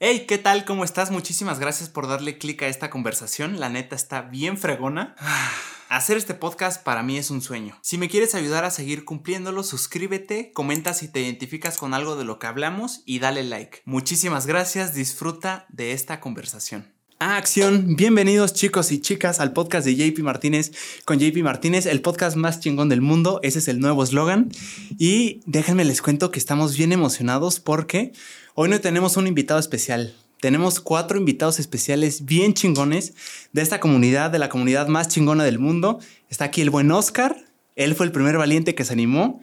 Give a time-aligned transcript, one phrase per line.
[0.00, 0.64] Hey, ¿qué tal?
[0.64, 1.10] ¿Cómo estás?
[1.10, 3.58] Muchísimas gracias por darle clic a esta conversación.
[3.58, 5.16] La neta está bien fregona.
[5.88, 7.76] Hacer este podcast para mí es un sueño.
[7.82, 12.22] Si me quieres ayudar a seguir cumpliéndolo, suscríbete, comenta si te identificas con algo de
[12.22, 13.82] lo que hablamos y dale like.
[13.86, 16.97] Muchísimas gracias, disfruta de esta conversación.
[17.20, 20.70] A acción, bienvenidos chicos y chicas al podcast de JP Martínez
[21.04, 24.52] con JP Martínez, el podcast más chingón del mundo, ese es el nuevo eslogan.
[24.98, 28.12] Y déjenme les cuento que estamos bien emocionados porque
[28.54, 33.14] hoy no tenemos un invitado especial, tenemos cuatro invitados especiales bien chingones
[33.52, 35.98] de esta comunidad, de la comunidad más chingona del mundo.
[36.30, 37.36] Está aquí el buen Oscar,
[37.74, 39.42] él fue el primer valiente que se animó.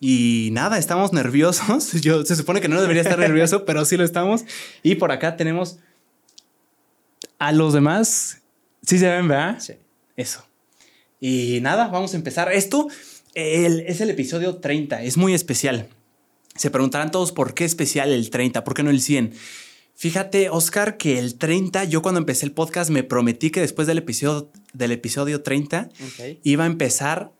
[0.00, 1.92] Y nada, estamos nerviosos.
[2.00, 4.44] Yo se supone que no debería estar nervioso, pero sí lo estamos.
[4.82, 5.78] Y por acá tenemos
[7.46, 8.38] a los demás,
[8.86, 9.58] sí se ven, ¿verdad?
[9.58, 9.74] Sí.
[10.16, 10.46] Eso.
[11.20, 12.52] Y nada, vamos a empezar.
[12.52, 12.86] Esto
[13.34, 15.88] es el episodio 30, es muy especial.
[16.54, 19.32] Se preguntarán todos por qué especial el 30, por qué no el 100.
[19.94, 23.98] Fíjate, Oscar, que el 30, yo cuando empecé el podcast me prometí que después del
[23.98, 26.38] episodio, del episodio 30 Ok.
[26.44, 27.32] iba a empezar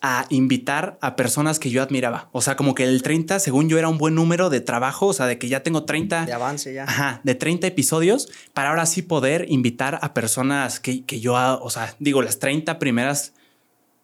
[0.00, 2.28] a invitar a personas que yo admiraba.
[2.32, 5.12] O sea, como que el 30, según yo, era un buen número de trabajo, o
[5.12, 6.84] sea, de que ya tengo 30 De avance ya.
[6.84, 11.70] Ajá, de 30 episodios para ahora sí poder invitar a personas que, que yo, o
[11.70, 13.32] sea, digo, las 30 primeras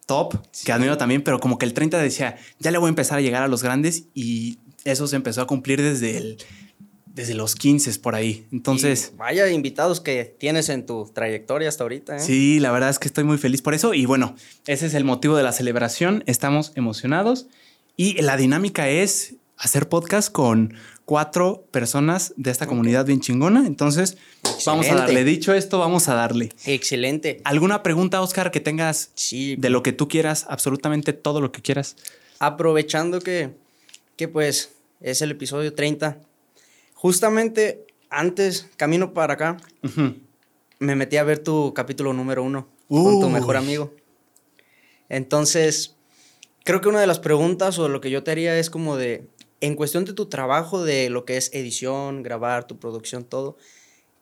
[0.07, 3.19] top, que admiro también, pero como que el 30 decía, ya le voy a empezar
[3.19, 6.39] a llegar a los grandes y eso se empezó a cumplir desde, el,
[7.15, 8.45] desde los 15 por ahí.
[8.53, 12.17] Entonces, Y vaya invitados que tienes en tu trayectoria hasta ahorita.
[12.17, 12.21] ¿eh?
[12.21, 14.35] sí, la verdad es que estoy muy feliz por eso y bueno,
[14.67, 17.47] ese es el motivo de la celebración, estamos emocionados
[17.97, 24.17] y la dinámica es hacer podcast con cuatro personas de esta comunidad bien chingona, entonces
[24.67, 25.23] vamos a darle.
[25.23, 26.51] Dicho esto, vamos a darle.
[26.67, 27.41] Excelente.
[27.45, 29.55] ¿Alguna pregunta, Oscar, que tengas Sí.
[29.57, 30.47] de lo que tú quieras?
[30.49, 31.95] Absolutamente todo lo que quieras.
[32.41, 33.51] Aprovechando que,
[34.17, 36.19] que pues es el episodio 30.
[37.05, 39.59] Justamente antes, camino para acá,
[40.79, 43.93] me metí a ver tu capítulo número uno con tu mejor amigo.
[45.11, 45.97] Entonces,
[46.65, 49.29] creo que una de las preguntas o lo que yo te haría es como de,
[49.61, 53.59] en cuestión de tu trabajo, de lo que es edición, grabar, tu producción, todo,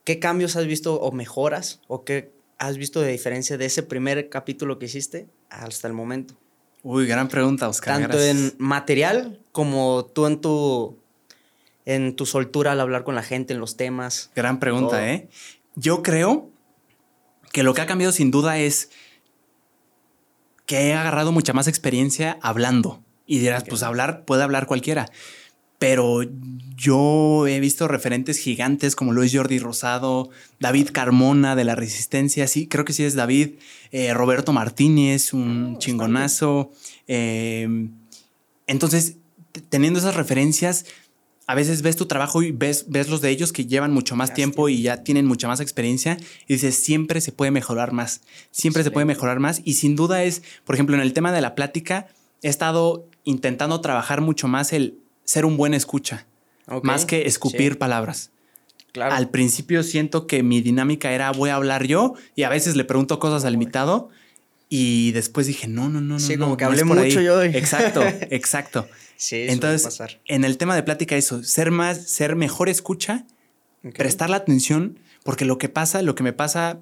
[0.03, 4.29] ¿qué cambios has visto o mejoras o qué has visto de diferencia de ese primer
[4.29, 6.35] capítulo que hiciste hasta el momento?
[6.83, 8.01] Uy, gran pregunta, Oscar.
[8.01, 8.37] Tanto gracias.
[8.37, 10.99] en material como tú en tu,
[11.85, 14.31] en tu soltura al hablar con la gente, en los temas.
[14.35, 15.01] Gran pregunta, todo.
[15.01, 15.29] ¿eh?
[15.75, 16.51] Yo creo
[17.53, 18.91] que lo que ha cambiado sin duda es
[20.67, 23.03] que he agarrado mucha más experiencia hablando.
[23.27, 25.11] Y dirás, pues hablar, puede hablar cualquiera.
[25.79, 26.21] Pero
[26.77, 32.47] yo he visto referentes gigantes como lo es Jordi Rosado, David Carmona de la Resistencia,
[32.47, 33.55] sí, creo que sí es David,
[33.91, 35.79] eh, Roberto Martínez, un Oh, bastante.
[35.85, 36.71] chingonazo.
[37.09, 37.89] eh,
[38.69, 39.17] entonces,
[39.69, 40.87] teniendo esas referencias,
[41.47, 44.33] a veces ves tu trabajo y ves, ves los de ellos que llevan mucho más
[44.33, 46.17] tiempo y ya tienen mucha más experiencia
[46.47, 48.21] y dices, siempre se puede mejorar más,
[48.51, 51.41] siempre se puede mejorar más y sin duda es, por ejemplo, en el tema de
[51.41, 52.07] la plática,
[52.43, 56.27] he estado intentando trabajar mucho más el ser un buen escucha,
[56.69, 58.31] Ok, más que escupir sí, palabras.
[58.93, 59.15] claro.
[59.15, 62.85] Al principio siento que mi dinámica era voy a hablar yo y a veces le
[62.85, 64.11] pregunto cosas al invitado
[64.69, 66.19] y después dije, no, no, no, no.
[66.21, 67.09] Sí, no, como que no es hablé ahí".
[67.09, 67.43] mucho yo.
[67.43, 68.89] Exacto, exacto.
[69.23, 70.21] Sí, suele Entonces, pasar.
[70.27, 73.25] en el tema de plática, eso, ser más, ser mejor escucha,
[73.85, 73.95] Ok.
[73.97, 76.81] prestar la atención, porque lo que pasa, lo que me pasa,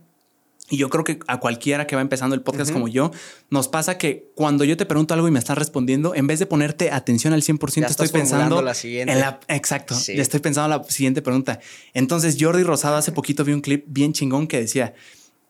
[0.71, 2.78] y yo creo que a cualquiera que va empezando el podcast Ujú.
[2.81, 3.11] como yo,
[3.51, 6.47] nos pasa que cuando yo te pregunto algo y me estás respondiendo, en vez de
[6.47, 9.12] ponerte atención al 100%, Ya estoy pensando la siguiente.
[9.12, 9.41] en la...
[9.49, 10.17] Exacto, Sí.
[10.17, 11.61] ya estoy pensando en la siguiente pregunta.
[11.93, 14.95] Entonces, Jordi Rosado hace poquito vi un clip bien chingón que decía,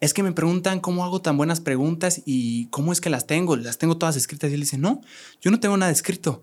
[0.00, 3.54] es que me preguntan cómo hago tan buenas preguntas y cómo es que las tengo,
[3.56, 5.02] las tengo todas escritas y él dice, no,
[5.42, 6.42] yo no tengo nada escrito.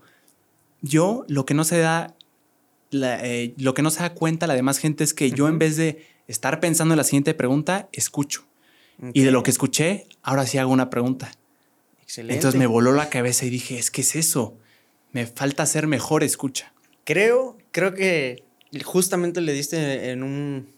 [0.82, 2.14] Yo lo que no se da,
[2.90, 5.58] la- eh, lo que no se da cuenta la demás gente es que yo en
[5.58, 8.44] vez de estar pensando en la siguiente pregunta, escucho.
[9.14, 11.30] Y de lo que escuché, ahora sí hago una pregunta.
[12.02, 12.34] Excelente.
[12.34, 14.56] Entonces me voló la cabeza y dije, es que es eso.
[15.12, 16.72] Me falta ser mejor escucha.
[17.04, 18.42] Creo, creo que
[18.84, 20.68] justamente le diste en un.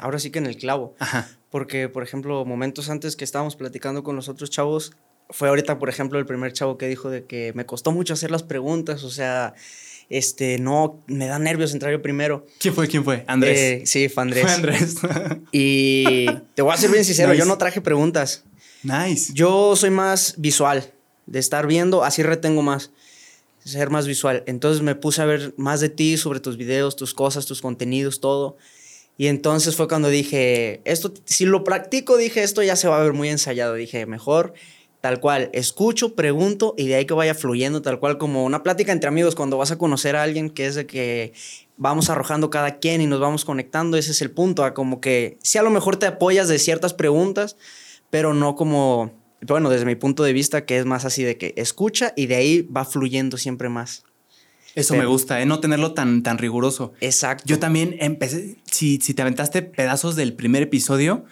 [0.00, 0.94] Ahora sí que en el clavo.
[0.98, 1.28] Ajá.
[1.50, 4.92] Porque, por ejemplo, momentos antes que estábamos platicando con los otros chavos,
[5.32, 8.30] fue ahorita, por ejemplo, el primer chavo que dijo de que me costó mucho hacer
[8.30, 9.04] las preguntas.
[9.04, 9.54] O sea,
[10.08, 12.46] este, no, me da nervios entrar yo primero.
[12.58, 12.88] ¿Quién fue?
[12.88, 13.24] ¿Quién fue?
[13.26, 13.58] Andrés.
[13.58, 14.42] Eh, sí, fue Andrés.
[14.42, 14.96] Fue Andrés.
[15.52, 17.38] Y te voy a ser bien sincero, Nice.
[17.38, 18.44] yo no traje preguntas.
[18.82, 19.32] nice.
[19.34, 20.92] Yo soy más visual,
[21.26, 22.90] de estar viendo, así retengo más,
[23.64, 24.42] ser más visual.
[24.46, 28.20] Entonces me puse a ver más de ti, sobre tus videos, tus cosas, tus contenidos,
[28.20, 28.56] todo.
[29.16, 33.02] Y entonces fue cuando dije, esto, si lo practico, dije, esto ya se va a
[33.02, 33.74] ver muy ensayado.
[33.74, 34.54] Dije, mejor
[35.00, 38.92] tal cual, escucho, pregunto y de ahí que vaya fluyendo, tal cual como una plática
[38.92, 41.32] entre amigos cuando vas a conocer a alguien que es de que
[41.76, 45.38] vamos arrojando cada quien y nos vamos conectando, ese es el punto, a como que
[45.42, 47.56] sí a lo mejor te apoyas de ciertas preguntas,
[48.10, 51.54] pero no como, bueno, desde mi punto de vista, que es más así de que
[51.56, 54.04] escucha y de ahí va fluyendo siempre más.
[54.74, 55.46] Eso me gusta, ¿eh?
[55.46, 56.92] no tenerlo tan, tan riguroso.
[57.00, 57.44] Exacto.
[57.46, 61.24] Yo también empecé, si, si te aventaste pedazos del primer episodio,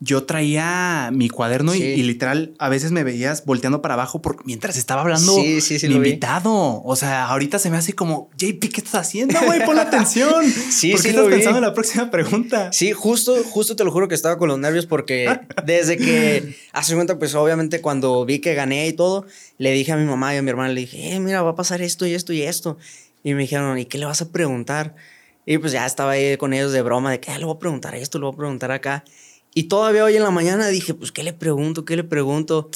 [0.00, 4.76] yo traía mi cuaderno y, literal a veces me veías volteando para abajo porque mientras
[4.76, 6.82] estaba hablando mi invitado.
[6.84, 9.64] O sea, ahorita se me hace como, JP, ¿qué estás haciendo, güey?
[9.64, 10.44] Pon atención.
[10.70, 12.72] sí, ¿Por qué estás pensando en la próxima pregunta?
[12.72, 16.94] Sí, justo, justo te lo juro que estaba con los nervios porque desde que hace
[16.94, 19.26] cuenta, pues obviamente cuando vi que gané y todo,
[19.58, 21.54] le dije a mi mamá y a mi hermana, le dije, eh, mira, va a
[21.54, 22.78] pasar esto y esto y esto.
[23.22, 24.94] Y me dijeron, ¿y qué le vas a preguntar?
[25.46, 27.58] Y pues ya estaba ahí con ellos de broma, de que ah, le voy a
[27.58, 29.04] preguntar esto, le voy a preguntar acá.
[29.54, 31.84] Y todavía hoy en la mañana dije, pues, ¿qué le pregunto?
[31.84, 32.70] ¿Qué le pregunto?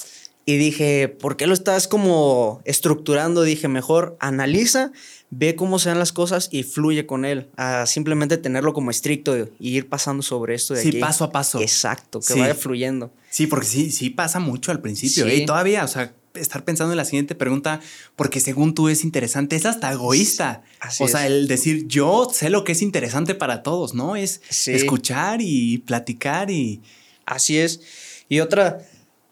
[0.46, 3.42] Y dije, ¿por qué lo estás como estructurando?
[3.42, 4.92] Dije, mejor analiza,
[5.30, 7.48] ve cómo sean las cosas y fluye con él.
[7.56, 11.60] A simplemente tenerlo como estricto y ir pasando sobre esto de sí, paso a paso.
[11.60, 13.10] Exacto, que vaya fluyendo.
[13.30, 15.26] Sí, porque sí, sí pasa mucho al principio.
[15.26, 15.36] ¿eh?
[15.36, 17.80] Y todavía, o sea, estar pensando en la siguiente pregunta
[18.16, 20.62] porque según tú es interesante, es hasta egoísta.
[21.00, 24.16] o sea, el decir yo sé lo que es interesante para todos, ¿no?
[24.16, 26.82] Es escuchar y platicar y...
[27.26, 27.80] Así es.
[28.28, 28.86] Y otra,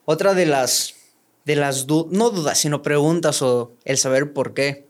[0.05, 0.95] otra de las,
[1.45, 4.87] de las no dudas, sino preguntas o el saber por qué.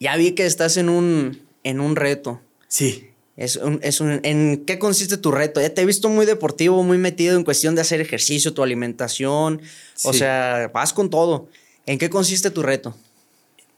[0.00, 2.40] Ya vi que estás en un, en un reto.
[2.66, 3.09] Sí.
[3.40, 5.62] Es un, es un, ¿En qué consiste tu reto?
[5.62, 9.62] Ya te he visto muy deportivo, muy metido en cuestión de hacer ejercicio, tu alimentación.
[10.04, 11.48] O sea, vas con todo.
[11.86, 12.94] ¿En qué consiste tu reto?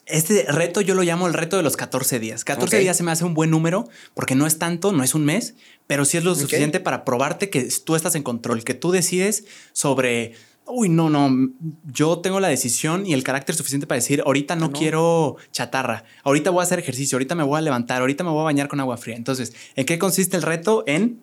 [0.06, 2.42] Este reto yo lo llamo el reto de los 14 días.
[2.42, 5.24] 14 días se me hace un buen número porque no es tanto, no es un
[5.24, 5.54] mes,
[5.86, 9.44] pero sí es lo suficiente para probarte que tú estás en control, que tú decides
[9.72, 10.34] sobre
[10.66, 11.50] uy, no, no,
[11.92, 16.50] yo tengo la decisión y el carácter suficiente para decir, ahorita no, quiero chatarra, ahorita
[16.50, 18.80] voy a hacer ejercicio, ahorita me voy a levantar, ahorita me voy a bañar con
[18.80, 19.16] agua fría.
[19.16, 20.84] Entonces, ¿en qué consiste el reto?
[20.86, 21.20] En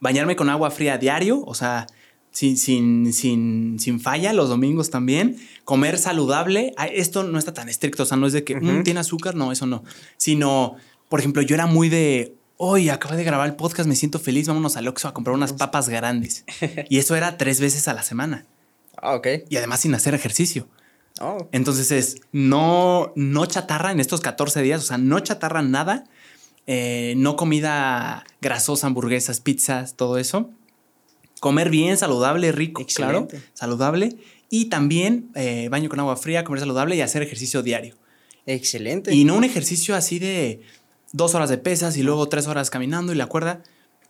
[0.00, 1.86] bañarme con agua fría diario, o sea,
[2.30, 6.74] sin, sin, sin, sin falla, los domingos también, comer saludable.
[6.92, 9.52] Esto no está tan estricto, o sea, no es de que mm, tiene azúcar, no,
[9.52, 9.84] eso no,
[10.16, 10.76] sino,
[11.08, 14.48] por ejemplo, yo era muy de, hoy acabo de grabar el podcast, me siento feliz,
[14.48, 16.44] vámonos al Oxxo a comprar unas papas grandes.
[16.88, 18.46] y eso era tres veces a la semana.
[19.04, 19.28] Ah, ok.
[19.50, 20.66] Y además sin hacer ejercicio.
[21.20, 21.48] Oh.
[21.52, 26.04] Entonces es no, no chatarra en estos 14 días, o sea, no chatarra nada,
[26.66, 30.50] eh, no comida grasosa, hamburguesas, pizzas, todo eso.
[31.40, 34.16] Comer bien, saludable, rico, claro, saludable.
[34.48, 37.94] Y también eh, baño con agua fría, comer saludable y hacer ejercicio diario.
[38.46, 39.14] Excelente.
[39.14, 40.62] Y no un ejercicio así de
[41.12, 43.62] dos horas de pesas y luego tres horas caminando y la cuerda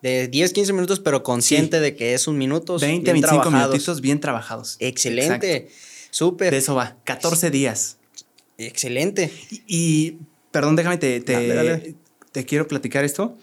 [0.05, 2.79] de 10, 15 minutos, pero consciente de que es un minuto.
[2.79, 4.77] 20, 25 minutitos bien trabajados.
[4.79, 5.71] Excelente.
[6.11, 6.51] Súper.
[6.51, 6.99] De eso va.
[7.05, 7.97] 14 días.
[8.59, 9.33] Excelente.
[9.67, 10.19] Y,
[10.51, 13.39] perdón, déjame, te, te, quiero platicar esto.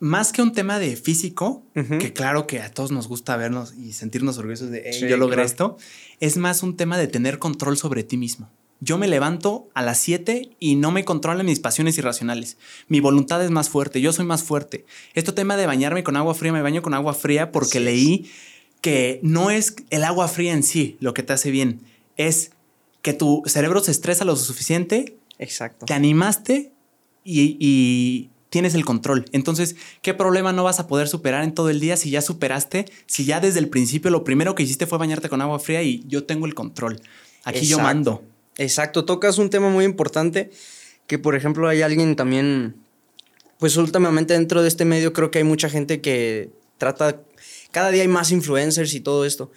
[0.00, 1.64] Más que un tema de físico,
[1.98, 5.78] que claro que a todos nos gusta vernos y sentirnos orgullosos de, yo logré esto,
[6.20, 8.50] es más un tema de tener control sobre ti mismo.
[8.80, 12.58] Yo me levanto a las 7 y no me controlan mis pasiones irracionales.
[12.86, 14.86] Mi voluntad es más fuerte, yo soy más fuerte.
[15.14, 18.30] Este tema de bañarme con agua fría, me baño con agua fría porque leí
[18.80, 21.80] que no es el agua fría en sí lo que te hace bien,
[22.16, 22.52] es
[23.02, 25.16] que tu cerebro se estresa lo suficiente.
[25.38, 25.86] Exacto.
[25.86, 26.72] Te animaste
[27.24, 29.24] y, y tienes el control.
[29.32, 32.86] Entonces, ¿qué problema no vas a poder superar en todo el día si ya superaste?
[33.06, 36.04] Si ya desde el principio lo primero que hiciste fue bañarte con agua fría y
[36.06, 37.00] yo tengo el control.
[37.44, 38.22] Aquí yo mando.
[38.58, 40.50] Exacto, tocas un tema muy importante
[41.06, 42.74] que, por ejemplo, hay alguien también,
[43.58, 47.22] pues últimamente dentro de este medio creo que hay mucha gente que trata,
[47.70, 49.50] cada día hay más influencers y todo esto,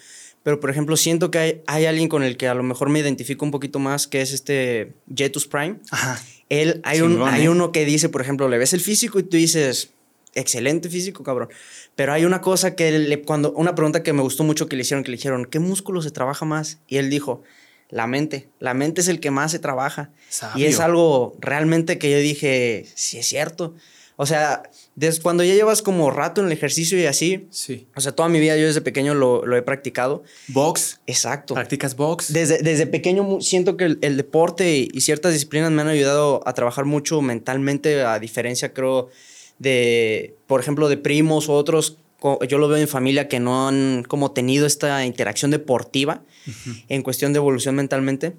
[0.44, 3.00] pero por ejemplo siento que hay, hay alguien con el que a lo mejor me
[3.00, 5.78] identifico un poquito más, que es este Jetus Prime.
[5.92, 6.20] Ajá.
[6.50, 7.50] Él, hay, un, hay ¿eh?
[7.50, 9.92] uno que dice, por ejemplo, le ves el físico y tú dices,
[10.34, 11.50] excelente físico, cabrón.
[11.96, 14.82] Pero hay una cosa que le, cuando, una pregunta que me gustó mucho que le
[14.82, 16.80] hicieron, que le dijeron, ¿qué músculo se trabaja más?
[16.88, 17.44] Y él dijo,
[17.92, 18.50] la mente.
[18.60, 20.10] La mente es el que más se trabaja.
[20.56, 23.76] Y es algo realmente que yo dije, sí es cierto.
[24.16, 24.64] O sea,
[24.96, 27.48] desde cuando ya llevas como rato en el ejercicio y así.
[27.50, 27.88] Sí.
[27.96, 30.24] O sea, toda mi vida yo desde pequeño lo, he practicado.
[30.48, 31.02] Box.
[31.08, 31.54] Exacto.
[31.54, 32.32] ¿Practicas box?
[32.32, 36.86] Desde, desde pequeño siento que el, deporte y, ciertas disciplinas me han ayudado a trabajar
[36.86, 39.10] mucho mentalmente, a diferencia, creo,
[39.60, 41.98] de, por ejemplo, de primos o otros
[42.48, 46.24] yo lo veo en familia que no han como tenido esta interacción deportiva
[46.88, 48.34] en cuestión de evolución mentalmente.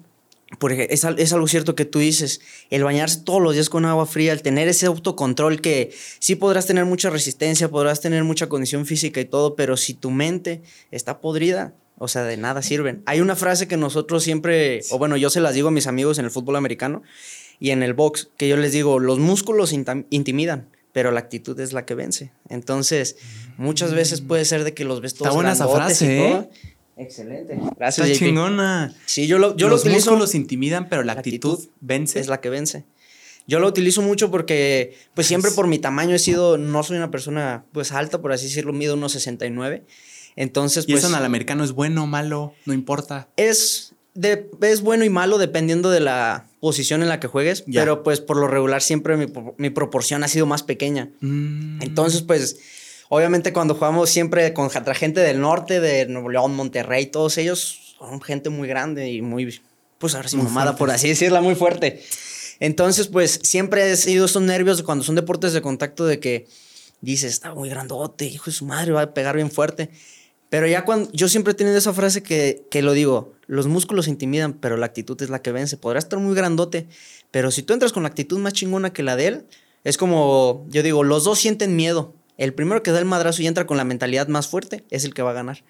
[0.59, 4.05] Porque es, es, algo cierto que tú dices, el bañarse todos los días con agua
[4.05, 8.85] fría, el tener ese autocontrol que sí podrás tener mucha resistencia, podrás tener mucha condición
[8.85, 10.61] física y todo, pero si tu mente
[10.91, 13.01] está podrida, O sea, de nada sirven.
[13.05, 16.19] Hay una frase que nosotros siempre, o bueno, yo se las digo a mis amigos
[16.19, 17.01] en el fútbol americano
[17.59, 21.73] y en el box, que yo les digo, los músculos intimidan, pero la actitud es
[21.73, 22.31] la que vence.
[22.47, 23.17] Entonces,
[23.57, 26.49] muchas veces puede ser de que los ves todos Está buena esa frase, ¿eh?
[26.95, 27.59] Excelente.
[27.75, 28.95] Gracias, Está chingona.
[29.05, 32.19] Sí, yo lo, yo los músculos intimidan, pero la, actitud, vence.
[32.19, 32.85] Es la que vence.
[33.47, 37.11] Yo lo utilizo mucho porque, pues siempre por mi tamaño he sido, no soy una
[37.11, 39.83] persona, pues alta, por así decirlo, mido unos 69.
[40.35, 41.03] Entonces, ¿Y pues.
[41.03, 42.53] eso en el americano es bueno o malo?
[42.65, 43.27] No importa.
[43.35, 48.03] Es, de, es bueno y malo dependiendo de la posición en la que juegues, pero
[48.03, 49.17] pues por lo regular siempre
[49.57, 51.09] mi, proporción ha sido más pequeña.
[51.19, 51.81] Mm.
[51.81, 52.57] Entonces, pues.
[53.09, 58.19] Obviamente cuando jugamos siempre con gente del norte, de Nuevo León, Monterrey, todos ellos son
[58.21, 59.61] gente muy grande y muy,
[59.99, 62.01] pues ahora sí, mamada, por así decirla, muy fuerte.
[62.59, 66.47] Entonces, pues siempre he sido esos nervios cuando son deportes de contacto de que
[67.01, 69.91] dices, está muy grandote, hijo de su madre, va a pegar bien fuerte.
[70.53, 74.07] Pero ya cuando yo siempre he tenido esa frase que, que lo digo, los músculos
[74.07, 75.77] intimidan, pero la actitud es la que vence.
[75.77, 76.87] Podrá estar muy grandote,
[77.31, 79.47] pero si tú entras con la actitud más chingona que la de él,
[79.83, 82.13] es como, yo digo, los dos sienten miedo.
[82.37, 85.15] El primero que da el madrazo y entra con la mentalidad más fuerte es el
[85.15, 85.63] que va a ganar.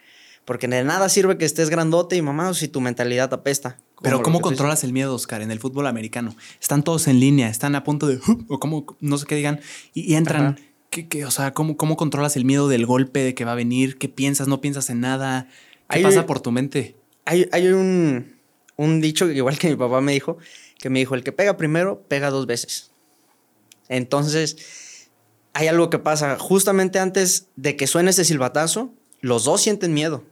[0.44, 3.78] Porque de nada sirve que estés grandote y mamá si tu mentalidad apesta.
[4.02, 6.36] Pero ¿cómo controlas el miedo, Oscar, en el fútbol americano?
[6.60, 8.20] Están todos en línea, están a punto de...
[8.50, 9.62] o como, no sé qué digan,
[9.94, 10.60] y, entran...
[10.94, 13.98] ¿Qué, o sea, ¿cómo, ¿cómo controlas el miedo del golpe, de que va a venir?
[13.98, 14.48] ¿Qué piensas?
[14.48, 15.48] ¿No piensas en nada?
[15.90, 16.96] ¿Qué pasa por tu mente?
[17.26, 18.36] Hay, hay un,
[18.76, 20.38] un dicho, igual que mi papá me dijo,
[20.78, 22.92] que me dijo, el que pega primero, pega dos veces.
[23.90, 25.10] Entonces,
[25.54, 26.38] hay algo que pasa.
[26.38, 30.24] Justamente antes de que suene ese silbatazo, los dos sienten miedo.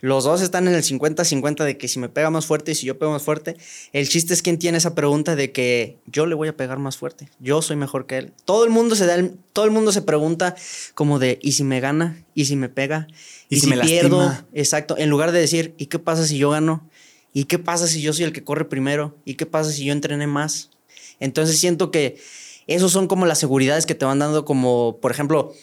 [0.00, 2.86] Los dos están en el 50-50 de que si me pega más fuerte y si
[2.86, 3.56] yo pego más fuerte.
[3.92, 6.96] El chiste es quien tiene esa pregunta de que yo le voy a pegar más
[6.96, 7.28] fuerte.
[7.40, 8.32] Yo soy mejor que él.
[8.44, 9.16] Todo el mundo se da
[9.52, 10.54] todo el mundo se pregunta
[10.94, 12.24] como de ¿y si me gana?
[12.32, 13.08] ¿Y si me pega?
[13.48, 14.32] ¿Y, si, me pierdo?
[14.52, 14.96] Exacto.
[14.96, 16.88] En lugar de decir ¿y qué pasa si yo gano?
[17.32, 19.16] ¿Y qué pasa si yo soy el que corre primero?
[19.24, 20.70] ¿Y qué pasa si yo entrené más?
[21.18, 22.20] Entonces siento que
[22.68, 25.54] esos son como las seguridades que te van dando como, por ejemplo,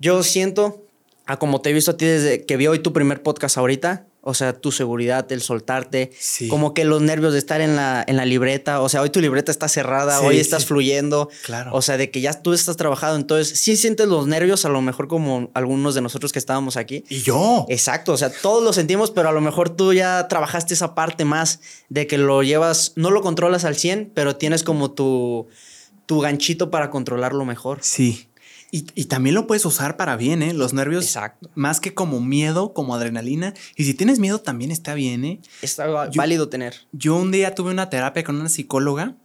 [0.00, 0.89] yo siento
[1.30, 4.06] a como te he visto a ti desde que vi hoy tu primer podcast ahorita,
[4.20, 6.10] o sea, tu seguridad, el soltarte,
[6.48, 9.20] como que los nervios de estar en la, en la libreta, o sea, hoy tu
[9.20, 11.70] libreta está cerrada, hoy estás fluyendo, claro.
[11.72, 14.82] o sea, de que ya tú estás trabajando, entonces sí sientes los nervios, a lo
[14.82, 17.04] mejor como algunos de nosotros que estábamos aquí.
[17.08, 17.64] Y yo.
[17.68, 21.24] Exacto, o sea, todos lo sentimos, pero a lo mejor tú ya trabajaste esa parte
[21.24, 25.46] más de que lo llevas, no lo controlas al 100, pero tienes como tu,
[26.06, 27.78] tu ganchito para controlarlo mejor.
[27.82, 28.26] Sí.
[28.72, 30.54] Y, también lo puedes usar para bien, ¿eh?
[30.54, 31.04] Los nervios.
[31.04, 31.50] Exacto.
[31.56, 33.52] Más que como miedo, como adrenalina.
[33.74, 35.40] Y si tienes miedo, también está bien, ¿eh?
[35.60, 36.76] Está válido tener.
[36.92, 39.16] Yo un día tuve una terapia con una psicóloga,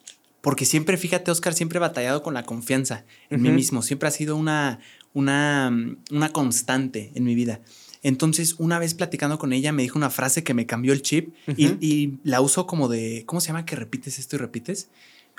[0.41, 3.83] porque siempre, fíjate, Oscar, siempre he batallado con la confianza en mí mismo.
[3.83, 4.79] Siempre ha sido una,
[5.13, 5.71] una,
[6.11, 7.61] una constante en mi vida.
[8.01, 11.33] Entonces, una vez platicando con ella, me dijo una frase que me cambió el chip
[11.57, 13.23] y, la uso como de.
[13.25, 14.89] ¿Cómo se llama que repites esto y repites?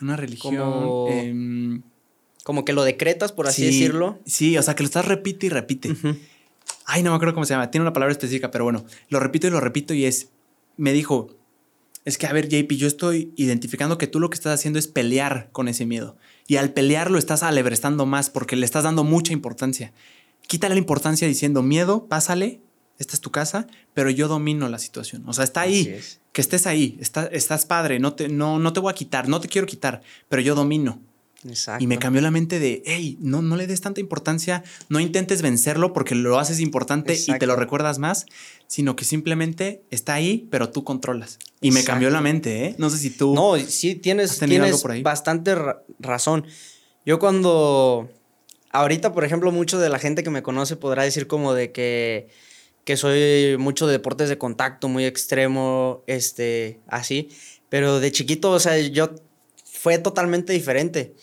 [0.01, 1.09] Una religión.
[1.09, 1.83] Em,
[2.47, 4.21] como que lo decretas, por así decirlo.
[4.25, 5.97] Sí, o sea, que lo estás repite y repite.
[6.85, 7.73] Ay, no me acuerdo cómo se llama.
[7.73, 10.29] Tiene una palabra específica, pero bueno, lo repito y lo repito y es,
[10.77, 11.35] me dijo,
[12.05, 14.87] es que a ver, JP, yo estoy identificando que tú lo que estás haciendo es
[14.87, 16.19] pelear con ese miedo.
[16.47, 19.93] Y al pelear lo estás alebrestando más porque le estás dando mucha importancia.
[20.47, 22.61] Quítale la importancia diciendo, miedo, pásale,
[23.01, 25.25] esta es tu casa, pero yo domino la situación.
[25.27, 25.99] O sea, está ahí,
[26.31, 29.49] que estés ahí, estás padre, no te, no, no te voy a quitar, no te
[29.49, 31.01] quiero quitar, pero yo domino.
[31.79, 35.43] Y me cambió la mente de, hey, no, no le des tanta importancia, no intentes
[35.43, 38.27] vencerlo porque lo haces importante y te lo recuerdas más,
[38.67, 41.39] sino que simplemente está ahí, pero tú controlas.
[41.61, 42.75] Y me cambió la mente, ¿eh?
[42.79, 43.35] No sé si tú...
[43.35, 45.55] No, sí, tienes, tienes bastante
[45.99, 46.47] razón.
[47.05, 48.11] Yo cuando...
[48.71, 52.29] Ahorita, por ejemplo, mucho de la gente que me conoce podrá decir como de que,
[52.85, 57.31] que soy mucho de deportes de contacto, muy extremo, este, así.
[57.71, 59.15] Pero de chiquito, o sea, yo
[59.65, 61.15] fue totalmente diferente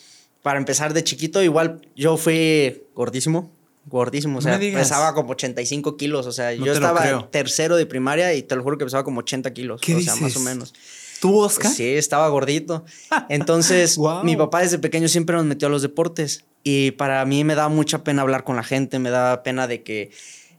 [0.44, 3.50] para empezar de chiquito, igual yo fui gordísimo,
[3.86, 8.42] gordísimo, o sea, pesaba como 85 kilos, o sea, yo estaba tercero de primaria y
[8.42, 10.74] te lo juro que pesaba como 80 kilos, o sea, más o menos.
[11.22, 11.72] ¿Tú, Oscar?
[11.72, 12.84] Sí, estaba gordito.
[13.30, 17.54] Entonces, mi papá desde pequeño siempre nos metió a los deportes y para mí me
[17.54, 20.10] da mucha pena hablar con la gente, me da pena de que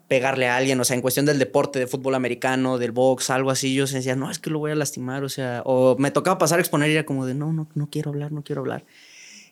[0.08, 3.52] pegarle a alguien, o sea, en cuestión del deporte, de fútbol americano, del box, algo
[3.52, 6.40] así, yo decía, no, es que lo voy a lastimar, o sea, o me tocaba
[6.40, 8.84] pasar a exponer y era como de, no, no, no quiero hablar, no quiero hablar.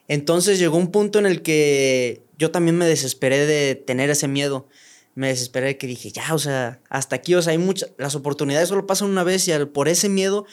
[0.08, 4.68] Entonces llegó un punto en el que yo también me desesperé de tener ese miedo.
[5.16, 8.16] Me desesperé de que dije, ya, o sea, hasta aquí, o sea, hay muchas, las
[8.16, 10.46] oportunidades solo pasan una vez y por ese miedo,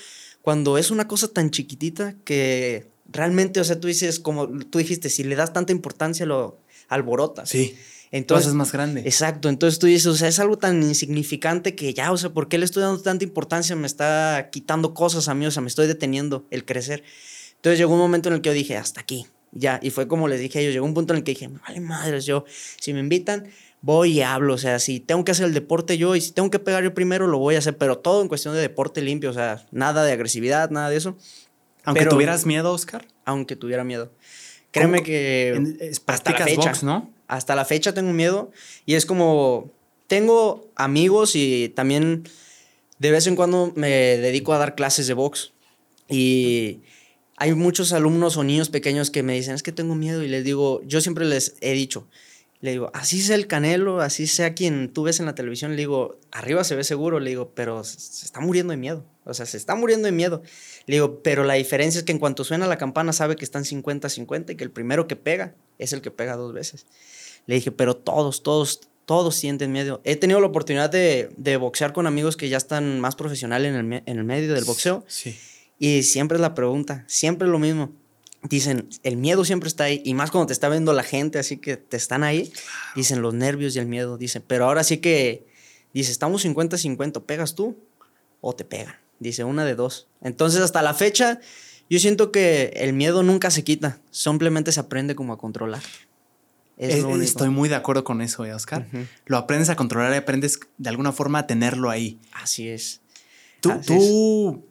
[0.42, 5.09] cuando es una cosa tan chiquitita que realmente, o sea, tú dices, como tú dijiste,
[5.09, 6.59] si le das tanta importancia, lo,
[6.90, 7.49] alborotas.
[7.49, 7.76] Sí.
[8.12, 9.02] Entonces, es más grande.
[9.02, 12.49] Exacto, entonces tú dices, o sea, es algo tan insignificante que ya, o sea, ¿por
[12.49, 13.76] qué le estoy dando tanta importancia?
[13.76, 17.04] Me está quitando cosas a mí, o sea, me estoy deteniendo el crecer.
[17.54, 20.28] Entonces llegó un momento en el que yo dije, hasta aquí, ya, y fue como
[20.28, 22.45] les dije a ellos, llegó un punto en el que dije, vale madres, yo,
[22.80, 23.49] si me invitan,
[23.83, 26.50] voy y hablo, o sea, si tengo que hacer el deporte yo y si tengo
[26.50, 29.30] que pegar yo primero, lo voy a hacer, pero todo en cuestión de deporte limpio,
[29.30, 31.16] o sea, nada de agresividad, nada de eso.
[31.85, 33.07] Aunque tuvieras miedo, Oscar.
[33.25, 34.12] Aunque tuviera miedo.
[34.71, 35.90] Créeme que...
[36.04, 37.11] Practicas box, ¿no?
[37.30, 38.50] hasta la fecha tengo miedo
[38.87, 39.71] y es como,
[40.09, 42.28] tengo amigos y también
[42.99, 45.52] de vez en cuando me dedico a dar clases de box
[46.09, 46.80] y
[47.40, 50.44] hay muchos alumnos o niños pequeños que me dicen, es que tengo miedo y les
[50.44, 52.06] digo, yo siempre les he dicho,
[52.61, 55.78] le digo, así sea el Canelo, así sea quien tú ves en la televisión, le
[55.78, 59.06] digo, arriba se ve seguro, le digo, pero se está muriendo de miedo.
[59.25, 60.42] O sea, se está muriendo de miedo.
[60.85, 63.64] Le digo, pero la diferencia es que en cuanto suena la campana sabe que están
[63.64, 66.85] 50-50 y que el primero que pega es el que pega dos veces.
[67.47, 70.02] Le dije, pero todos, todos, todos sienten miedo.
[70.04, 73.92] He tenido la oportunidad de, de boxear con amigos que ya están más profesionales en
[73.94, 75.06] el, en el medio del boxeo.
[75.09, 75.38] Sí.
[75.83, 77.91] Y siempre es la pregunta, siempre es lo mismo.
[78.43, 81.57] Dicen, el miedo siempre está ahí, y más cuando te está viendo la gente, así
[81.57, 82.53] que te están ahí,
[82.95, 85.47] dicen los nervios y el miedo, dicen, pero ahora sí que,
[85.95, 87.79] dice, estamos 50-50, ¿pegas tú
[88.43, 88.95] o te pegan?
[89.21, 90.07] Dice, una de dos.
[90.21, 91.41] Entonces, hasta la fecha,
[91.89, 95.83] yo siento que el miedo nunca se quita, simplemente se aprende como a controlar.
[96.77, 98.87] Es Estoy muy de acuerdo con eso, ¿eh, Oscar.
[99.25, 102.19] Lo aprendes a controlar y aprendes de alguna forma a tenerlo ahí.
[102.33, 103.01] Así es.
[103.61, 104.70] Tú, tú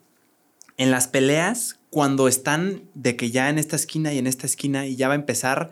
[0.79, 4.87] en las peleas, cuando están de que ya en esta esquina y en esta esquina
[4.87, 5.71] y ya va a empezar,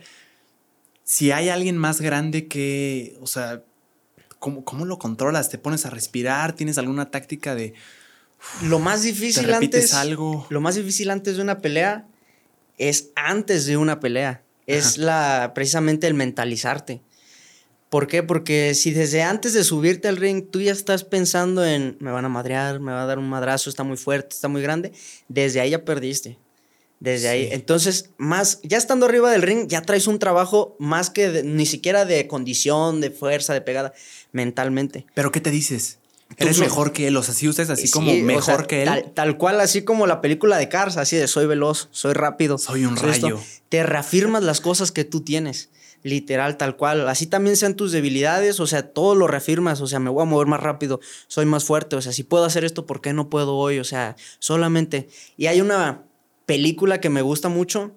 [1.05, 3.63] si hay alguien más grande que, o sea,
[4.37, 5.49] ¿cómo, cómo lo controlas?
[5.49, 6.57] ¿Te pones a respirar?
[6.57, 7.73] ¿Tienes alguna táctica de...
[8.63, 9.93] Lo más difícil antes...
[9.93, 10.45] algo?
[10.49, 12.05] Lo más difícil antes de una pelea
[12.77, 17.01] es antes de una pelea es la, precisamente el mentalizarte.
[17.89, 18.21] ¿Por qué?
[18.21, 22.25] Porque si desde antes de subirte al ring tú ya estás pensando en me van
[22.25, 24.91] a madrear, me va a dar un madrazo, está muy fuerte, está muy grande,
[25.29, 26.37] desde ahí ya perdiste.
[26.99, 27.49] Desde ahí.
[27.51, 32.05] Entonces, más, ya estando arriba del ring, ya traes un trabajo más que ni siquiera
[32.05, 33.93] de condición, de fuerza, de pegada,
[34.31, 35.05] mentalmente.
[35.13, 35.99] ¿Pero qué te dices?
[36.35, 39.05] Eres mejor que él, o sea, si usted así como mejor que él.
[39.13, 42.57] Tal, cual, así como la película de Cars, así de soy veloz, soy rápido.
[42.57, 43.39] Soy un rayo.
[43.69, 45.69] Te reafirmas las cosas que tú tienes,
[46.03, 47.07] literal, tal cual.
[47.09, 50.25] Así también sean tus debilidades, o sea, todo lo reafirmas, o sea, me voy a
[50.25, 53.29] mover más rápido, soy más fuerte, o sea, si puedo hacer esto, ¿por qué no
[53.29, 53.79] puedo hoy?
[53.79, 55.09] O sea, solamente.
[55.37, 56.03] Y hay una
[56.45, 57.91] película que me gusta mucho,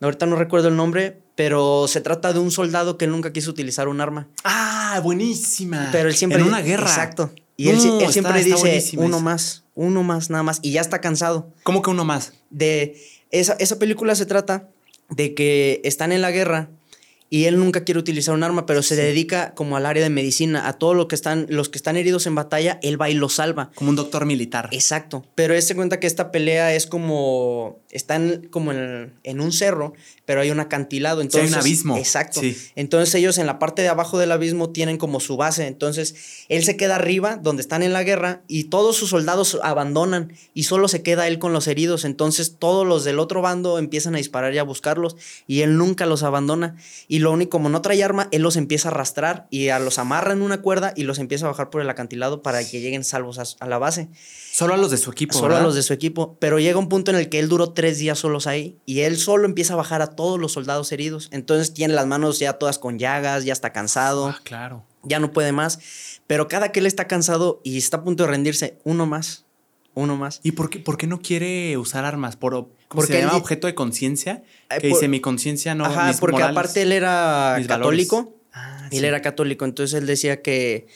[0.00, 3.88] ahorita no recuerdo el nombre, pero se trata de un soldado que nunca quiso utilizar
[3.88, 4.28] un arma.
[4.44, 5.88] Ah, buenísima.
[5.92, 6.40] Pero él siempre.
[6.40, 6.88] En una guerra.
[6.88, 7.32] Exacto.
[7.56, 10.60] Y él, siempre dice uno más, uno más, nada más.
[10.62, 11.52] Y ya está cansado.
[11.64, 12.34] ¿Cómo que uno más?
[12.50, 14.68] De esa, esa película se trata
[15.10, 16.70] de que están en la guerra
[17.30, 20.66] y él nunca quiere utilizar un arma, pero se dedica como al área de medicina,
[20.66, 23.34] a todo lo que están, los que están heridos en batalla, él va y los
[23.34, 23.70] salva.
[23.74, 24.68] Como un doctor militar.
[24.72, 25.24] Exacto.
[25.34, 29.92] Pero él se cuenta que esta pelea es como, están como en, en un cerro,
[30.28, 31.20] pero hay un acantilado.
[31.20, 31.96] Entonces, hay un abismo.
[31.98, 32.40] Exacto.
[32.76, 35.66] Entonces ellos en la parte de abajo del abismo tienen como su base.
[35.66, 36.14] Entonces
[36.48, 40.62] él se queda arriba, donde están en la guerra, y todos sus soldados abandonan y
[40.62, 42.06] solo se queda él con los heridos.
[42.06, 46.06] Entonces todos los del otro bando empiezan a disparar y a buscarlos, y él nunca
[46.06, 46.76] los abandona.
[47.06, 49.80] Y y lo único, como no trae arma, él los empieza a arrastrar y a
[49.80, 52.80] los amarra en una cuerda y los empieza a bajar por el acantilado para que
[52.80, 54.08] lleguen salvos a, la base.
[54.52, 55.36] Solo a los de su equipo.
[55.36, 56.36] Solo a los de su equipo.
[56.38, 59.16] Pero llega un punto en el que él duró tres días solos ahí y él
[59.18, 61.28] solo empieza a bajar a todos los soldados heridos.
[61.30, 64.26] Entonces tiene las manos ya todas con llagas, ya está cansado.
[64.26, 64.84] Ah, claro.
[65.04, 65.78] Ya no puede más.
[66.26, 69.44] Pero cada que él está cansado y está a punto de rendirse, uno más,
[69.94, 70.40] uno más.
[70.42, 72.34] ¿Y por qué, por qué no quiere usar armas?
[72.34, 74.42] ¿Por, porque se llama objeto de conciencia?
[74.80, 75.84] Que dice, mi conciencia no...
[75.84, 78.34] Ajá, porque aparte él era católico.
[78.52, 80.88] Ah, él era católico, entonces él decía que,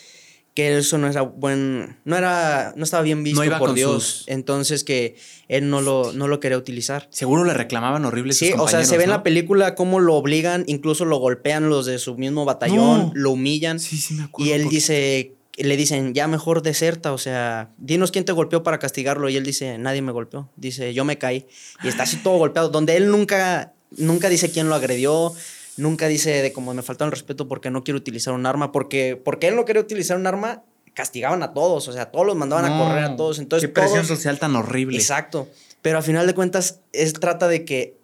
[0.55, 1.99] que eso no era buen...
[2.05, 2.75] No era...
[2.77, 4.25] No estaba bien visto por Dios.
[4.27, 5.17] Entonces que
[5.49, 7.09] él no lo, no lo quería utilizar.
[7.11, 10.65] Seguro le reclamaban horribles Sí, o sea, se ve en la película cómo lo obligan,
[10.67, 13.81] incluso lo golpean los de su mismo batallón, lo humillan.
[13.81, 14.51] Sí, sí me acuerdo.
[14.51, 18.79] Y él dice le dicen, ya mejor deserta, o sea, dinos quién te golpeó para
[18.79, 19.29] castigarlo.
[19.29, 20.51] Y él dice, nadie me golpeó.
[20.57, 21.47] Dice, yo me caí.
[21.83, 25.35] Y está así todo golpeado, donde él nunca, nunca dice quién lo agredió,
[25.76, 29.20] nunca dice de cómo me faltó el respeto porque no quiero utilizar un arma, porque,
[29.22, 32.64] porque él no quería utilizar un arma, castigaban a todos, o sea, todos los mandaban
[32.64, 33.38] a correr a todos.
[33.38, 34.96] Entonces, Qué presión social tan horrible.
[34.96, 35.48] Exacto.
[35.82, 37.96] Pero al final de cuentas, él trata de que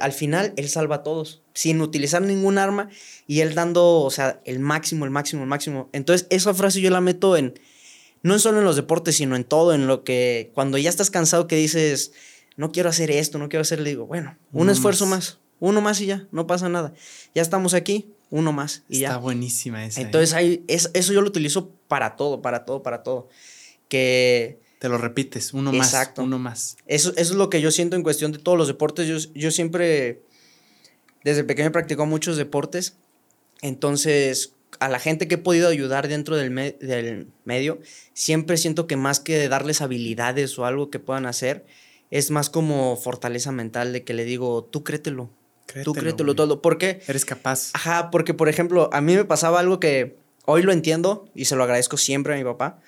[0.00, 2.88] al final él salva a todos, sin utilizar ningún arma
[3.26, 5.90] y él dando, o sea, el máximo, el máximo, el máximo.
[5.92, 7.60] Entonces, esa frase yo la meto en,
[8.22, 11.46] no solo en los deportes, sino en todo, en lo que cuando ya estás cansado
[11.46, 12.12] que dices,
[12.56, 15.38] no quiero hacer esto, no quiero hacer, le digo, bueno, un esfuerzo más.
[15.60, 16.92] Uno más y ya, no pasa nada.
[17.34, 19.16] Ya estamos aquí, uno más y Está ya.
[19.18, 20.00] buenísima esa.
[20.00, 20.04] ¿eh?
[20.04, 23.28] Entonces ahí, es- eso yo lo utilizo para todo, para todo, para todo.
[23.88, 26.22] Que Te lo repites, uno más, Exacto.
[26.24, 26.76] uno más.
[26.86, 29.06] Eso, eso es lo que yo siento en cuestión de todos los deportes.
[29.08, 30.22] Yo, yo siempre,
[31.24, 32.96] desde pequeño, he practicado muchos deportes.
[33.62, 37.80] Entonces, a la gente que he podido ayudar dentro del, me- del medio,
[38.12, 41.64] siempre siento que más que darles habilidades o algo que puedan hacer,
[42.10, 45.30] es más como fortaleza mental de que le digo, tú créetelo,
[45.84, 46.36] tú créetelo güey.
[46.36, 46.62] todo.
[46.62, 47.02] ¿Por qué?
[47.06, 47.70] Eres capaz.
[47.74, 51.56] Ajá, porque por ejemplo, a mí me pasaba algo que hoy lo entiendo y se
[51.56, 52.80] lo agradezco siempre a mi papá.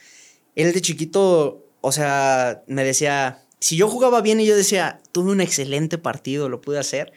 [0.55, 5.31] Él de chiquito, o sea, me decía, si yo jugaba bien y yo decía, tuve
[5.31, 7.13] un excelente partido, lo pude hacer,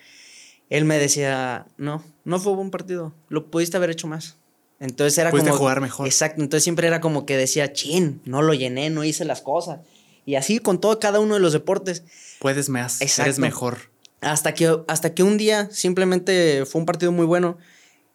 [0.69, 4.37] él me decía, no, no fue buen partido, lo pudiste haber hecho más.
[4.79, 5.59] Entonces era Pudiste como...
[5.59, 6.07] jugar mejor.
[6.07, 9.81] Exacto, entonces siempre era como que decía, chin, no lo llené, no hice las cosas.
[10.25, 12.03] Y así con todo cada uno de los deportes.
[12.39, 13.41] Puedes más, eres Exacto.
[13.41, 13.90] mejor.
[14.21, 17.57] Hasta que, hasta que un día simplemente fue un partido muy bueno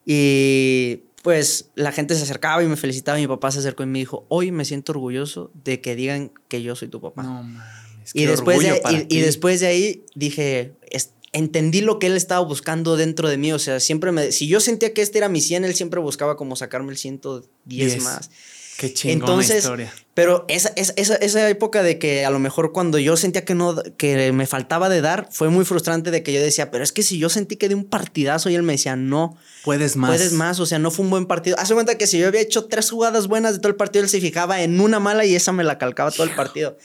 [0.04, 3.86] y pues la gente se acercaba y me felicitaba y mi papá se acercó y
[3.86, 7.24] me dijo, hoy me siento orgulloso de que digan que yo soy tu papá.
[7.24, 8.12] No mames.
[8.14, 12.40] y, después de, y- y después de ahí dije, es- entendí lo que él estaba
[12.46, 15.40] buscando dentro de mí, o sea, siempre me, si yo sentía que este era mi
[15.40, 18.02] 100, él siempre buscaba como sacarme el 110 Diez.
[18.04, 18.30] más.
[18.76, 19.92] Qué chingona Entonces, historia.
[20.16, 23.76] Pero esa, esa, esa, época de que a lo mejor cuando yo sentía que no,
[23.98, 27.02] que me faltaba de dar, fue muy frustrante de que yo decía, pero es que
[27.02, 30.10] si yo sentí que di un partidazo y él me decía, no, Puedes más.
[30.10, 31.58] puedes más, o sea, no fue un buen partido.
[31.58, 34.08] Hace cuenta que si yo había hecho tres jugadas buenas de todo el partido, él
[34.08, 36.78] se fijaba en una mala y esa me la calcaba todo el partido.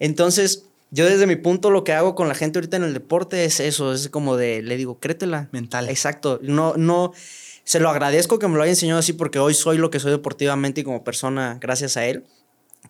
[0.00, 3.44] Entonces, yo desde mi punto lo que hago con la gente ahorita en el deporte
[3.44, 5.48] es eso, es como de, le digo, créetela.
[5.52, 5.88] Mental.
[5.88, 7.12] Exacto, no, no,
[7.66, 10.12] se lo agradezco que me lo haya enseñado así porque hoy soy lo que soy
[10.12, 12.24] deportivamente y como persona gracias a él,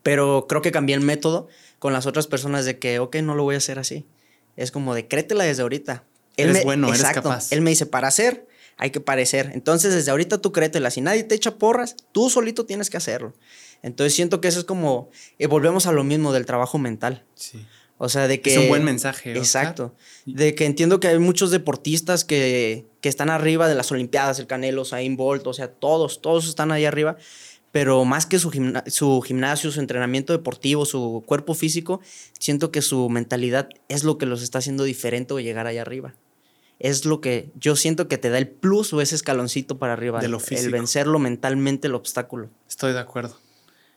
[0.03, 3.43] pero creo que cambié el método con las otras personas de que, ok, no lo
[3.43, 4.07] voy a hacer así.
[4.57, 6.05] Es como de créetela desde ahorita.
[6.37, 7.53] Eres me- bueno, eres capaz.
[7.53, 9.51] Él me dice, para hacer, hay que parecer.
[9.55, 10.91] Entonces, desde ahorita tú créetela.
[10.91, 13.35] Si nadie te echa porras, tú solito tienes que hacerlo.
[13.83, 17.25] Entonces, siento que eso es como, eh, volvemos a lo mismo del trabajo mental.
[17.35, 17.67] Sí.
[17.99, 18.53] O sea, de que...
[18.53, 19.31] Es un buen mensaje.
[19.31, 19.43] Oscar.
[19.43, 19.95] Exacto.
[20.27, 24.47] De que entiendo que hay muchos deportistas que, que están arriba de las Olimpiadas, el
[24.47, 27.17] Canelo, Usain Bolt, o sea, todos, todos están ahí arriba.
[27.73, 32.01] Pero más que su, gimna- su gimnasio, su entrenamiento deportivo, su cuerpo físico,
[32.39, 36.15] siento que su mentalidad es lo que los está haciendo diferente o llegar allá arriba.
[36.79, 40.21] Es lo que yo siento que te da el plus o ese escaloncito para arriba.
[40.21, 40.39] De lo.
[40.51, 42.51] El vencerlo mentalmente, el obstáculo.
[42.69, 43.39] Estoy de acuerdo.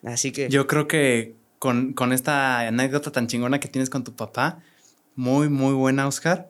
[0.04, 0.48] Así que...
[0.50, 4.60] Yo creo que con, con esta anécdota tan chingona que tienes con tu papá,
[5.15, 6.50] muy, muy buena, Oscar.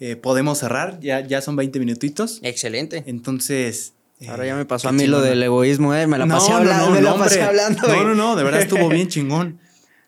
[0.00, 2.40] eh, podemos cerrar, ya, ya son 20 minutitos.
[2.42, 3.02] Excelente.
[3.06, 3.94] Entonces.
[4.20, 6.06] eh, Ahora ya me pasó a mí lo del egoísmo, ¿eh?
[6.06, 7.88] Me la No, pasé no, hablando, no, me la no, pasé hablando.
[7.88, 9.58] No, no, no, de verdad estuvo bien chingón.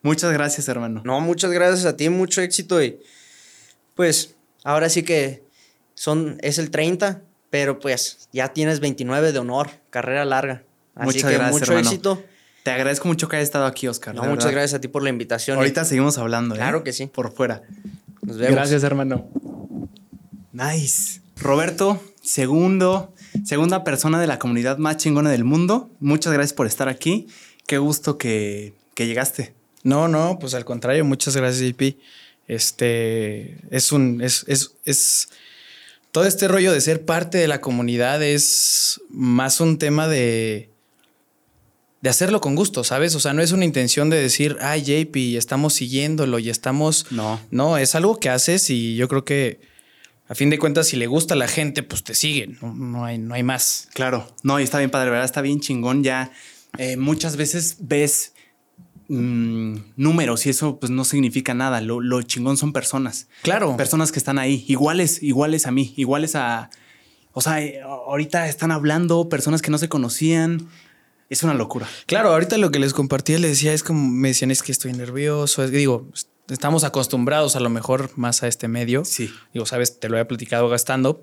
[0.01, 1.01] Muchas gracias, hermano.
[1.05, 2.99] No, muchas gracias a ti, mucho éxito y
[3.95, 5.43] pues ahora sí que
[5.93, 10.63] son es el 30, pero pues ya tienes 29 de honor, carrera larga.
[10.95, 11.89] Así Muchas que gracias, mucho hermano.
[11.89, 12.23] éxito.
[12.63, 14.13] Te agradezco mucho que hayas estado aquí, Oscar.
[14.13, 14.51] No, muchas verdad.
[14.51, 15.57] gracias a ti por la invitación.
[15.57, 16.59] y Ahorita seguimos hablando, ¿eh?
[16.59, 17.07] Claro que sí.
[17.07, 17.63] Por fuera.
[18.21, 18.55] Nos vemos.
[18.55, 19.27] Gracias, hermano.
[20.51, 21.21] Nice.
[21.37, 23.13] Roberto, segundo,
[23.45, 25.89] segunda persona de la comunidad más chingona del mundo.
[25.99, 27.27] Muchas gracias por estar aquí.
[27.65, 29.53] Qué gusto que, que llegaste.
[29.83, 31.97] No, no, pues al contrario, muchas gracias, JP.
[32.47, 35.29] Este es un, es, es, es
[36.11, 40.69] todo este rollo de ser parte de la comunidad es más un tema de,
[42.01, 43.15] de hacerlo con gusto, ¿sabes?
[43.15, 47.11] O sea, no es una intención de decir, ay, JP, estamos siguiéndolo y estamos.
[47.11, 47.39] No.
[47.51, 49.61] No, es algo que haces y yo creo que
[50.27, 52.57] a fin de cuentas, si le gusta a la gente, pues te siguen.
[52.61, 53.89] No, no hay, no hay más.
[53.93, 54.33] Claro.
[54.43, 55.25] No, y está bien padre, ¿verdad?
[55.25, 56.03] Está bien chingón.
[56.03, 56.31] Ya
[56.77, 58.33] eh, muchas veces ves
[59.09, 61.81] mm, números y eso pues no significa nada.
[61.81, 63.27] Lo, lo chingón son personas.
[63.43, 63.77] Claro.
[63.77, 66.71] Personas que están ahí, iguales, iguales a mí, iguales a...
[67.33, 70.69] O sea, eh, ahorita están hablando personas que no se conocían.
[71.31, 71.87] Es una locura.
[72.07, 74.91] Claro, ahorita lo que les compartía les decía es como me decían es que estoy
[74.93, 76.07] nervioso, es- digo,
[76.49, 79.05] estamos acostumbrados a lo mejor más a este medio.
[79.05, 79.33] Sí.
[79.53, 81.21] Digo, sabes, te lo había platicado gastando,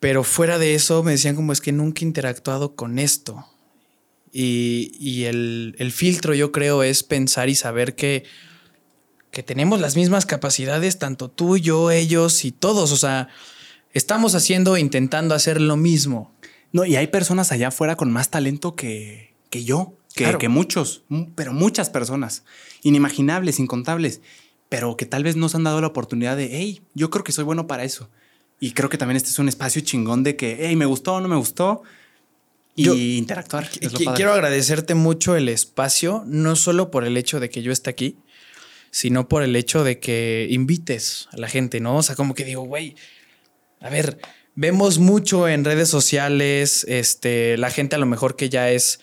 [0.00, 3.46] pero fuera de eso me decían como es que nunca he interactuado con esto.
[4.32, 8.24] Y, y el, el filtro yo creo es pensar y saber que,
[9.30, 12.92] que tenemos las mismas capacidades, tanto tú, yo, ellos y todos.
[12.92, 13.28] O sea,
[13.92, 16.32] estamos haciendo, intentando hacer lo mismo.
[16.72, 20.38] No, y hay personas allá afuera con más talento que, que yo, que, Claro.
[20.38, 22.44] que muchos, mu- pero muchas personas,
[22.82, 24.20] inimaginables, incontables,
[24.68, 27.32] pero que tal vez no se han dado la oportunidad de, hey, yo creo que
[27.32, 28.08] soy bueno para eso.
[28.58, 31.28] Y creo que también este es un espacio chingón de que, hey, me gustó, no
[31.28, 31.82] me gustó,
[32.74, 33.68] y Yo- interactuar.
[33.80, 34.14] es lo.
[34.14, 38.16] Quiero agradecerte mucho el espacio, no solo por el hecho de que yo esté aquí,
[38.90, 41.96] sino por el hecho de que invites a la gente, ¿no?
[41.96, 42.94] O sea, como que digo, güey,
[43.80, 44.18] a ver,
[44.54, 49.00] vemos mucho en redes sociales, este, la gente a lo mejor que ya es,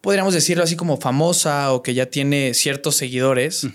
[0.00, 3.66] podríamos decirlo así como famosa o que ya tiene ciertos seguidores,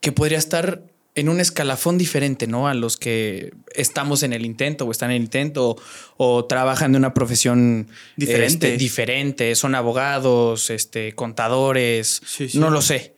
[0.00, 0.82] que podría estar
[1.16, 2.66] en un escalafón diferente, ¿no?
[2.66, 5.76] A los que estamos en el intento o están en el intento
[6.16, 8.66] o, trabajan de una profesión diferente.
[8.74, 12.20] Este, diferente, son abogados, este, contadores,
[12.54, 13.14] no lo sé.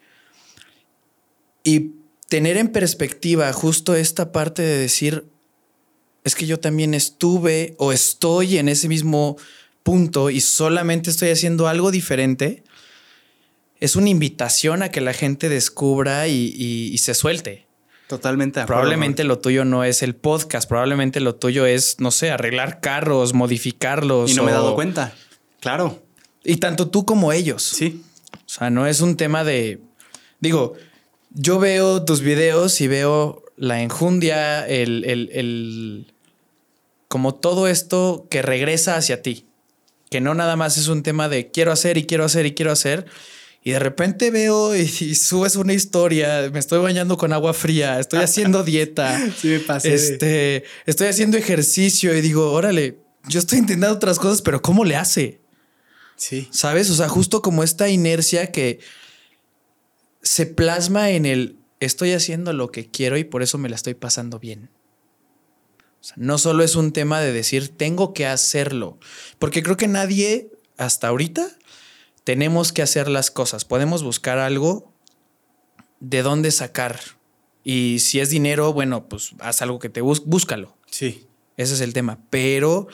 [1.64, 1.92] Y
[2.29, 5.25] tener en perspectiva justo esta parte de decir,
[6.26, 9.38] es que yo también estuve o estoy en ese mismo
[9.82, 12.64] punto y solamente estoy haciendo algo diferente,
[13.80, 17.66] es una invitación a que la gente descubra y se suelte.
[18.06, 18.64] Totalmente.
[18.64, 23.34] Probablemente lo tuyo no es el podcast, probablemente lo tuyo es, no sé, arreglar carros,
[23.34, 24.30] modificarlos.
[24.30, 25.12] Y no me he dado cuenta.
[25.60, 26.02] Claro.
[26.44, 27.62] Y tanto tú como ellos.
[27.62, 28.02] Sí.
[28.32, 29.80] O sea, no es un tema de.
[30.38, 30.74] Digo,
[31.30, 36.12] yo veo tus videos y veo la enjundia, el, el, el.
[37.09, 39.47] Como todo esto que regresa hacia ti.
[40.11, 42.73] Que no nada más es un tema de quiero hacer y quiero hacer y quiero
[42.73, 43.07] hacer,
[43.66, 48.21] y de repente veo y, subes una historia, me estoy bañando con agua fría, estoy
[48.21, 49.21] haciendo dieta.
[49.37, 49.92] sí, me pasé.
[49.92, 54.95] Este, estoy haciendo ejercicio y digo, órale, yo estoy intentando otras cosas, pero ¿cómo le
[54.95, 55.40] hace?
[56.14, 56.47] Sí.
[56.53, 56.90] ¿Sabes?
[56.90, 58.79] O sea, justo como esta inercia que
[60.23, 63.95] se plasma en el estoy haciendo lo que quiero y por eso me la estoy
[63.95, 64.71] pasando bien.
[66.07, 68.99] O sea, no solo es un tema de decir tengo que hacerlo,
[69.40, 71.49] porque creo que nadie hasta ahorita
[72.23, 73.64] tenemos que hacer las cosas.
[73.64, 74.92] Podemos buscar algo
[75.99, 77.01] de dónde sacar.
[77.64, 80.77] Y si es dinero, bueno, pues haz algo que te busque, búscalo.
[80.88, 81.27] Sí.
[81.57, 82.21] Ese es el tema.
[82.31, 82.87] Pero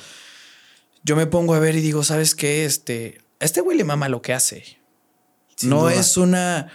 [1.04, 2.64] yo me pongo a ver y digo, ¿sabes qué?
[2.64, 4.78] Este, a este güey le mama lo que hace.
[5.62, 6.72] no es una.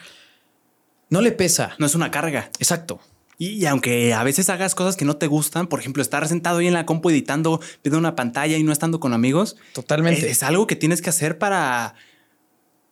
[1.10, 1.76] No le pesa.
[1.80, 2.52] No es una carga.
[2.60, 3.00] Exacto.
[3.40, 6.68] Y, aunque a veces hagas cosas que no te gustan, por ejemplo, estar sentado ahí
[6.68, 9.58] en la compu editando, viendo una pantalla y no estando con amigos.
[9.74, 10.30] Totalmente.
[10.30, 11.96] es algo que tienes que hacer para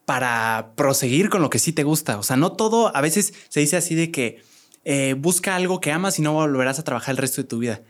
[0.05, 2.17] para proseguir con lo que sí te gusta.
[2.17, 4.41] O sea, no todo, a veces se dice así de que
[4.85, 7.81] eh, busca algo que amas y no volverás a trabajar el resto de tu vida.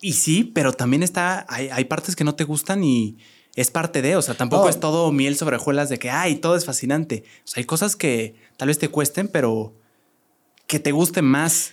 [0.00, 3.16] Y sí, pero también está, hay, partes que no te gustan y
[3.56, 6.56] es parte de, o sea, tampoco es todo miel sobre hojuelas de que, ay, todo
[6.56, 7.24] es fascinante.
[7.38, 9.74] O sea, hay cosas que tal vez te cuesten, pero
[10.66, 11.72] que te gusten más.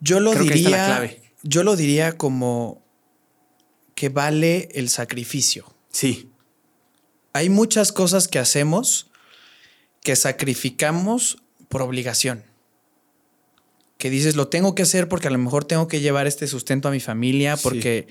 [0.00, 1.10] Yo lo diría,
[1.42, 2.82] yo lo diría como
[3.94, 5.74] que vale el sacrificio.
[5.90, 6.30] Sí
[7.38, 9.10] hay muchas cosas que hacemos
[10.02, 12.44] que sacrificamos por obligación.
[13.96, 16.88] Que dices, lo tengo que hacer porque a lo mejor tengo que llevar este sustento
[16.88, 18.06] a mi familia, porque.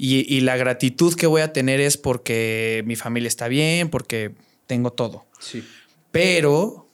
[0.00, 4.32] Y, la gratitud que voy a tener es porque mi familia está bien, porque
[4.68, 5.26] tengo todo.
[5.40, 5.64] Sí.
[6.12, 6.88] Pero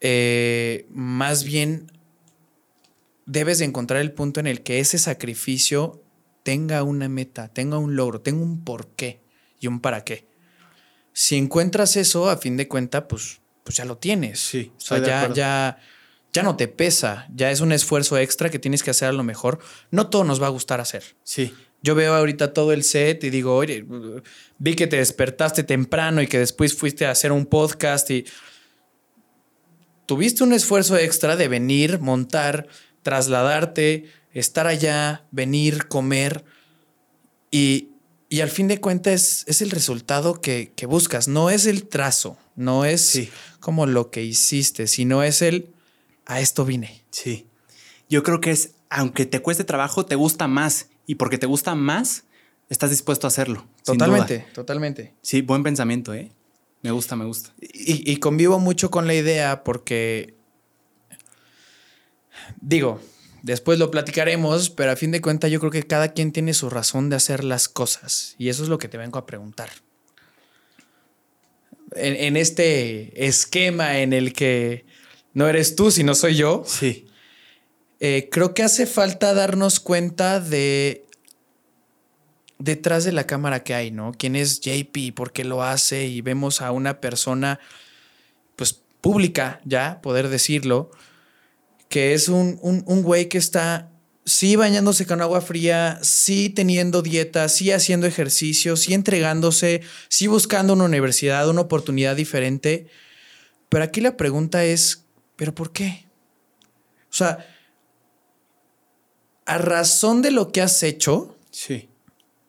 [0.00, 1.92] eh, más bien
[3.28, 6.02] debes de encontrar el punto en el que ese sacrificio
[6.42, 9.20] tenga una meta, tenga un logro, tenga un porqué
[9.60, 10.28] y un para qué
[11.18, 14.38] si encuentras eso, a fin de cuentas, pues, pues ya lo tienes.
[14.38, 14.70] Sí.
[14.76, 15.78] O sea, ya, ya,
[16.32, 17.26] ya no te pesa.
[17.34, 19.58] Ya es un esfuerzo extra que tienes que hacer a lo mejor.
[19.90, 21.02] No todo nos va a gustar hacer.
[21.24, 21.52] Sí.
[21.82, 23.84] Yo veo ahorita todo el set y digo, oye,
[24.58, 28.24] vi que te despertaste temprano y que después fuiste a hacer un podcast y
[30.06, 32.68] tuviste un esfuerzo extra de venir, montar,
[33.02, 36.44] trasladarte, estar allá, venir, comer
[37.50, 37.90] y,
[38.28, 42.84] y al fin de cuentas es, el resultado que, buscas, no es el trazo, no
[42.84, 43.28] es
[43.60, 45.72] como lo que hiciste, sino es el
[46.26, 47.04] a esto vine.
[47.10, 47.46] Sí.
[48.08, 50.88] Yo creo que es, aunque te cueste trabajo, te gusta más.
[51.06, 52.24] Y porque te gusta más,
[52.68, 53.66] estás dispuesto a hacerlo.
[53.82, 55.14] Totalmente, totalmente.
[55.22, 56.30] Sí, buen pensamiento, ¿eh?
[56.82, 57.54] Me gusta, me gusta.
[57.60, 60.34] Y, y convivo mucho con la idea porque,
[62.60, 63.00] digo,
[63.42, 66.70] Después lo platicaremos, pero a fin de cuentas yo creo que cada quien tiene su
[66.70, 68.34] razón de hacer las cosas.
[68.38, 69.70] Y eso es lo que te vengo a preguntar.
[71.94, 74.84] En, este esquema en el que
[75.32, 76.64] no eres tú, sino soy yo.
[76.66, 77.06] Sí.
[78.00, 81.06] Eh, creo que hace falta darnos cuenta de
[82.58, 84.12] detrás de la cámara que hay, ¿no?
[84.12, 85.14] ¿Quién es JP?
[85.14, 86.06] ¿Por qué lo hace?
[86.06, 87.60] Y vemos a una persona,
[88.56, 90.90] pues, pública, ya, poder decirlo,
[91.88, 93.90] que es un, un, güey que está
[94.24, 100.74] sí bañándose con agua fría, sí teniendo dieta, sí haciendo ejercicio, sí entregándose, sí buscando
[100.74, 102.88] una universidad, una oportunidad diferente.
[103.68, 105.04] Pero aquí la pregunta es,
[105.36, 106.04] ¿pero por qué?
[107.10, 107.46] O sea,
[109.46, 111.88] a razón de lo que has hecho, sí.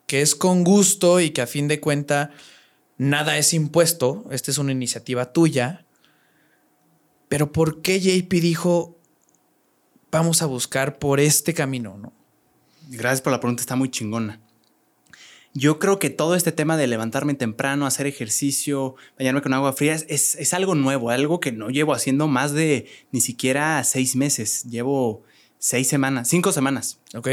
[0.06, 2.32] que es con gusto y que a fin de cuenta
[2.97, 5.86] nada es impuesto, esta es una iniciativa tuya,
[7.30, 8.98] pero ¿por qué JP dijo,
[10.12, 12.13] vamos a buscar por este camino, ¿no?
[12.89, 14.39] Gracias por la pregunta, está muy chingona.
[15.54, 19.95] Yo creo que todo este tema de levantarme temprano, hacer ejercicio, bañarme con agua fría,
[19.95, 24.63] es, es, algo nuevo, algo que no llevo haciendo más de ni siquiera seis meses.
[24.65, 25.24] Llevo
[25.58, 27.00] seis semanas, cinco semanas.
[27.15, 27.30] Ok.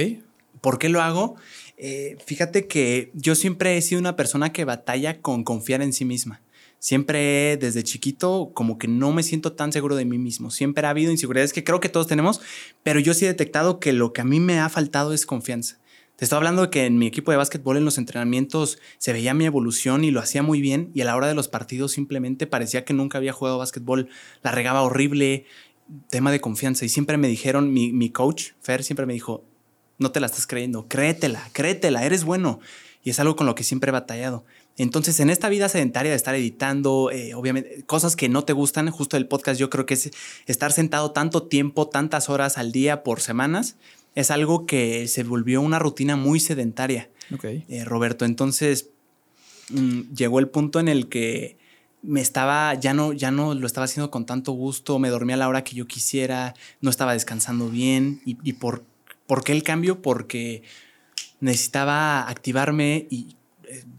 [0.61, 1.37] ¿Por qué lo hago?
[1.77, 6.05] Eh, fíjate que yo siempre he sido una persona que batalla con confiar en sí
[6.07, 6.41] misma.
[6.79, 10.51] Siempre desde chiquito como que no me siento tan seguro de mí mismo.
[10.51, 12.41] Siempre ha habido inseguridades que creo que todos tenemos,
[12.83, 15.79] pero yo sí he detectado que lo que a mí me ha faltado es confianza.
[16.17, 19.35] Te estoy hablando de que en mi equipo de básquetbol en los entrenamientos se veía
[19.35, 22.47] mi evolución y lo hacía muy bien y a la hora de los partidos simplemente
[22.47, 24.09] parecía que nunca había jugado básquetbol,
[24.43, 25.45] la regaba horrible,
[26.09, 29.45] tema de confianza y siempre me dijeron, mi, mi coach, Fer, siempre me dijo,
[29.99, 32.61] no te la estás creyendo, créetela, créetela, eres bueno
[33.03, 34.45] y es algo con lo que siempre he batallado.
[34.79, 38.91] Entonces, en esta vida sedentaria de estar editando, eh, obviamente, cosas que no te gustan,
[38.91, 40.11] justo el podcast, yo creo que es
[40.47, 43.77] estar sentado tanto tiempo, tantas horas al día por semanas,
[44.15, 47.11] es algo que se volvió una rutina muy sedentaria,
[47.43, 48.25] eh, Roberto.
[48.25, 48.91] Entonces,
[49.71, 51.57] mm, llegó el punto en el que
[52.03, 55.39] me estaba, ya no, ya no lo estaba haciendo con tanto gusto, me dormía a
[55.39, 58.21] la hora que yo quisiera, no estaba descansando bien.
[58.25, 58.85] ¿Y, por,
[59.27, 60.01] por qué el cambio?
[60.03, 60.63] Porque
[61.41, 63.36] necesitaba activarme y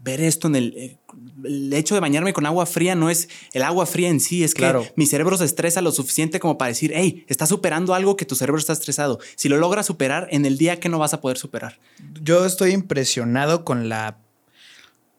[0.02, 0.98] ver esto en el, eh,
[1.44, 4.54] el, hecho de bañarme con agua fría no es el agua fría en sí, es
[4.54, 8.24] que mi cerebro se estresa lo suficiente como para decir, hey, estás superando algo que
[8.24, 9.18] tu cerebro está estresado.
[9.36, 11.78] Si lo logras superar, en el día que no vas a poder superar.
[12.22, 14.18] Yo estoy impresionado con la,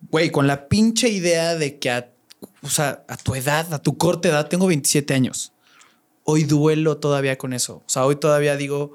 [0.09, 2.11] güey, con la pinche idea de que a,
[2.61, 5.53] o sea, a tu edad, a tu corta edad, tengo 27 años.
[6.23, 7.77] Hoy duelo todavía con eso.
[7.77, 8.93] O sea, hoy todavía digo,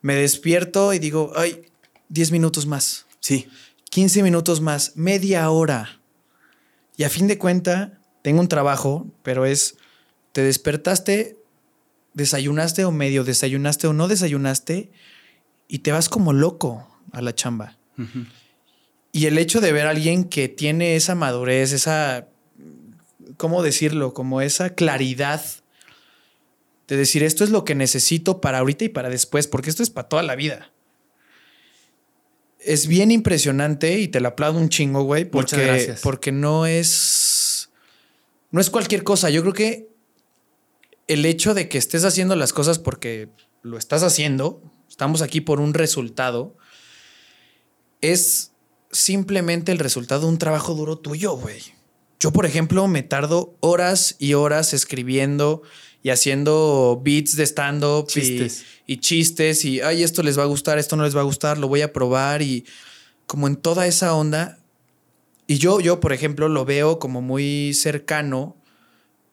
[0.00, 1.66] me despierto y digo, ay,
[2.08, 3.06] 10 minutos más.
[3.20, 3.48] Sí.
[3.92, 6.00] 15 minutos más, media hora.
[6.96, 9.76] Y a fin de cuenta, tengo un trabajo, pero es,
[10.32, 11.36] te despertaste,
[12.14, 14.90] desayunaste o medio desayunaste o no desayunaste
[15.68, 17.76] y te vas como loco a la chamba.
[19.12, 22.28] Y el hecho de ver a alguien que tiene esa madurez, esa,
[23.36, 24.14] ¿cómo decirlo?
[24.14, 25.44] Como esa claridad
[26.88, 29.90] de decir, esto es lo que necesito para ahorita y para después, porque esto es
[29.90, 30.71] para toda la vida
[32.64, 37.70] es bien impresionante y te la aplaudo un chingo, güey, porque, porque no es.
[38.50, 39.30] No es cualquier cosa.
[39.30, 39.88] Yo creo que
[41.08, 43.28] el hecho de que estés haciendo las cosas porque
[43.62, 46.56] lo estás haciendo, estamos aquí por un resultado,
[48.00, 48.52] es
[48.90, 51.62] simplemente el resultado de un trabajo duro tuyo, güey.
[52.20, 55.62] Yo, por ejemplo, me tardo horas y horas escribiendo
[56.02, 58.08] y haciendo beats de stand-up
[58.86, 61.58] y, chistes y, ay, esto les va a gustar, esto no les va a gustar,
[61.58, 62.64] lo voy a probar y
[63.26, 64.58] como en toda esa onda.
[65.46, 68.56] Y yo, yo, por ejemplo, lo veo como muy cercano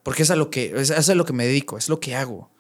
[0.04, 2.52] porque es a lo que, es, a lo que me dedico, es lo que hago.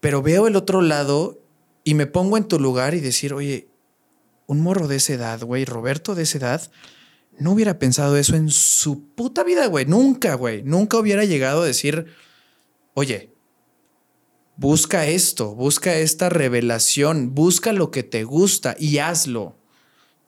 [0.00, 1.40] Pero veo el otro lado
[1.84, 3.68] y me pongo en tu lugar y decir, oye,
[4.46, 6.70] un morro de esa edad, güey, Roberto de esa edad,
[7.38, 9.86] no hubiera pensado eso en su puta vida, güey.
[9.86, 10.62] Nunca, güey.
[10.62, 12.06] Nunca hubiera llegado a decir,
[12.96, 13.30] oye,
[14.56, 19.54] busca esto, busca esta revelación, busca lo que te gusta y hazlo.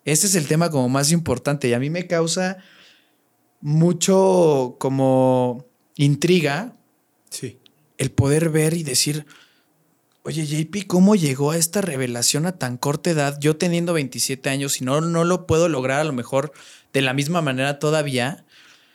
[0.05, 2.59] Ese es el tema como más importante y a mí me causa
[3.63, 5.65] mucho como
[5.97, 6.77] intriga
[7.31, 7.59] sí.
[7.97, 9.25] el poder ver y decir,
[10.25, 13.39] oye JP, ¿cómo llegó a esta revelación a tan corta edad?
[13.41, 16.53] Yo teniendo 27 años y no, no lo puedo lograr a lo mejor
[16.93, 18.45] de la misma manera todavía.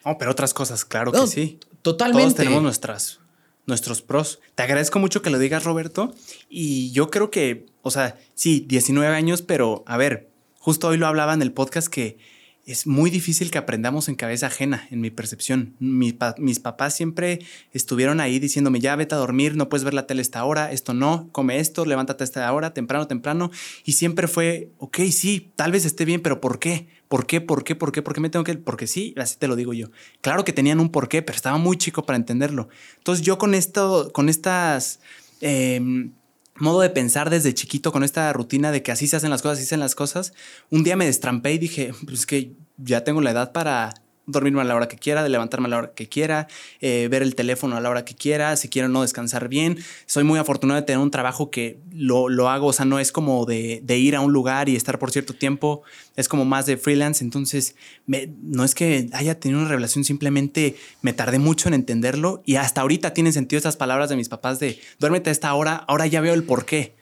[0.05, 1.59] No, pero otras cosas, claro que sí.
[1.81, 2.25] Totalmente.
[2.25, 3.22] Todos tenemos nuestras
[3.65, 4.39] nuestros pros.
[4.55, 6.13] Te agradezco mucho que lo digas, Roberto.
[6.49, 11.07] Y yo creo que, o sea, sí, 19 años, pero a ver, justo hoy lo
[11.07, 12.17] hablaba en el podcast que
[12.65, 15.75] es muy difícil que aprendamos en cabeza ajena, en mi percepción.
[15.79, 17.39] mis papás siempre
[17.73, 20.93] estuvieron ahí diciéndome, ya vete a dormir, no puedes ver la tele esta hora, esto
[20.93, 23.51] no, come esto, levántate esta hora, temprano, temprano.
[23.83, 26.87] Y siempre fue, ok, sí, tal vez esté bien, pero ¿por qué?
[27.13, 27.41] ¿Por qué?
[27.41, 27.75] ¿Por qué?
[27.75, 28.01] ¿Por qué?
[28.01, 28.55] ¿Por qué me tengo que...?
[28.55, 29.91] Porque sí, así te lo digo yo.
[30.21, 32.69] Claro que tenían un porqué, pero estaba muy chico para entenderlo.
[32.97, 34.99] Entonces yo con esto, con estas...
[35.39, 36.11] Em,
[36.55, 39.59] modo de pensar desde chiquito con esta rutina de que así se hacen las cosas,
[39.59, 40.33] así se hacen las cosas,
[40.71, 43.93] un día me destrampé y dije, pues que ya tengo la edad para
[44.25, 46.47] dormirme a la hora que quiera, de levantarme a la hora que quiera,
[46.79, 49.77] eh, ver el teléfono a la hora que quiera, si quiero no descansar bien.
[50.05, 53.11] Soy muy afortunado de tener un trabajo que lo, lo hago, o sea, no es
[53.11, 55.83] como de, de, ir a un lugar y estar por cierto tiempo,
[56.15, 57.75] es como más de freelance, entonces
[58.07, 62.81] no es que haya tenido una revelación, simplemente me tardé mucho en entenderlo y hasta
[62.81, 66.21] ahorita tienen sentido estas palabras de mis papás de duérmete a esta hora, ahora ya
[66.21, 66.95] veo el por qué.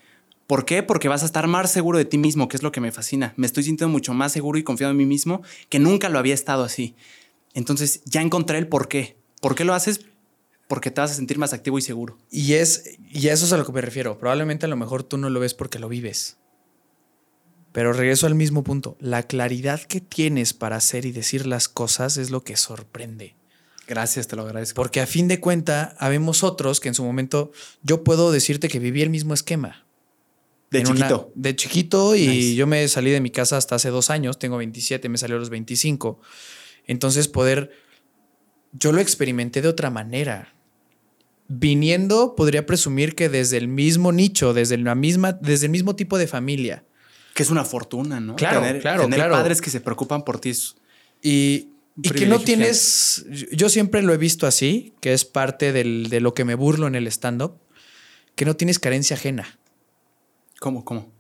[0.51, 0.83] ¿Por qué?
[0.83, 3.33] Porque vas a estar más seguro de ti mismo, que es lo que me fascina.
[3.37, 6.33] Me estoy sintiendo mucho más seguro y confiado en mí mismo que nunca lo había
[6.33, 6.93] estado así.
[7.53, 9.17] Entonces ya encontré el por qué.
[9.41, 10.01] ¿Por qué lo haces?
[10.67, 12.17] Porque te vas a sentir más activo y seguro.
[12.29, 14.17] Y, es, y eso es a lo que me refiero.
[14.17, 16.37] Probablemente a lo mejor tú no lo ves porque lo vives.
[17.71, 18.97] Pero regreso al mismo punto.
[18.99, 23.35] La claridad que tienes para hacer y decir las cosas es lo que sorprende.
[23.87, 24.75] Gracias, te lo agradezco.
[24.75, 27.51] Porque a fin de cuenta, habemos otros que en su momento
[27.83, 29.85] yo puedo decirte que viví el mismo esquema.
[30.69, 31.31] De una- chiquito.
[31.35, 32.55] de chiquito y Nice.
[32.55, 35.39] yo me salí de mi casa hasta hace dos años, tengo 27, me salió a
[35.39, 36.21] los 25.
[36.87, 37.71] Entonces poder,
[38.73, 40.53] yo lo experimenté de otra manera.
[41.47, 46.17] Viniendo, podría presumir que desde el mismo nicho, desde, la misma, desde el mismo tipo
[46.17, 46.85] de familia.
[47.33, 48.35] Que es una fortuna, ¿no?
[48.35, 49.33] Claro, tener, claro, tener claro.
[49.33, 50.53] padres que se preocupan por ti.
[51.21, 51.67] Y,
[52.01, 56.33] que no tienes, yo siempre lo he visto así, que es parte del- de lo
[56.33, 57.57] que me burlo en el stand-up,
[58.35, 59.59] que no tienes carencia ajena.
[60.59, 61.11] ¿Cómo, cómo?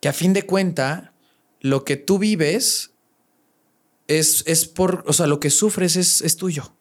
[0.00, 1.12] que a fin de cuenta,
[1.60, 2.91] lo que tú vives
[4.18, 6.74] es, es por, o sea, lo que sufres es, es tuyo.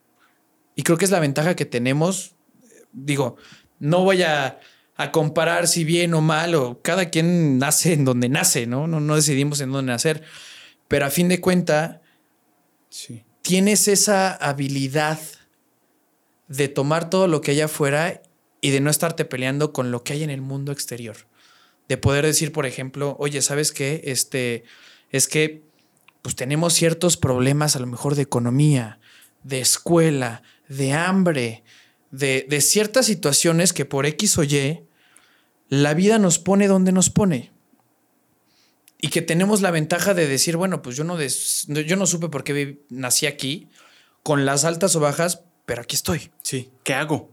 [0.76, 2.36] Y creo que es la ventaja que tenemos.
[2.94, 3.36] Digo,
[3.80, 4.60] no voy a,
[4.96, 8.88] a comparar si bien o mal, o cada quien nace en donde nace, ¿no?
[8.88, 10.24] No, no decidimos en dónde nacer.
[10.88, 12.02] Pero a fin de cuenta,
[12.90, 13.24] Sí.
[13.42, 15.20] tienes esa habilidad
[16.48, 18.22] de tomar todo lo que hay afuera
[18.60, 21.16] y de no estarte peleando con lo que hay en el mundo exterior.
[21.88, 24.02] De poder decir, por ejemplo, oye, ¿sabes qué?
[24.06, 24.64] Este,
[25.12, 25.64] es que
[26.22, 29.00] pues tenemos ciertos problemas a lo mejor de economía,
[29.44, 31.64] de escuela, de hambre,
[32.12, 34.82] de, de ciertas situaciones que por X o Y
[35.70, 37.52] la vida nos pone donde nos pone.
[39.00, 42.30] Y que tenemos la ventaja de decir, bueno, pues yo no, des- yo no supe
[42.30, 43.68] por qué nací aquí,
[44.22, 46.30] con las altas o bajas, pero aquí estoy.
[46.44, 46.70] Sí.
[46.84, 47.32] ¿Qué hago?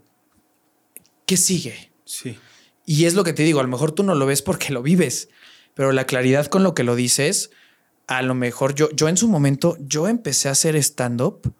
[1.27, 1.93] ¿Qué sigue?
[2.07, 2.39] Sí.
[2.87, 4.81] Y es lo que te digo, a lo mejor tú no lo ves porque lo
[4.83, 5.29] vives,
[5.75, 7.51] pero la claridad con lo que lo dices,
[8.09, 11.55] a lo mejor yo, yo en su momento, yo empecé a hacer stand-up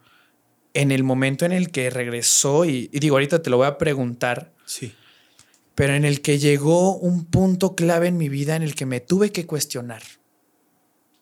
[0.75, 3.79] en el momento en el que regresó, y, y digo, ahorita te lo voy a
[3.79, 4.93] preguntar, Sí.
[5.75, 9.01] pero en el que llegó un punto clave en mi vida en el que me
[9.01, 10.03] tuve que cuestionar.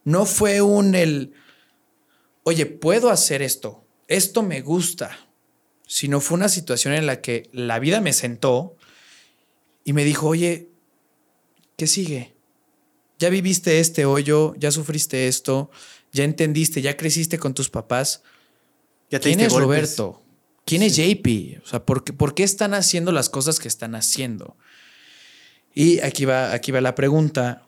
[0.04, 1.32] No fue un el,
[2.44, 5.10] oye, puedo hacer esto, esto me gusta,
[5.86, 8.76] sino fue una situación en la que la vida me sentó
[9.84, 10.68] y me dijo, oye,
[11.76, 12.35] ¿qué sigue?
[13.18, 15.70] Ya viviste este hoyo, ya sufriste esto,
[16.12, 18.22] ya entendiste, ya creciste con tus papás.
[19.10, 19.66] Ya te ¿Quién es golpes.
[19.66, 20.22] Roberto?
[20.64, 21.62] ¿Quién es JP?
[21.64, 24.56] O sea, ¿por qué, por qué están haciendo las cosas que están haciendo?
[25.74, 27.62] Y aquí va, aquí va la pregunta.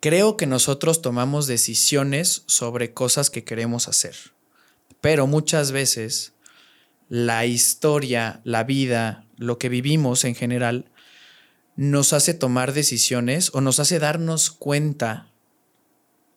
[0.00, 4.16] Creo que nosotros tomamos decisiones sobre cosas que queremos hacer,
[5.02, 6.32] pero muchas veces
[7.10, 10.89] la historia, la vida, lo que vivimos en general,
[11.76, 15.30] nos hace tomar decisiones o nos hace darnos cuenta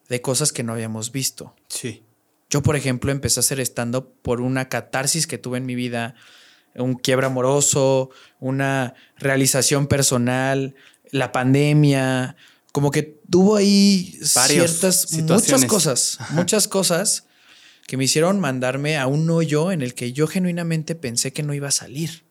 [0.09, 1.55] de cosas que no habíamos visto.
[1.67, 2.03] Sí.
[2.49, 6.15] Yo, por ejemplo, empecé a hacer stand-up por una catarsis que tuve en mi vida,
[6.75, 8.09] un quiebra amoroso,
[8.39, 10.75] una realización personal,
[11.11, 12.35] la pandemia,
[12.71, 17.25] como que tuvo ahí Varios ciertas, muchas cosas, muchas cosas
[17.87, 21.53] que me hicieron mandarme a un hoyo en el que yo genuinamente pensé que no
[21.53, 22.22] iba a salir.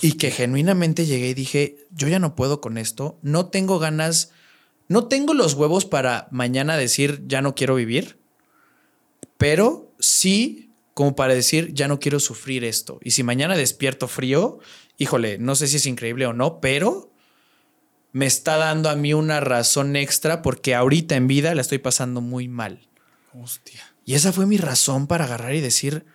[0.00, 4.30] Y que genuinamente llegué y dije, yo ya no puedo con esto, no tengo ganas,
[4.88, 8.18] no tengo los huevos para mañana decir, ya no quiero vivir,
[9.36, 10.64] pero sí
[10.94, 13.00] como para decir, ya no quiero sufrir esto.
[13.02, 14.60] Y si mañana despierto frío,
[14.96, 17.10] híjole, no sé si es increíble o no, pero
[18.12, 22.20] me está dando a mí una razón extra porque ahorita en vida la estoy pasando
[22.20, 22.88] muy mal.
[23.32, 23.92] Hostia.
[24.04, 26.06] Y esa fue mi razón para agarrar y decir,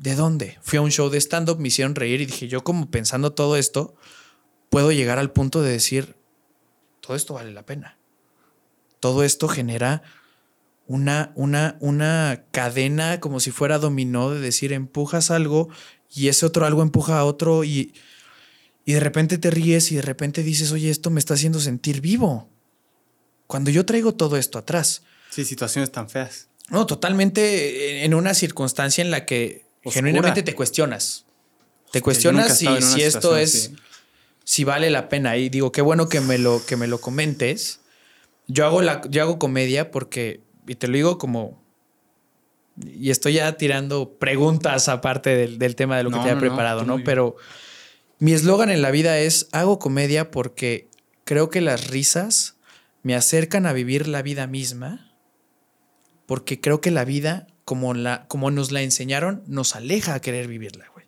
[0.00, 0.58] ¿de dónde?
[0.62, 3.56] Fui a un show de stand-up, me hicieron reír y dije, yo como pensando todo
[3.56, 3.94] esto,
[4.70, 6.16] puedo llegar al punto de decir,
[7.00, 7.98] todo esto vale la pena.
[8.98, 10.02] Todo esto genera
[10.86, 15.68] una, una, una cadena como si fuera dominó de decir, empujas algo
[16.14, 17.94] y ese otro algo empuja a otro y,
[18.86, 22.00] y de repente te ríes y de repente dices, oye, esto me está haciendo sentir
[22.00, 22.48] vivo.
[23.46, 25.02] Cuando yo traigo todo esto atrás.
[25.28, 26.48] Sí, situaciones tan feas.
[26.70, 29.94] No, totalmente en una circunstancia en la que Oscura.
[29.94, 31.24] genuinamente te cuestionas.
[31.90, 33.76] Te cuestionas si, si esto es, así.
[34.44, 35.36] si vale la pena.
[35.36, 37.80] Y digo, qué bueno que me lo, que me lo comentes.
[38.46, 41.62] Yo hago, la, yo hago comedia porque, y te lo digo como,
[42.84, 46.40] y estoy ya tirando preguntas aparte del, del tema de lo que te había no,
[46.40, 47.02] no, preparado, ¿no?
[47.04, 47.36] Pero
[48.18, 50.88] mi eslogan en la vida es, hago comedia porque
[51.24, 52.56] creo que las risas
[53.02, 55.14] me acercan a vivir la vida misma,
[56.26, 60.48] porque creo que la vida, como, la, como nos la enseñaron, nos aleja a querer
[60.48, 61.06] vivirla, güey.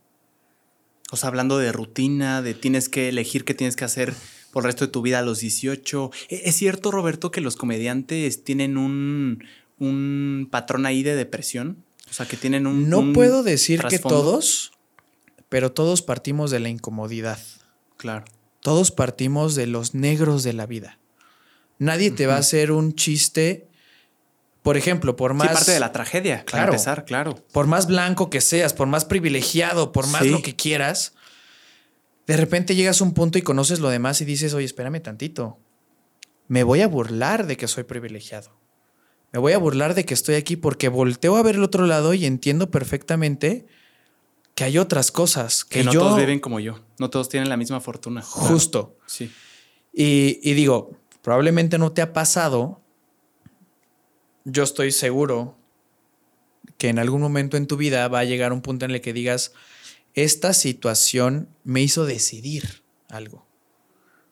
[1.10, 4.14] O sea, hablando de rutina, de tienes que elegir qué tienes que hacer
[4.52, 6.12] por el resto de tu vida a los 18.
[6.28, 9.42] ¿E- ¿Es cierto, Roberto, que los comediantes tienen un,
[9.80, 11.78] un patrón ahí de depresión?
[12.08, 12.88] O sea, que tienen un.
[12.88, 14.70] No un puedo decir que todos,
[15.48, 17.40] pero todos partimos de la incomodidad.
[17.96, 18.24] Claro.
[18.60, 21.00] Todos partimos de los negros de la vida.
[21.80, 23.66] Nadie te va a hacer un chiste.
[24.62, 25.48] Por ejemplo, por más.
[25.48, 26.66] Sí, parte de la tragedia, claro.
[26.66, 27.34] Para empezar, claro.
[27.52, 31.14] Por más blanco que seas, por más privilegiado, por más lo que quieras,
[32.26, 35.58] de repente llegas a un punto y conoces lo demás y dices, oye, espérame tantito.
[36.46, 38.56] Me voy a burlar de que soy privilegiado.
[39.32, 42.14] Me voy a burlar de que estoy aquí porque volteo a ver el otro lado
[42.14, 43.66] y entiendo perfectamente
[44.54, 46.80] que hay otras cosas que, no todos viven como yo.
[46.98, 48.20] No todos tienen la misma fortuna.
[48.22, 48.98] Justo.
[49.06, 49.32] Sí.
[49.92, 50.92] Y, y digo,
[51.22, 52.81] probablemente no te ha pasado.
[54.44, 55.56] Yo estoy seguro
[56.78, 59.12] que en algún momento en tu vida va a llegar un punto en el que
[59.12, 59.52] digas,
[60.14, 63.46] esta situación me hizo decidir algo.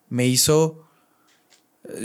[0.08, 0.86] Me hizo...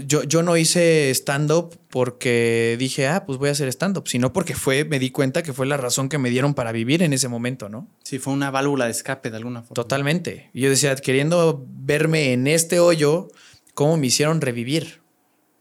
[0.08, 4.56] Yo, yo no hice stand-up porque dije, ah, pues voy a hacer stand-up, sino porque
[4.56, 7.28] fue, me di cuenta que fue la razón que me dieron para vivir en ese
[7.28, 7.88] momento, ¿no?
[8.04, 9.76] Sí, fue una válvula de escape de alguna forma.
[9.76, 10.50] Totalmente.
[10.54, 13.28] Yo decía, queriendo verme en este hoyo,
[13.74, 15.02] ¿cómo me hicieron revivir?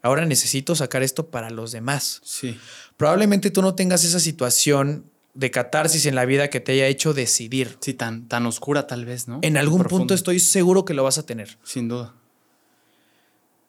[0.05, 2.21] Ahora necesito sacar esto para los demás.
[2.23, 2.61] Sí.
[2.99, 7.15] Probablemente tú no tengas esa situación de catarsis en la vida que te haya hecho
[7.15, 7.79] decidir.
[7.81, 9.39] Sí, tan, tan oscura tal vez, ¿no?
[9.41, 11.57] En algún punto estoy seguro que lo vas a tener.
[11.65, 12.15] Sin duda.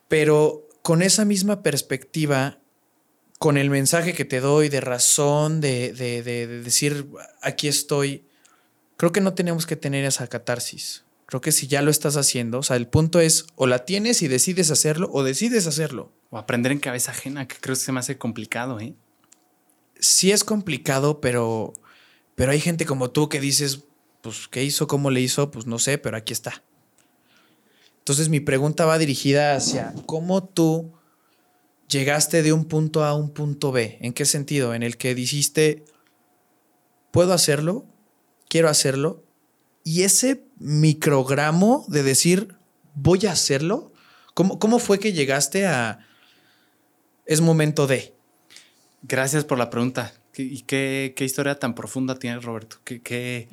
[0.09, 2.59] Pero con esa misma perspectiva,
[3.39, 7.07] con el mensaje que te doy de razón, de, de, de, decir,
[7.41, 8.25] aquí estoy,
[8.97, 11.04] creo que no tenemos que tener esa catarsis.
[11.25, 14.21] Creo que si ya lo estás haciendo, o sea, el punto es o la tienes
[14.21, 16.11] y decides hacerlo o decides hacerlo.
[16.29, 18.95] O aprender en cabeza ajena, que creo que se me hace complicado, ¿eh?
[19.99, 21.73] sí es complicado, pero,
[22.35, 23.83] pero hay gente como tú que dices,
[24.21, 24.87] pues, ¿qué hizo?
[24.87, 25.51] ¿Cómo le hizo?
[25.51, 26.63] Pues no sé, pero aquí está.
[27.99, 30.93] Entonces mi pregunta va dirigida hacia cómo tú
[31.89, 33.97] llegaste de un punto A a un punto B.
[34.01, 34.75] ¿En qué sentido?
[34.75, 35.85] En el que dijiste,
[37.11, 37.85] puedo hacerlo,
[38.47, 39.23] quiero hacerlo,
[39.83, 42.55] y ese microgramo de decir,
[42.93, 43.91] voy a hacerlo,
[44.33, 46.05] ¿cómo, cómo fue que llegaste a,
[47.25, 48.13] es momento de?
[49.01, 50.13] Gracias por la pregunta.
[50.37, 52.77] ¿Y qué, qué historia tan profunda tiene Roberto?
[52.83, 53.47] Que,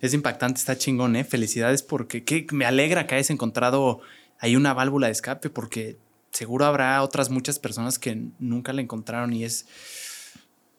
[0.00, 1.24] es impactante, está chingón, ¿eh?
[1.24, 4.00] Felicidades porque me alegra que hayas encontrado
[4.38, 5.96] ahí una válvula de escape porque
[6.30, 9.66] seguro habrá otras muchas personas que nunca la encontraron y es...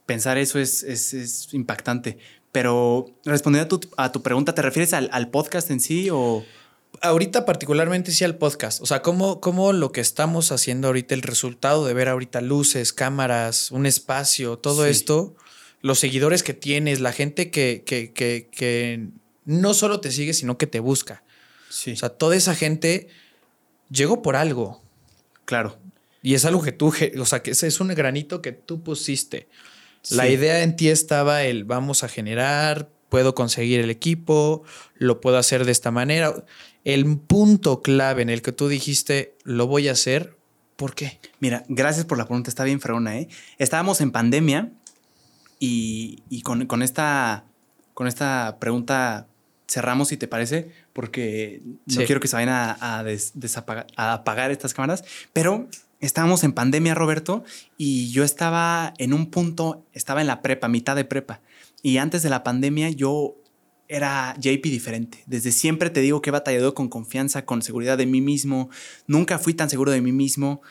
[0.06, 2.18] Pensar eso es, es, impactante.
[2.58, 6.44] Pero respondiendo a tu, a tu, pregunta, ¿te refieres al, al podcast en sí o...?
[7.04, 8.82] ahorita particularmente sí al podcast.
[8.82, 12.94] O sea, ¿cómo, cómo lo que estamos haciendo ahorita, el resultado de ver ahorita luces,
[12.94, 15.36] cámaras, un espacio, todo esto,
[15.82, 19.08] los seguidores que tienes, la gente que, que, que, que,
[19.46, 21.22] no solo te sigue, sino que te busca.
[21.70, 21.92] Sí.
[21.92, 23.08] O sea, toda esa gente
[23.92, 24.82] llegó por algo.
[25.46, 25.78] Claro.
[26.24, 29.48] Y es algo que tú, o sea, que ese es un granito que tú pusiste.
[30.12, 34.64] La idea en ti estaba el vamos a generar, puedo conseguir el equipo,
[34.96, 36.34] lo puedo hacer de esta manera
[36.88, 40.38] el punto clave en el que tú dijiste, lo voy a hacer,
[40.78, 41.20] ¿por qué?
[41.42, 43.28] Mira, gracias por la pregunta, está bien fregona, ¿eh?
[43.58, 44.72] Estábamos en pandemia
[45.60, 47.44] y, con, esta,
[47.94, 49.28] con esta pregunta
[49.68, 55.04] cerramos, si te parece, porque no quiero que se vayan a, a apagar estas cámaras,
[55.34, 55.68] pero
[56.00, 57.44] estábamos en pandemia, Roberto,
[57.78, 61.42] y yo estaba en un punto, estaba en la prepa, mitad de prepa,
[61.82, 63.36] y antes de la pandemia yo
[63.88, 65.24] era JP diferente.
[65.26, 68.70] Desde siempre te digo que he batallado con confianza, con seguridad de mí mismo.
[69.06, 70.62] Nunca fui tan seguro de mí mismo.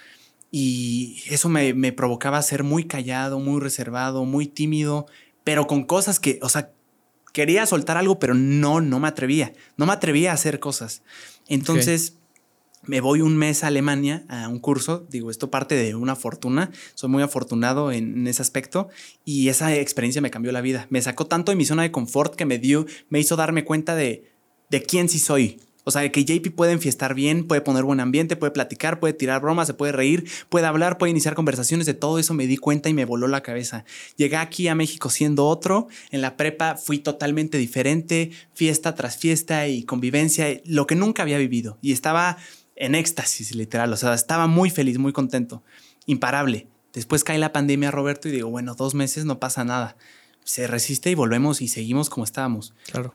[0.50, 5.06] Y eso me, provocaba ser muy callado, muy reservado, muy tímido,
[5.44, 6.72] pero con cosas que, o sea,
[7.32, 9.52] quería soltar algo, pero no, no me atrevía.
[9.76, 11.02] No me atrevía a hacer cosas.
[11.48, 12.18] Entonces
[12.86, 16.70] me voy un mes a Alemania a un curso, digo, esto parte de una fortuna,
[16.94, 18.88] soy muy afortunado en, ese aspecto
[19.24, 22.34] y esa experiencia me cambió la vida, me sacó tanto de mi zona de confort
[22.34, 24.32] que me dio, me hizo darme cuenta de,
[24.70, 25.60] de quién sí soy.
[25.88, 29.40] O sea, que JP puede enfiestar bien, puede poner buen ambiente, puede platicar, puede tirar
[29.40, 31.86] bromas, se puede reír, puede hablar, puede iniciar conversaciones.
[31.86, 33.84] De todo eso me di cuenta y me voló la cabeza.
[34.16, 35.86] Llegué aquí a México siendo otro.
[36.10, 41.38] En la prepa fui totalmente diferente, fiesta tras fiesta y convivencia, lo que nunca había
[41.38, 41.78] vivido.
[41.82, 42.36] Y estaba
[42.76, 43.92] en éxtasis, literal.
[43.92, 45.62] O sea, estaba muy feliz, muy contento,
[46.06, 46.68] imparable.
[46.92, 49.96] Después cae la pandemia, Roberto, y digo, bueno, dos meses no pasa nada.
[50.44, 52.74] Se resiste y volvemos y seguimos como estábamos.
[52.90, 53.14] Claro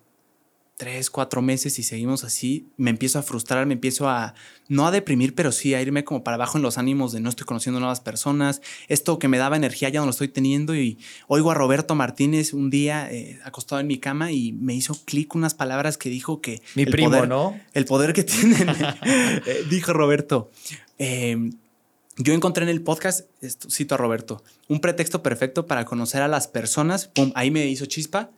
[0.82, 4.34] tres, cuatro meses y seguimos así, me empiezo a frustrar, me empiezo a,
[4.67, 7.29] no a deprimir, pero sí a irme como para abajo en los ánimos de no
[7.29, 8.63] estoy conociendo nuevas personas.
[8.88, 12.55] Esto que me daba energía ya no lo estoy teniendo y oigo a Roberto Martínez
[12.55, 16.41] un día eh, acostado en mi cama y me hizo clic unas palabras que dijo
[16.41, 16.63] que...
[16.73, 17.59] Mi primo, ¿no?
[17.75, 20.49] El poder que tienen, eh, dijo Roberto.
[20.97, 21.51] Em,
[22.17, 23.27] yo encontré en el podcast,
[23.69, 27.05] cito a Roberto, un pretexto perfecto para conocer a las personas.
[27.05, 28.32] Pum, ahí me hizo chispa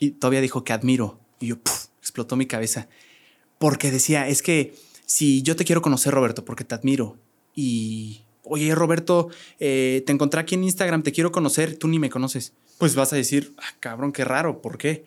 [0.00, 1.56] y todavía dijo que admiro y yo,
[1.98, 2.88] explotó mi cabeza.
[3.58, 4.74] Porque decía, es que
[5.06, 7.16] si yo te quiero conocer, Roberto, porque te admiro,
[7.54, 9.28] y, oye, Roberto,
[9.58, 12.52] eh, te encontré aquí en Instagram, te quiero conocer, tú ni me conoces.
[12.78, 15.06] Pues vas a decir, ah, cabrón, qué raro, ¿por qué?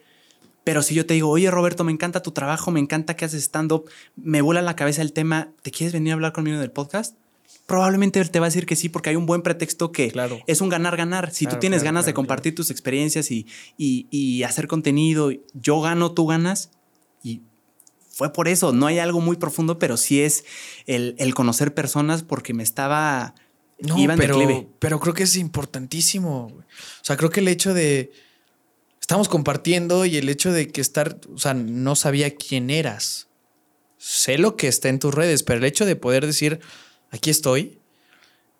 [0.63, 3.43] Pero si yo te digo, oye Roberto, me encanta tu trabajo, me encanta que haces
[3.43, 7.17] stand-up, me vuela la cabeza el tema, ¿te quieres venir a hablar conmigo del podcast?
[7.66, 10.39] Probablemente él te va a decir que sí, porque hay un buen pretexto que Claro.
[10.47, 11.32] es un ganar-ganar.
[11.32, 13.47] Si tú tienes claro, ganas de compartir tus experiencias y,
[13.78, 16.72] y- y hacer contenido, yo gano, tú ganas.
[17.24, 17.41] Y
[18.10, 18.74] fue por eso.
[18.74, 20.43] No hay algo muy profundo, pero sí es
[20.88, 23.34] el, el conocer personas porque me estaba.
[23.80, 24.68] No, iba en pero, declive.
[24.80, 26.47] pero creo que es importantísimo.
[26.47, 26.64] O
[27.04, 28.12] sea, creo que el hecho de.
[29.01, 31.20] Estamos compartiendo y el hecho de que estar.
[31.34, 33.28] O sea, no sabía quién eras.
[33.97, 36.60] Sé lo que está en tus redes, pero el hecho de poder decir,
[37.14, 37.80] aquí estoy,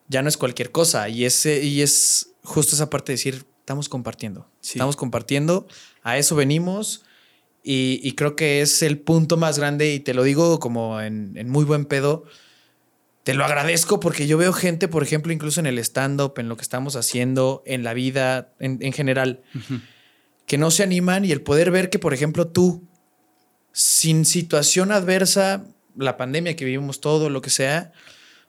[0.08, 1.10] ya no es cualquier cosa.
[1.10, 4.48] Y, ese, y es justo esa parte de decir, estamos compartiendo.
[4.62, 4.74] Sí.
[4.78, 5.68] Estamos compartiendo.
[6.04, 7.04] A eso venimos.
[7.64, 11.38] Y, y creo que es el punto más grande, y te lo digo como en,
[11.38, 12.26] en muy buen pedo.
[13.24, 16.58] Te lo agradezco porque yo veo gente, por ejemplo, incluso en el stand-up, en lo
[16.58, 19.44] que estamos haciendo, en la vida, en, en general,
[20.46, 22.84] que no se animan y el poder ver que, por ejemplo, tú,
[23.72, 27.94] sin situación adversa, la pandemia que vivimos todo, lo que sea,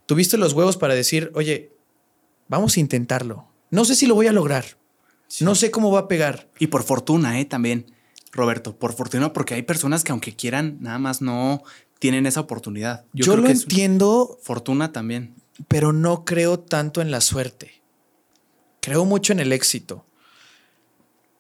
[0.07, 1.73] tuviste los huevos para decir, oye,
[2.49, 3.49] vamos a intentarlo.
[3.71, 4.65] No sé si lo voy a lograr.
[5.41, 6.49] No sé cómo va a pegar.
[6.59, 7.45] Y por fortuna, ¿eh?
[7.45, 7.87] También,
[8.33, 11.63] Roberto, por fortuna, porque hay personas que aunque quieran, nada más no
[11.99, 13.05] tienen esa oportunidad.
[13.13, 15.35] Yo, creo lo que entiendo, fortuna también.
[15.69, 17.83] pero no creo tanto en la suerte.
[18.81, 20.05] Creo mucho en el éxito.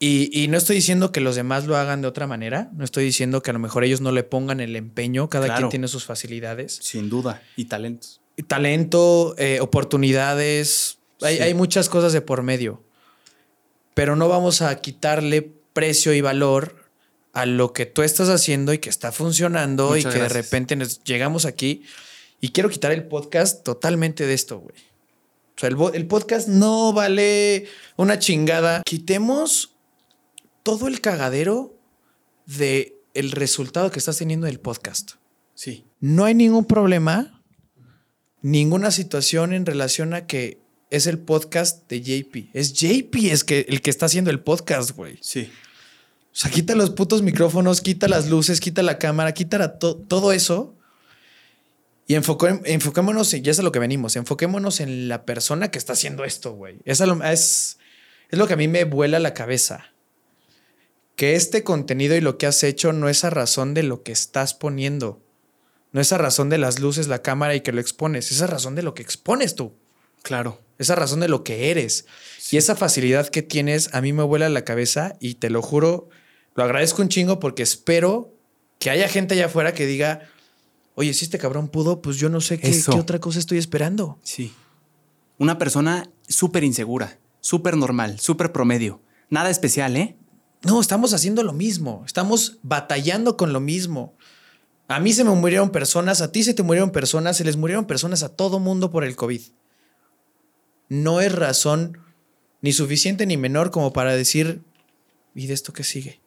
[0.00, 2.70] Y, y no estoy diciendo que los demás lo hagan de otra manera.
[2.74, 5.28] No estoy diciendo que a lo mejor ellos no le pongan el empeño.
[5.28, 5.60] Cada Claro.
[5.60, 6.78] quien tiene sus facilidades.
[6.82, 7.42] Sin duda.
[7.56, 8.20] Y talentos.
[8.46, 10.98] Talento, eh, oportunidades.
[11.22, 11.42] Hay, Sí.
[11.42, 12.82] hay muchas cosas de por medio.
[13.94, 16.84] Pero no vamos a quitarle precio y valor
[17.32, 20.76] a lo que tú estás haciendo y que está funcionando Muchas y que de repente
[20.76, 21.82] nos llegamos aquí.
[22.40, 24.76] Y quiero quitar el podcast totalmente de esto, güey.
[25.56, 27.66] O sea, el, el podcast no vale
[27.96, 28.82] una chingada.
[28.84, 29.74] Quitemos
[30.64, 31.74] todo el cagadero
[32.46, 35.12] de el resultado que estás teniendo del podcast.
[35.54, 35.84] Sí.
[36.00, 37.42] No hay ningún problema,
[38.44, 40.58] ninguna situación en relación a que
[40.90, 42.50] es el podcast de JP.
[42.52, 45.18] Es JP es que, el que está haciendo el podcast, güey.
[45.22, 45.50] Sí.
[46.26, 50.32] O sea, quita los putos micrófonos, quita las luces, quita la cámara, quita to- todo
[50.32, 50.74] eso.
[52.06, 55.78] Y enfoque- enfoquémonos, y ya es a lo que venimos, enfoquémonos en la persona que
[55.78, 56.76] está haciendo esto, güey.
[56.84, 57.78] Es, es,
[58.28, 59.86] es lo que a mí me vuela la cabeza.
[61.16, 64.12] Que este contenido y lo que has hecho no es a razón de lo que
[64.12, 65.23] estás poniendo.
[65.94, 68.32] No es a razón de las luces, la cámara y que lo expones.
[68.32, 69.74] Es a razón de lo que expones tú.
[70.22, 70.60] Claro.
[70.76, 72.06] Es a razón de lo que eres.
[72.50, 76.08] Y esa facilidad que tienes a mí me vuela la cabeza y te lo juro,
[76.56, 78.34] lo agradezco un chingo porque espero
[78.80, 80.28] que haya gente allá afuera que diga,
[80.96, 84.18] oye, si este cabrón pudo, pues yo no sé qué, qué otra cosa estoy esperando.
[84.24, 84.52] Sí.
[85.38, 89.00] Una persona súper insegura, súper normal, súper promedio.
[89.30, 90.16] Nada especial, ¿eh?
[90.62, 94.16] No, estamos haciendo lo mismo, estamos batallando con lo mismo.
[94.88, 97.86] A mí se me murieron personas, a ti se te murieron personas, se les murieron
[97.86, 99.40] personas a todo mundo por el COVID.
[100.88, 101.98] No es razón
[102.60, 104.62] ni suficiente ni menor como para decir,
[105.34, 106.20] ¿y de esto qué sigue?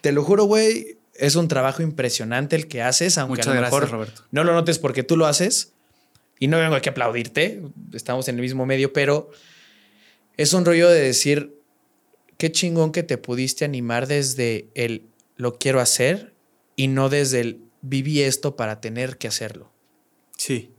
[0.00, 3.60] Te lo juro, güey, es un trabajo impresionante el que haces, aunque Muchas a lo
[3.60, 4.22] gracias, mejor Roberto.
[4.30, 5.72] no lo notes porque tú lo haces.
[6.40, 7.62] Y no vengo aquí a aplaudirte,
[7.92, 9.30] estamos en el mismo medio, pero
[10.36, 11.56] es un rollo de decir,
[12.36, 15.06] qué chingón que te pudiste animar desde el
[15.36, 16.34] lo quiero hacer
[16.76, 19.70] y no desde el viví esto para tener que hacerlo.
[20.36, 20.70] Sí.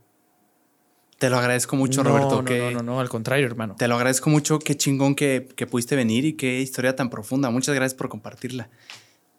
[1.18, 2.42] Te lo agradezco mucho, no, Roberto.
[2.42, 3.74] No, que no, no, no, al contrario, hermano.
[3.78, 4.58] Te lo agradezco mucho.
[4.58, 7.48] Qué chingón que, que pudiste venir y qué historia tan profunda.
[7.50, 8.68] Muchas gracias por compartirla.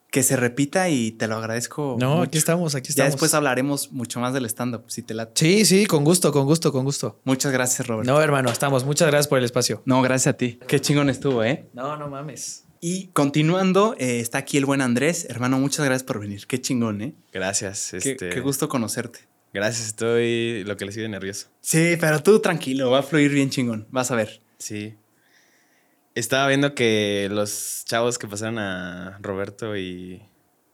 [0.09, 1.97] Que se repita y te lo agradezco.
[1.99, 2.22] No, mucho.
[2.24, 3.11] aquí estamos, aquí Ya estamos.
[3.11, 5.34] después hablaremos mucho más del stand-up, si te late.
[5.36, 7.20] Sí, sí, con gusto, con gusto, con gusto.
[7.26, 8.11] Muchas gracias, Roberto.
[8.11, 8.84] No, hermano, estamos.
[8.86, 9.84] Muchas gracias por el espacio.
[9.86, 10.57] No, gracias a ti.
[10.68, 11.68] Qué chingón estuvo, ¿eh?
[11.74, 12.63] No, no mames.
[12.80, 15.25] Y continuando, eh, está aquí el buen Andrés.
[15.30, 16.45] Hermano, muchas gracias por venir.
[16.47, 17.13] Qué chingón, ¿eh?
[17.32, 17.89] Gracias.
[17.91, 19.19] Qué, Este, qué gusto conocerte.
[19.53, 21.47] Gracias, estoy lo que le sigue nervioso.
[21.61, 23.88] Sí, pero tú tranquilo, va a fluir bien chingón.
[23.89, 24.41] Vas a ver.
[24.59, 24.95] Sí.
[26.15, 30.21] Estaba viendo que los chavos que pasaron a Roberto y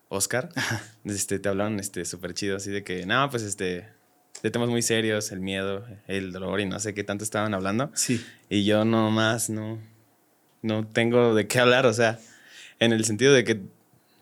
[0.10, 0.50] Oscar,
[1.06, 3.88] este, te hablaron este, súper chido, así de que, no, pues este,
[4.42, 7.92] de temas muy serios, el miedo, el dolor y no sé qué tanto estaban hablando.
[7.94, 8.24] Sí.
[8.50, 9.80] Y yo nomás no,
[10.64, 12.20] no tengo de qué hablar, o sea,
[12.80, 13.62] en el sentido de que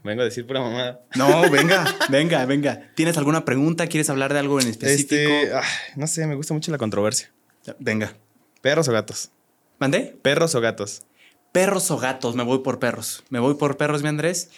[0.03, 1.01] vengo a decir pura mamada.
[1.15, 2.91] No, venga, venga, venga.
[2.95, 3.87] ¿Tienes alguna pregunta?
[3.87, 5.15] ¿Quieres hablar de algo en específico?
[5.15, 5.51] Este,
[5.95, 7.31] no sé, me gusta mucho la controversia.
[7.79, 8.13] Venga.
[8.61, 9.31] ¿Perros o gatos?
[9.79, 10.15] ¿Mandé?
[10.21, 11.03] ¿Perros o gatos?
[11.51, 13.23] Perros o gatos, me voy por perros.
[13.29, 14.49] Me voy por perros, mi Andrés.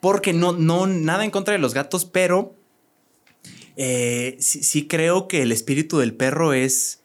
[0.00, 2.54] Porque no, no, nada en contra de los gatos, pero
[3.76, 7.00] eh, sí, sí creo que el espíritu del perro es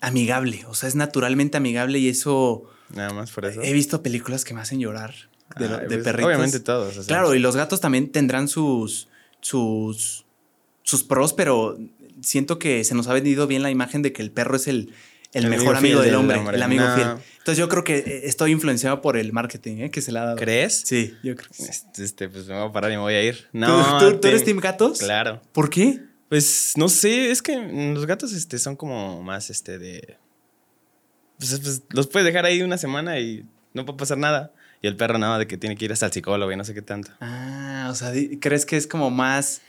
[0.00, 2.64] amigable, o sea, es naturalmente amigable y eso...
[2.94, 3.60] Nada más por eso.
[3.62, 5.14] He visto películas que me hacen llorar
[5.58, 6.26] de, de pues, perritos.
[6.26, 6.90] Obviamente todos.
[6.96, 7.06] o sea.
[7.06, 9.08] Claro, y los gatos también tendrán sus,
[9.40, 10.24] sus,
[10.82, 11.78] sus pros, pero
[12.20, 14.92] siento que se nos ha vendido bien la imagen de que el perro es el,
[15.32, 16.56] el El mejor amigo del del hombre, hombre.
[16.56, 16.94] el amigo No.
[16.94, 17.08] fiel.
[17.38, 19.90] Entonces yo creo que eh, estoy influenciado por el marketing ¿eh?
[19.90, 20.36] que se le ha dado.
[20.36, 20.82] ¿Crees?
[20.86, 21.66] Sí, yo creo que sí.
[21.68, 23.36] Este, este, pues me voy a parar y me voy a ir.
[23.50, 23.98] ¿Tú- No.
[23.98, 24.98] ¿Tú, tú eres Team Gatos?
[25.00, 25.40] Claro.
[25.52, 26.00] ¿Por qué?
[26.28, 27.56] Pues no sé, es que
[27.94, 30.16] los gatos este, son como más este de.
[31.38, 34.52] Pues, pues, los puedes dejar ahí una semana y no puede pasar nada.
[34.80, 36.74] Y el perro nada de que tiene que ir hasta el psicólogo y no sé
[36.74, 37.12] qué tanto.
[37.20, 39.60] Ah, o sea, ¿crees que es como más...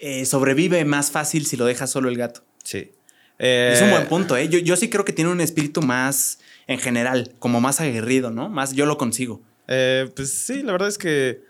[0.00, 2.42] eh, sobrevive más fácil si lo dejas solo el gato?
[2.64, 2.90] Sí.
[3.38, 4.48] es un Eh, buen punto, ¿eh?
[4.48, 8.48] Yo, yo sí creo que tiene un espíritu más, en general, como más aguerrido, ¿no?
[8.48, 9.40] Más yo lo consigo.
[9.68, 11.40] eh, pues sí, la verdad es que.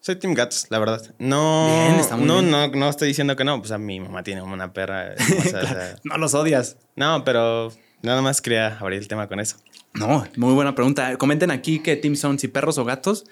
[0.00, 1.14] Soy Team Gatos, la verdad.
[1.18, 2.50] No, Bien, está muy no, bien.
[2.50, 3.58] no, no estoy diciendo que no.
[3.60, 5.12] Pues a mi mamá tiene una perra.
[5.14, 6.76] hermosa, o sea, No los odias.
[6.96, 7.72] no, pero
[8.04, 9.56] nada más quería abrir el tema con eso.
[9.94, 11.16] No, muy buena pregunta.
[11.18, 13.24] Comenten aquí qué team son, si perros o gatos.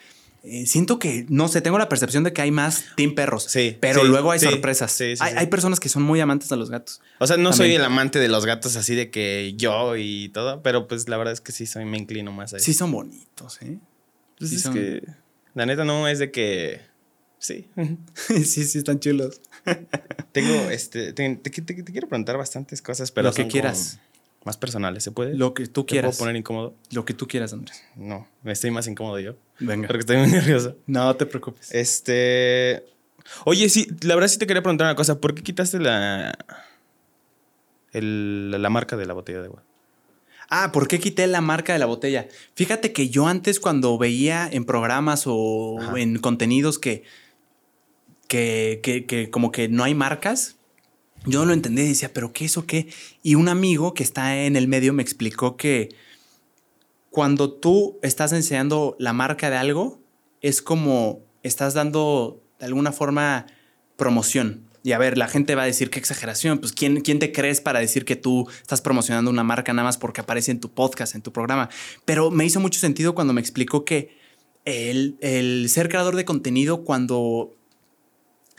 [0.44, 3.44] Eh, siento que, no sé, tengo la percepción de que hay más team perros.
[3.48, 4.90] Sí, Pero sí, luego hay sí, sorpresas.
[4.90, 7.00] sí, sí, hay, hay personas que son muy amantes de los gatos.
[7.20, 10.60] O sea, no soy el amante de los gatos así de que yo y todo,
[10.62, 12.64] pero pues la verdad es que sí soy, me inclino más a eso.
[12.64, 13.78] Sí, son bonitos, ¿eh?
[14.36, 15.02] Pues sí es son- que
[15.54, 16.80] la neta no es de que
[17.38, 17.68] sí.
[18.14, 19.40] sí, sí, están chulos.
[20.32, 23.98] Tengo este te, te- te- te quiero preguntar bastantes cosas, pero Lo que quieras.
[24.00, 24.11] como
[24.44, 25.34] Más personales, ¿se puede?
[25.34, 26.16] Lo que tú ¿Te puedo quieras.
[26.18, 26.74] poner incómodo?
[26.90, 27.82] Lo que tú quieras, Andrés.
[27.94, 29.34] No, me estoy más incómodo yo.
[29.60, 29.86] Venga.
[29.86, 30.76] Porque estoy muy nervioso.
[30.86, 31.72] No te preocupes.
[31.72, 32.84] Este.
[33.44, 35.20] Oye, sí, la verdad sí te quería preguntar una cosa.
[35.20, 36.36] ¿Por qué quitaste la.
[37.92, 39.62] el- la marca de la botella de agua?
[40.50, 42.26] Ah, ¿por qué quité la marca de la botella?
[42.56, 45.98] Fíjate que yo antes cuando veía en programas o Ajá.
[46.00, 47.04] en contenidos que,
[48.28, 50.56] que, que, que como que no hay marcas,
[51.26, 52.88] yo no lo entendía y decía, ¿pero qué es o qué?
[53.22, 55.90] Y un amigo que está en el medio me explicó que
[57.10, 60.00] cuando tú estás enseñando la marca de algo,
[60.40, 63.46] es como estás dando de alguna forma
[63.96, 64.66] promoción.
[64.84, 66.58] Y a ver, la gente va a decir qué exageración.
[66.58, 69.98] Pues ¿quién, quién te crees para decir que tú estás promocionando una marca nada más
[69.98, 71.68] porque aparece en tu podcast, en tu programa.
[72.04, 74.16] Pero me hizo mucho sentido cuando me explicó que
[74.64, 77.54] el, el ser creador de contenido, cuando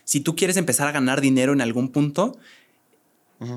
[0.04, 2.38] si tú quieres empezar a ganar dinero en algún punto,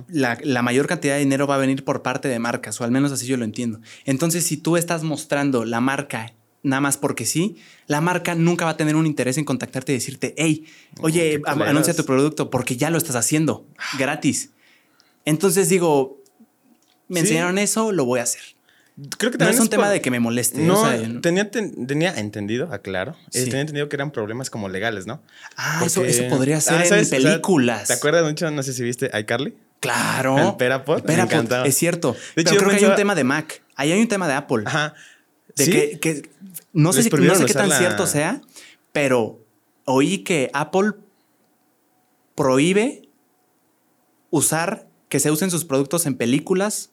[0.09, 2.91] la, la mayor cantidad de dinero va a venir por parte de marcas, o al
[2.91, 3.81] menos así yo lo entiendo.
[4.05, 6.33] Entonces, si tú estás mostrando la marca
[6.65, 9.95] nada más porque sí, la marca nunca va a tener un interés en contactarte y
[9.97, 10.65] decirte, hey,
[11.01, 13.65] oye, anuncia tu producto porque ya lo estás haciendo
[13.97, 14.51] gratis.
[15.25, 16.21] Entonces digo,
[17.07, 17.27] me Sí.
[17.27, 18.43] enseñaron eso, lo voy a hacer.
[19.19, 20.59] Creo que No es un tema por- de que me moleste.
[20.63, 23.13] No, o sea, tenía, ten- tenía entendido, aclaro.
[23.33, 23.45] eh, Sí.
[23.45, 25.23] tenía entendido que eran problemas como legales, ¿no?
[25.57, 27.07] Ah, eso, Porque- eso podría ser Ah, en ¿sabes?
[27.09, 27.89] O sea, películas.
[27.89, 28.51] ¿Te acuerdas mucho?
[28.51, 29.55] No sé si viste iCarly.
[29.81, 30.39] Claro.
[30.53, 32.17] El Perapod, Perapod, es cierto.
[32.35, 33.63] De hecho, yo creo que hay un tema de Mac.
[33.75, 34.63] Ahí hay un tema de Apple.
[34.65, 34.95] Ajá.
[35.55, 35.71] De ¿Sí?
[35.71, 36.31] que, que-
[36.73, 38.41] no sé, si- no sé qué tan la- cierto sea,
[38.93, 39.45] pero
[39.85, 40.93] oí que Apple
[42.35, 43.03] prohíbe
[44.31, 46.91] usar que se usen sus productos en películas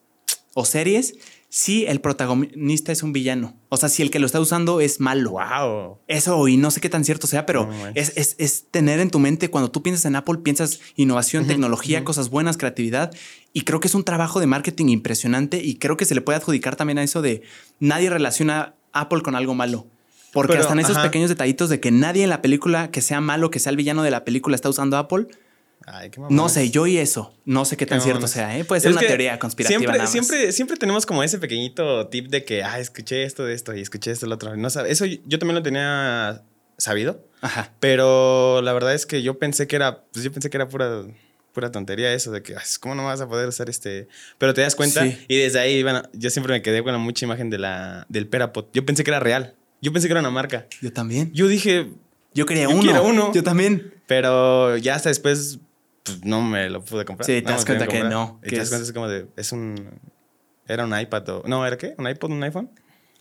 [0.54, 1.14] o series
[1.56, 3.54] si el protagonista es un villano.
[3.68, 5.30] O sea, si el que lo está usando es malo.
[5.30, 5.98] Wow.
[6.08, 9.20] Eso oí, no sé qué tan cierto sea, pero es, es- es tener en tu
[9.20, 13.14] mente, cuando tú piensas en Apple, piensas innovación, tecnología, cosas buenas, creatividad.
[13.52, 16.38] Y creo que es un trabajo de marketing impresionante y creo que se le puede
[16.38, 17.42] adjudicar también a eso de
[17.78, 19.86] nadie relaciona Apple con algo malo.
[20.32, 21.04] Porque Pero, hasta en esos ajá.
[21.06, 24.02] pequeños detallitos de que nadie en la película que sea malo, que sea el villano
[24.02, 25.28] de la película, está usando Apple.
[25.86, 27.34] Ay, qué No sé, yo y eso.
[27.44, 28.64] No sé qué tan Qué cierto sea, ¿eh?
[28.64, 29.78] Puede ser Es una teoría conspirativa.
[29.78, 30.10] Siempre, nada más.
[30.12, 33.80] siempre, siempre tenemos como ese pequeñito tip de que, ah, escuché esto de esto y
[33.82, 34.56] escuché esto del otro.
[34.56, 36.42] No sabe- eso yo también lo tenía
[36.78, 37.72] sabido, Ajá.
[37.80, 41.02] pero la verdad es que yo pensé que era, pues yo pensé que era pura,
[41.52, 44.08] pura tontería eso de que, "Ay, ¿cómo no vas a poder hacer este?
[44.38, 45.18] Pero te das cuenta Sí.
[45.28, 48.26] y desde ahí, bueno, yo siempre me quedé con la mucha imagen de la, del
[48.26, 48.64] Perapod.
[48.72, 49.54] Yo pensé que era real.
[49.82, 50.66] Yo pensé que era una marca.
[50.80, 51.30] Yo también.
[51.34, 51.90] Yo dije,
[52.36, 53.02] Yo quería Yo uno.
[53.04, 53.32] uno.
[53.32, 53.92] Yo también.
[54.08, 55.58] pero ya hasta después
[56.04, 57.26] pues, no me lo pude comprar.
[57.26, 59.50] Sí, te das cuenta que no, Y que te das cuenta es como de, es
[59.52, 59.90] un,
[60.68, 61.94] era un iPad o, no, ¿era qué?
[61.98, 62.70] ¿Un iPod, un iPhone?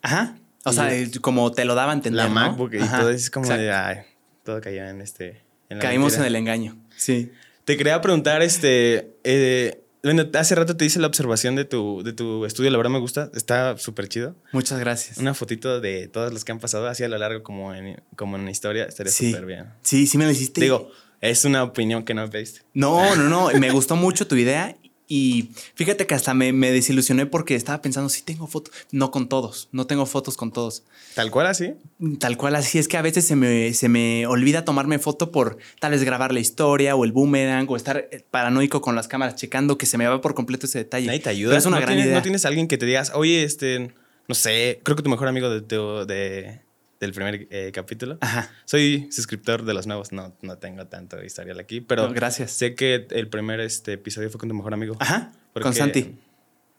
[0.02, 0.38] Ajá.
[0.66, 0.90] O Y- sea,
[1.22, 2.22] como te lo daba a entender.
[2.24, 2.36] La ¿no?
[2.36, 3.98] MacBook y Ajá, todo es como de, ay,
[4.44, 5.42] todo caía en este.
[5.70, 6.78] en Caímos en el engaño.
[6.96, 7.32] Sí.
[7.66, 12.12] Te quería preguntar, este, eh, bueno, hace rato te hice la observación de tu, de
[12.12, 14.36] tu estudio, la verdad me gusta, está súper chido.
[14.52, 15.18] Muchas gracias.
[15.18, 18.36] Una fotito de todos los que han pasado así a lo largo como en, como
[18.36, 19.32] en una historia, estaría Sí.
[19.32, 19.68] súper bien.
[19.82, 20.60] Sí, sí me lo hiciste.
[20.60, 20.92] Digo,
[21.32, 22.62] es una opinión que no pediste.
[22.74, 23.50] No, no, no.
[23.60, 24.76] Me gustó mucho tu idea
[25.08, 28.74] Y fíjate que hasta me, me desilusioné porque estaba pensando, sí tengo fotos.
[28.92, 30.84] No con todos, no tengo fotos con todos.
[31.14, 31.74] Tal cual así.
[32.20, 35.58] Tal cual así es que a veces se me, se me olvida tomarme foto por
[35.80, 39.36] tal vez grabar la historia o el boomerang o estar eh, paranoico con las cámaras
[39.36, 41.06] checando que se me va por completo ese detalle.
[41.08, 41.52] Nadie te ayuda.
[41.52, 42.16] Pero es una ¿No gran tienes, idea.
[42.18, 43.94] ¿No tienes alguien que te digas, oye, este,
[44.28, 46.62] no sé, creo que tu mejor amigo de, de- de-
[47.04, 48.18] del primer eh, capítulo?
[48.22, 48.50] Ajá.
[48.66, 52.52] Soy suscriptor de los nuevos, no, no tengo tanto historial aquí, pero No, gracias.
[52.52, 54.96] sé que el primer este, episodio fue con tu mejor amigo.
[55.00, 55.32] Ajá.
[55.54, 56.16] Con Santi.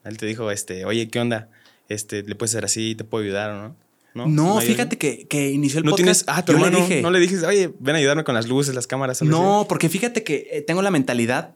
[0.04, 1.48] Él te dijo, este, oye, ¿qué onda?
[1.88, 2.94] Este, ¿le puedes hacer así?
[2.94, 3.76] ¿Te puedo ayudar o no?
[4.14, 5.84] No, No, fíjate que, que inició el?
[5.86, 6.22] No podcast.
[6.22, 8.34] tienes, ah, tu yo le hermano, dije, no le dijiste, oye, ven a ayudarme con
[8.34, 9.22] las luces, las cámaras.
[9.22, 11.54] No, porque fíjate que eh, tengo la mentalidad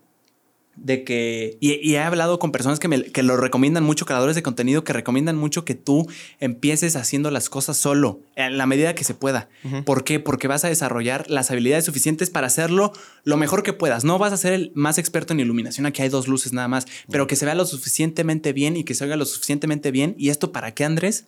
[0.82, 4.36] de que, y, y he hablado con personas que, me, que lo recomiendan mucho, creadores
[4.36, 6.06] de contenido, que recomiendan mucho que tú
[6.40, 9.48] empieces haciendo las cosas solo, en la medida que se pueda.
[9.84, 10.20] ¿Por qué?
[10.20, 12.92] Porque vas a desarrollar las habilidades suficientes para hacerlo
[13.24, 14.04] lo mejor que puedas.
[14.04, 16.86] No vas a ser el más experto en iluminación, aquí hay dos luces nada más,
[17.10, 20.14] pero que se vea lo suficientemente bien y que se oiga lo suficientemente bien.
[20.18, 21.26] ¿Y esto para qué, Andrés?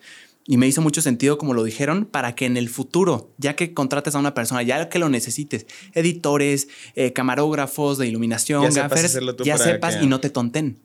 [0.53, 3.72] Y me hizo mucho sentido como lo dijeron, para que en el futuro, ya que
[3.72, 9.16] contrates a una persona, ya que lo necesites, editores, eh, camarógrafos de iluminación, Ya sepas
[9.36, 10.76] tú ya sepas que- y no te tonten.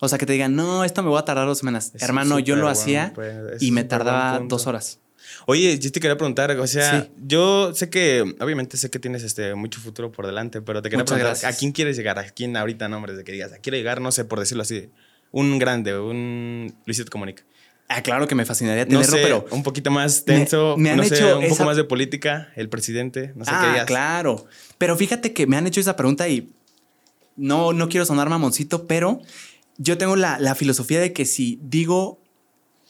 [0.00, 1.92] O sea, que te digan, no, esto me voy a tardar dos semanas.
[1.94, 5.00] Es Hermano, yo lo hacía pu- es y me tardaba dos horas.
[5.46, 7.10] Oye, yo te quería preguntar, o sea, Sí.
[7.26, 11.02] yo sé que, obviamente sé que tienes este mucho futuro por delante, pero te quería
[11.02, 11.54] Muchas preguntar, gracias.
[11.54, 12.18] ¿a quién quieres llegar?
[12.18, 13.52] ¿A quién ahorita nombres de que digas?
[13.52, 14.00] ¿A quiero llegar?
[14.00, 14.88] No sé, por decirlo así,
[15.30, 17.42] un grande, un Luisito Comunica.
[17.88, 20.96] Ah, claro que me fascinaría No tenerlo, sé, pero un poquito más tenso, me han
[20.96, 23.86] no sé, hecho un poco más de política, el presidente, no sé qué ah, digas.
[23.86, 24.46] claro.
[24.78, 26.50] Pero fíjate que me han hecho esa pregunta y
[27.36, 29.20] no, no quiero sonar mamoncito, pero
[29.76, 32.20] yo tengo la, la filosofía de que si digo,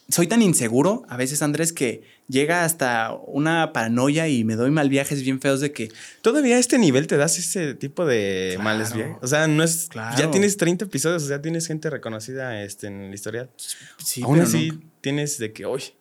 [0.07, 4.89] soy tan inseguro a veces, Andrés, que llega hasta una paranoia y me doy mal
[4.89, 5.91] viajes bien feos de que
[6.21, 8.63] Todavía a este nivel te das ese tipo de Claro.
[8.63, 9.17] males viajes.
[9.21, 9.87] O sea, no es.
[9.89, 10.15] Claro.
[10.17, 13.49] Ya tienes 30 episodios, o sea, tienes gente reconocida este, en la historia.
[13.97, 15.95] sí, Aún pero así, tienes de que, oye,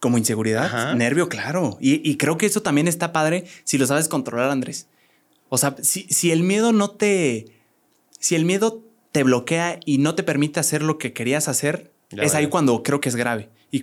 [0.00, 0.94] como inseguridad, Ajá.
[0.94, 1.78] nervio, claro.
[1.80, 4.86] Y, y creo que eso también está padre si lo sabes controlar, Andrés.
[5.48, 7.46] O sea, si, si el miedo no te.
[8.18, 8.82] Si el miedo
[9.12, 12.82] te bloquea y no te permite hacer lo que querías hacer, Ya es ahí cuando
[12.82, 13.50] creo que es grave.
[13.70, 13.82] Y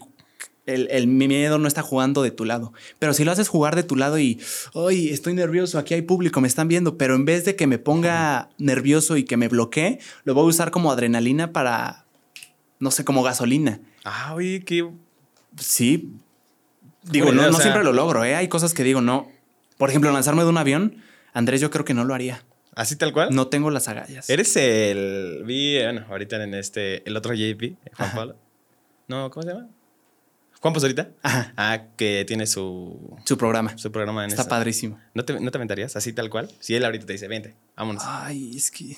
[0.65, 2.73] el, el miedo no está jugando de tu lado.
[2.99, 4.39] Pero si lo haces jugar de tu lado y,
[4.73, 7.79] hoy estoy nervioso, aquí hay público, me están viendo, pero en vez de que me
[7.79, 12.05] ponga nervioso y que me bloquee, lo voy a usar como adrenalina para,
[12.79, 13.81] no sé, como gasolina.
[14.05, 14.87] ah, oye, qué.
[15.57, 16.13] Sí.
[17.03, 18.35] Digo, no, no sea- siempre lo logro, ¿eh?
[18.35, 19.27] Hay cosas que digo, no.
[19.77, 20.97] Por ejemplo, lanzarme de un avión,
[21.33, 22.45] Andrés, yo creo que no lo haría.
[22.75, 23.29] Así tal cual.
[23.31, 24.29] No tengo las agallas.
[24.29, 25.43] Eres el.
[25.45, 27.07] Vi, bueno, ahorita en este.
[27.07, 28.35] El otro JP, Juan Pablo.
[29.07, 29.67] No, ¿cómo se llama?
[30.61, 31.09] Juan Pozorita.
[31.23, 33.77] Ajá, Ah, que tiene su, su programa.
[33.77, 34.49] su programa en Está esa.
[34.49, 34.99] padrísimo.
[35.15, 36.49] ¿No te, ¿No te aventarías así tal cual?
[36.59, 38.03] Si él ahorita te dice, vente, vámonos.
[38.05, 38.95] Ay, es que.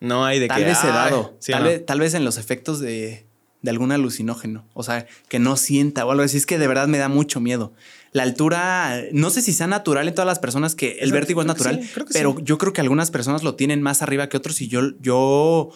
[0.00, 0.64] no hay de Tal que.
[0.64, 1.36] vez dado.
[1.38, 1.68] ¿sí o tal, no?
[1.68, 3.26] vez, tal vez en los efectos de,
[3.60, 4.66] de algún alucinógeno.
[4.74, 6.38] O sea, que no sienta o algo así.
[6.38, 7.72] Es que de verdad me da mucho miedo.
[8.12, 11.46] La altura, no sé si sea natural en todas las personas que el vértigo es
[11.46, 12.42] natural, sí, pero sí.
[12.44, 15.70] yo creo que algunas personas lo tienen más arriba que otros y yo, yo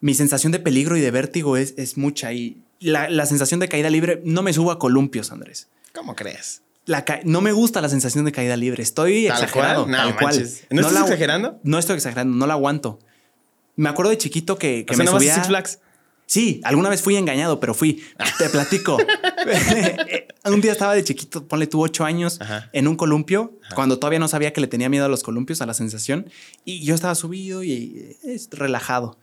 [0.00, 3.68] mi sensación de peligro y de vértigo es, es mucha y la, la sensación de
[3.68, 5.68] caída libre, no me subo a columpios, Andrés.
[5.94, 6.62] ¿Cómo crees?
[6.84, 8.82] La no me gusta la sensación de caída libre.
[8.82, 9.84] Estoy ¿Tal exagerado.
[9.84, 9.92] cual?
[9.92, 10.34] No tal cual.
[10.34, 10.64] manches.
[10.68, 11.60] ¿No estás la- exagerando?
[11.62, 12.98] No estoy exagerando, no la aguanto.
[13.76, 15.34] Me acuerdo de chiquito que, que o sea, me no subía.
[15.36, 15.78] Six Flags.
[16.32, 18.02] Sí, alguna vez fui engañado, pero fui.
[18.38, 18.96] Te platico.
[20.46, 22.70] un día estaba de chiquito, ponle tú ocho años, Ajá.
[22.72, 25.66] en un columpio, cuando todavía no sabía que le tenía miedo a los columpios, a
[25.66, 26.30] la sensación,
[26.64, 29.18] y yo estaba subido y es relajado.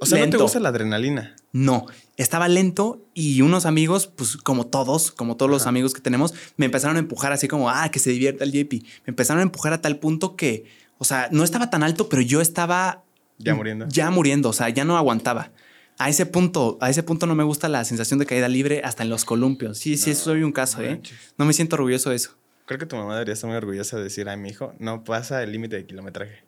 [0.00, 1.36] O sea, no te gusta la adrenalina.
[1.52, 1.86] No,
[2.16, 6.66] estaba lento y unos amigos, pues como todos, como todos los amigos que tenemos, me
[6.66, 8.72] empezaron a empujar así como, ah, que se divierta el JP.
[8.72, 10.64] Me empezaron a empujar a tal punto que,
[10.98, 13.04] o sea, no estaba tan alto, pero yo estaba
[13.38, 13.86] Ya muriendo.
[13.88, 15.52] ya muriendo, o sea, ya no aguantaba.
[16.00, 19.02] A ese punto, a ese punto no me gusta la sensación de caída libre hasta
[19.02, 19.76] en los columpios.
[19.76, 20.90] Sí, sí, eso soy un caso, no ¿eh?
[20.92, 21.18] manches.
[21.36, 22.30] No me siento orgulloso de eso.
[22.64, 25.42] Creo que tu mamá debería estar muy orgullosa de decir, ay, mi hijo, no pasa
[25.42, 26.42] el límite de kilometraje.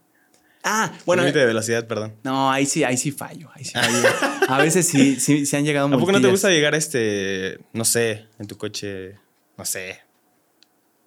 [0.65, 2.15] Ah, Bueno, límite de velocidad, perdón.
[2.23, 4.09] no, ahí sí, ahí sí fallo, ahí sí fallo.
[4.49, 7.59] A veces sí, sí, sí han llegado ¿A poco no te gusta llegar a este,
[7.75, 9.17] no sé, en tu coche,
[9.59, 10.01] no sé,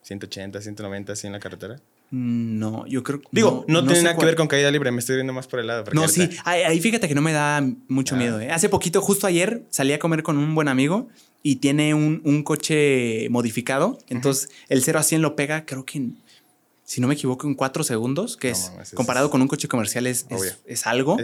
[0.03, 1.77] 180, 190, así en la carretera?
[2.11, 4.99] Mm, No, yo creo Digo, no, tiene sé nada que ver con caída libre, me
[4.99, 5.83] estoy viendo más por el lado.
[5.93, 8.17] No, sí, ahí, fíjate que no me da mucho Ah.
[8.17, 8.39] miedo.
[8.39, 8.51] ¿eh?
[8.51, 11.07] Hace poquito, justo ayer, salí a comer con un buen amigo
[11.43, 13.99] y tiene un, un coche modificado.
[14.07, 16.17] Entonces, el 0 a 100 lo pega, creo que, en-
[16.83, 19.47] si no me equivoco, en 4 segundos, que No es mames, es- comparado con un
[19.47, 20.25] coche comercial es,
[20.65, 21.17] es- algo.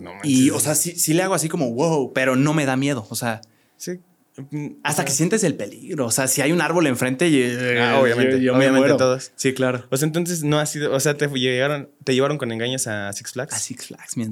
[0.00, 2.76] No y, o sea, sí, sí le hago así como wow, pero no me da
[2.76, 3.06] miedo.
[3.08, 3.40] O sea,
[3.76, 3.92] Sí.
[4.50, 6.06] Mm, Hasta que sientes el peligro.
[6.06, 7.42] O sea, si hay un árbol enfrente, y,
[7.78, 8.96] Ah, obviamente, me obviamente muero.
[8.96, 9.32] todos.
[9.36, 9.84] Sí, claro.
[9.90, 10.92] O sea, entonces no ha sido.
[10.94, 13.52] O sea, te llegaron, te llevaron con engaños a Six Flags.
[13.54, 14.22] A Six Flags, mi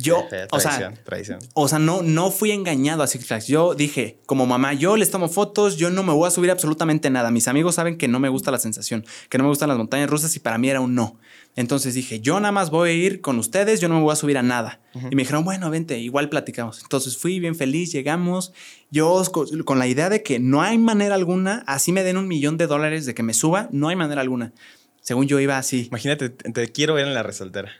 [0.00, 1.38] Yo, Eh, o sea, traición, traición.
[1.54, 3.46] O sea, no, no fui engañado a Six Flags.
[3.48, 7.10] Yo dije, como mamá, yo les tomo fotos, yo no me voy a subir absolutamente
[7.10, 7.32] nada.
[7.32, 10.08] Mis amigos saben que no me gusta la sensación, que no me gustan las montañas
[10.08, 11.18] rusas y para mí era un no.
[11.56, 14.16] Entonces dije, yo nada más voy a ir con ustedes, yo no me voy a
[14.16, 14.80] subir a nada.
[15.10, 16.80] Y me dijeron, bueno, vente, igual platicamos.
[16.82, 18.52] Entonces fui bien feliz, llegamos.
[18.92, 22.28] Yo co- con la idea de que no hay manera alguna, así me den un
[22.28, 24.52] millón de dólares de que me suba, no hay manera alguna.
[25.00, 25.86] Según yo iba así.
[25.88, 27.72] Imagínate, te, te quiero ver en la resoltera.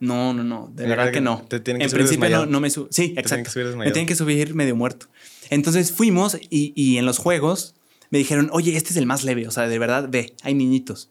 [0.00, 1.42] No, no, no, de verdad que que no.
[1.46, 2.46] te tienen que en subir principio no, desmayado.
[2.52, 2.88] no me subo.
[2.90, 3.50] Sí, tienen exacto.
[3.50, 5.06] subir me tienen que subir medio muerto.
[5.50, 7.74] Entonces fuimos y, y en los juegos
[8.08, 9.46] me dijeron, oye, este es el más leve.
[9.46, 11.10] O sea, de verdad, ve, hay niñitos.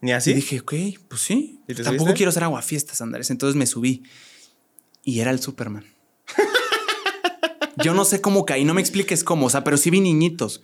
[0.00, 0.30] ¿Ni así?
[0.30, 0.74] Y dije, ok,
[1.08, 1.60] pues sí.
[1.68, 2.16] ¿Y te Tampoco subiste?
[2.16, 3.30] quiero hacer aguafiestas, Andrés.
[3.30, 4.02] Entonces me subí
[5.04, 5.84] y era el Superman.
[7.82, 10.62] Yo no sé cómo caí, no me expliques cómo, o sea, pero sí vi niñitos.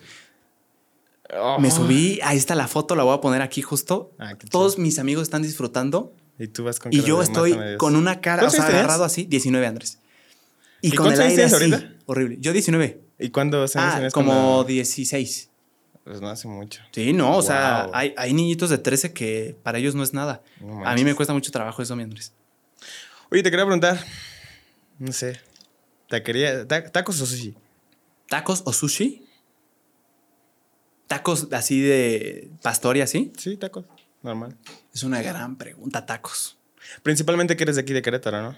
[1.38, 1.58] Oh.
[1.58, 4.12] Me subí, ahí está la foto, la voy a poner aquí justo.
[4.18, 8.20] Ah, Todos mis amigos están disfrutando Y tú vas con y yo estoy con una
[8.20, 9.98] cara, o ¿Cuántos sea, agarrado así, 19 Andrés.
[10.80, 11.92] Y, ¿Y con el aire así, ahorita?
[12.06, 12.36] horrible.
[12.40, 13.00] Yo 19.
[13.20, 15.48] ¿Y cuándo se Ah, como 16.
[16.02, 16.82] Pues no hace mucho.
[16.90, 20.42] Sí, no, o sea, hay, hay niñitos de 13 que para ellos no es nada.
[20.60, 22.32] No A mí me cuesta mucho trabajo eso, mi Andrés.
[23.30, 24.04] Oye, te quería preguntar.
[24.98, 25.40] No sé.
[26.08, 27.54] Taquería, ta- ¿Tacos o sushi?
[28.28, 29.24] ¿Tacos o sushi?
[31.06, 33.32] ¿Tacos así de pastor y así?
[33.38, 33.84] Sí, tacos.
[34.22, 34.56] Normal.
[34.94, 36.58] Es una gran pregunta, tacos.
[37.02, 38.56] Principalmente que eres de aquí de Querétaro, ¿no?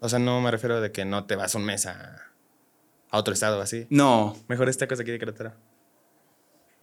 [0.00, 2.22] O sea, no me refiero de que no te vas un mes a,
[3.10, 3.86] a otro estado así.
[3.90, 4.36] No.
[4.48, 5.54] Mejores tacos de aquí de Querétaro.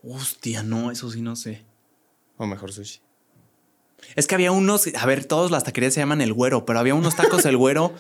[0.03, 1.66] Hostia, no, eso sí no sé.
[2.38, 3.01] O mejor sushi.
[4.16, 6.93] Es que había unos, a ver, todos las taquerías se llaman el güero, pero había
[6.93, 7.93] unos tacos el güero.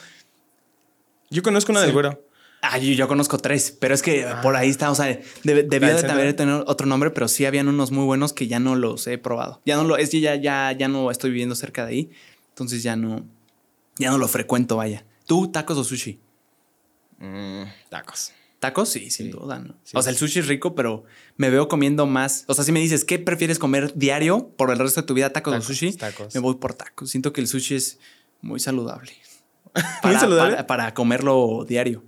[1.29, 2.24] Yo conozco una del güero.
[2.71, 5.07] Ah, yo, yo conozco tres, pero es que por ahí está, o sea,
[5.43, 8.47] debe- debió ¿Del de haber tener otro nombre, pero sí habían unos muy buenos que
[8.47, 9.61] ya no los he probado.
[9.65, 12.11] Ya no lo, es que ya, ya, ya no estoy viviendo cerca de ahí,
[12.49, 13.25] entonces ya no,
[13.97, 15.05] ya no lo frecuento, vaya.
[15.25, 16.19] ¿Tú, tacos o sushi?
[17.19, 18.31] Mm, tacos.
[18.59, 19.31] Tacos, sí, sin Sí.
[19.31, 19.75] duda, ¿no?
[19.83, 21.03] Sí, o sea, el sushi es rico, pero
[21.37, 22.45] me veo comiendo más.
[22.47, 25.31] O sea, si me dices, ¿qué prefieres comer diario por el resto de tu vida,
[25.31, 25.93] tacos, Tacos, o sushi?
[25.93, 26.33] tacos.
[26.33, 27.11] Me voy por tacos.
[27.11, 27.99] Siento que el sushi es
[28.41, 29.11] muy saludable.
[30.03, 30.53] ¿Muy saludable?
[30.55, 32.03] Para, para comerlo diario.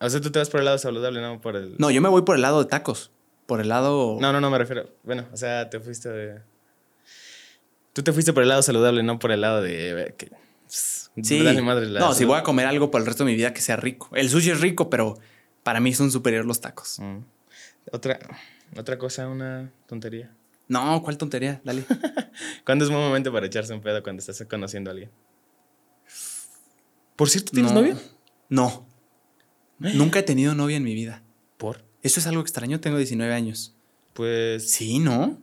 [0.00, 1.74] O sea, tú te vas por el lado saludable, no por el.
[1.78, 3.10] No, yo me voy por el lado de tacos.
[3.46, 4.16] Por el lado.
[4.20, 4.88] No, no, no, me refiero.
[5.02, 6.40] Bueno, o sea, te fuiste de.
[7.92, 10.02] Tú te fuiste por el lado saludable, no por el lado de.
[10.02, 10.30] eh, Que,
[11.22, 11.42] Sí.
[11.42, 13.52] Dale madre la no, si voy a comer algo por el resto de mi vida
[13.52, 14.08] que sea rico.
[14.14, 15.18] El sushi es rico, pero
[15.64, 16.98] para mí son superior los tacos.
[17.00, 17.18] Mm.
[17.92, 18.18] Otra,
[18.78, 20.30] otra cosa, una tontería.
[20.68, 21.60] No, ¿cuál tontería?
[21.64, 21.84] Dale.
[22.64, 25.10] ¿Cuándo es buen momento para echarse un pedo cuando estás conociendo a alguien?
[27.16, 27.80] Por cierto, ¿tienes No.
[27.80, 27.96] novia?
[28.48, 28.86] No.
[29.80, 31.22] Nunca he tenido novia en mi vida.
[31.56, 31.82] ¿Por?
[32.02, 32.80] Eso es algo extraño.
[32.80, 33.74] Tengo 19 años.
[34.12, 34.70] Pues.
[34.70, 35.38] Sí, ¿no?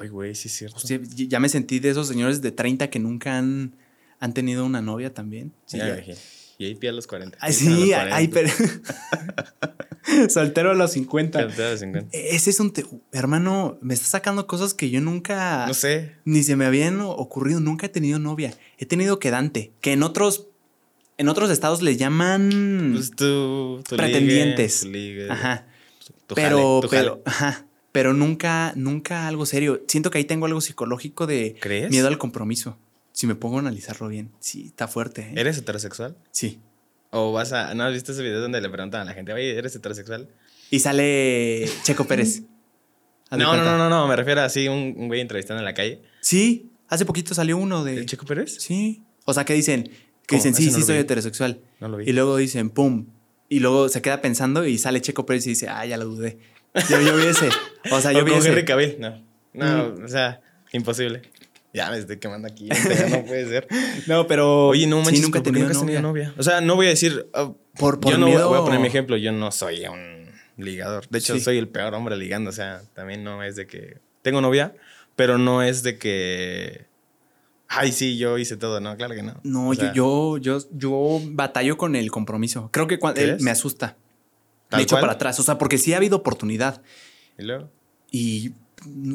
[0.00, 0.76] Ay, güey, sí es cierto.
[0.76, 3.74] Hostia, ya me sentí de esos señores de 30 que nunca han,
[4.20, 5.52] han tenido una novia también.
[5.66, 6.14] Sí, Ya ya.
[6.60, 7.38] Y ahí pie a los 40.
[7.40, 8.16] Ay, Ahí pie a los sí, 40.
[8.16, 8.48] ay, pero.
[10.28, 11.40] Soltero a los 50.
[11.40, 12.08] Soltero a los 50.
[12.16, 12.72] Ese es un.
[12.72, 15.66] te- Hermano, me está sacando cosas que yo nunca.
[15.66, 16.16] No sé.
[16.24, 17.60] Ni se me habían ocurrido.
[17.60, 18.52] Nunca he tenido novia.
[18.78, 19.72] He tenido quedante.
[19.80, 20.46] Que en otros.
[21.18, 22.92] En otros estados le llaman.
[22.94, 23.82] Pues tú.
[23.88, 24.84] pretendientes.
[24.84, 25.66] ligue, tu ligue, Ajá.
[26.26, 27.22] tu pero, jale, pero, jale.
[27.26, 27.64] ajá.
[27.92, 29.82] Pero nunca, nunca algo serio.
[29.88, 31.90] Siento que ahí tengo algo psicológico de ¿Crees?
[31.90, 32.78] miedo al compromiso.
[33.12, 34.30] Si me pongo a analizarlo bien.
[34.38, 35.22] Sí, está fuerte.
[35.22, 35.32] ¿eh?
[35.34, 36.16] ¿Eres heterosexual?
[36.30, 36.60] Sí.
[37.10, 37.74] ¿O vas a.?
[37.74, 40.28] ¿No has visto ese video donde le preguntan a la gente, oye, ¿eres heterosexual?
[40.70, 42.42] Y sale Checo Pérez.
[43.30, 44.08] No, no, no, no, no.
[44.08, 46.00] Me refiero a así un, un güey entrevistando en la calle.
[46.22, 47.98] Sí, hace poquito salió uno de.
[47.98, 48.56] ¿El Checo Pérez?
[48.58, 49.02] Sí.
[49.26, 49.90] O sea, que dicen,
[50.28, 51.00] que dicen, sí, no sí, soy vi.
[51.00, 51.60] heterosexual.
[51.80, 52.08] No lo vi.
[52.08, 53.06] Y luego dicen, pum.
[53.48, 56.38] Y luego se queda pensando y sale Checo Pérez y dice, ah, ya lo dudé.
[56.90, 57.48] Yo, yo vi ese.
[57.90, 58.50] O sea, yo o vi con ese.
[58.50, 58.96] Henry Cavill.
[59.00, 59.22] No.
[59.54, 60.40] No, o sea,
[60.72, 61.22] imposible.
[61.72, 62.68] Ya me estoy quemando aquí.
[63.10, 63.66] no puede ser.
[64.06, 64.68] No, pero.
[64.68, 66.00] Oye, no manches, sí, nunca he ¿por qué tenido nunca novia.
[66.02, 66.34] novia?
[66.38, 67.26] O sea, no voy a decir.
[67.34, 69.16] ah, Por- por yo no voy a poner mi ejemplo.
[69.16, 71.08] Yo no soy un ligador.
[71.08, 71.40] De hecho, Sí.
[71.40, 72.50] soy el peor hombre ligando.
[72.50, 73.98] O sea, también no es de que.
[74.22, 74.74] Tengo novia,
[75.16, 76.86] pero no es de que.
[77.68, 78.80] Ay, sí, yo hice todo.
[78.80, 79.34] No, claro que no.
[79.42, 82.70] No, O yo, sea, yo, yo, yo batallo con el compromiso.
[82.72, 83.96] Creo que cuando me asusta.
[84.68, 85.02] ¿Tal Me echo cual?
[85.02, 85.38] para atrás.
[85.38, 86.82] O sea, porque sí ha habido oportunidad.
[87.38, 87.70] ¿Y luego?
[88.10, 88.52] Y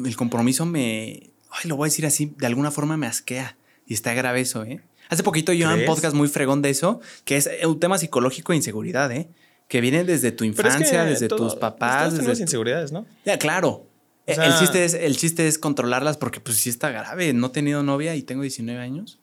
[0.04, 1.30] el compromiso me.
[1.50, 3.56] Ay, lo voy a decir así, de alguna forma me asquea.
[3.86, 4.80] Y está grave eso, ¿eh?
[5.10, 8.52] Hace poquito yo en un podcast muy fregón de eso, que es un tema psicológico
[8.52, 9.28] e inseguridad, ¿eh?
[9.68, 11.98] Que viene desde tu Pero es que infancia, desde todo- tus papás.
[11.98, 13.06] Todos Desde tenemos tu- inseguridades, ¿no?
[13.24, 13.86] Ya, claro.
[14.26, 17.32] O el, chiste es, el chiste es controlarlas porque pues sí está grave.
[17.32, 19.18] No he tenido novia y tengo 19 años.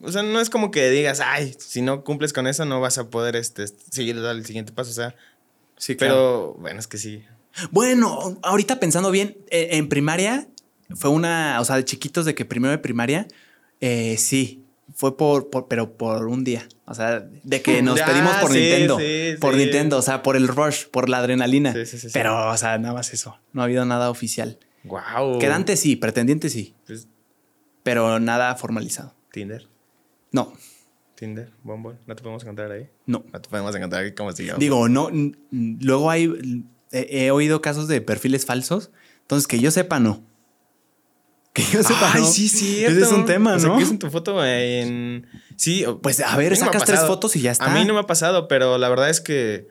[0.00, 2.98] O sea, no es como que digas, ay, si no cumples con eso, no vas
[2.98, 4.90] a poder este, seguir dar el siguiente paso.
[4.90, 5.14] O sea,
[5.82, 6.14] Sí, claro.
[6.14, 7.24] Pero bueno, es que sí.
[7.72, 10.46] Bueno, ahorita pensando bien, eh, en primaria
[10.94, 13.26] fue una, o sea, de chiquitos de que primero de primaria,
[13.80, 14.61] eh, sí,
[14.94, 16.68] fue por, por- pero por un día.
[16.86, 18.98] O sea, de que nos Ah, pedimos por sí, Nintendo.
[18.98, 19.60] sí, por sí.
[19.60, 21.72] Nintendo, o sea, por el rush, por la adrenalina.
[21.72, 22.12] Sí, sí, sí, sí.
[22.12, 23.38] pero, o sea, nada más eso.
[23.52, 24.58] No ha habido nada oficial.
[24.84, 25.38] Wow.
[25.38, 27.06] Quedante sí, pretendiente sí, Pues,
[27.82, 29.14] pero nada formalizado.
[29.32, 29.68] Tinder.
[30.32, 30.52] No,
[31.14, 31.98] Tinder, Bumble.
[32.06, 32.88] No te podemos encontrar ahí.
[33.06, 33.24] no.
[33.32, 34.56] No te podemos encontrar ahí como si yo.
[34.56, 35.08] Digo, no,
[35.50, 38.90] luego hay, he, he oído casos de perfiles falsos,
[39.20, 40.24] entonces que yo sepa, no.
[41.54, 42.26] Que yo sepa, Ay, no.
[42.26, 42.82] sí.
[42.84, 43.76] Ese es un tema, o sea, ¿no?
[43.76, 45.26] que es en tu foto en.
[45.56, 45.84] Sí.
[45.84, 47.66] o- Pues a ver, sacas tres fotos y ya está.
[47.66, 49.68] A mí no me ha pasado, pero la verdad es que.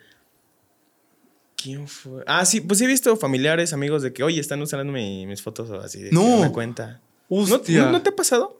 [1.55, 2.23] ¿Quién fue?
[2.25, 5.69] Ah, sí, pues he visto familiares, amigos de que, oye, están usando mi- mis fotos
[5.69, 6.01] o así.
[6.01, 6.41] De No.
[6.43, 7.01] que cuenta.
[7.29, 7.83] ¿No, Hostia.
[7.85, 8.57] no- no te ha pasado?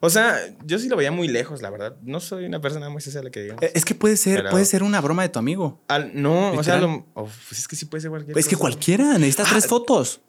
[0.00, 1.96] O sea, yo sí lo veía muy lejos, la verdad.
[2.02, 3.62] No soy una persona muy social que digamos.
[3.62, 5.80] Eh, Es que puede ser, Pero- puede ser una broma de tu amigo.
[5.86, 8.56] Al- no, o sea, lo- oh, pues es que sí puede ser cualquier Es que
[8.56, 10.20] cualquiera, necesitas tres Ah, fotos.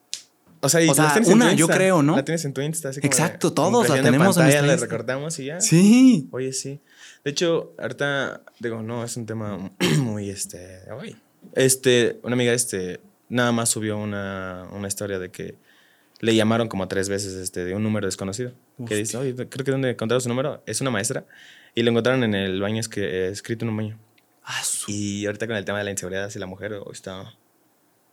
[0.66, 2.16] O sea, y o sea, las en una, yo creo, ¿no?
[2.16, 2.89] La tienes en tu Insta.
[2.89, 4.86] Así como de Exacto, todos la tenemos en pantalla, nuestra la Insta.
[4.86, 5.61] recortamos y ya.
[5.61, 6.28] Sí.
[6.32, 6.82] Oye, sí.
[7.24, 11.16] De hecho, ahorita, digo, no, es un tema muy, este, ay.
[11.53, 12.99] Este, una amiga, este,
[13.30, 15.55] nada más subió una, una historia de que
[16.20, 18.51] le llamaron como tres veces, este, de un número desconocido.
[18.88, 21.26] Que dice, oye, creo que donde encontraron su número es una maestra.
[21.76, 23.99] Y lo encontraron en el baño, es que, eh, escrito en un baño.
[24.43, 27.34] Ah, su- Y ahorita con el tema de la inseguridad, si la mujer oh, está,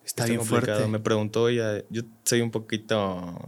[0.05, 0.87] Está bien fuerte.
[0.87, 3.39] Me preguntó ella, yo soy un poquito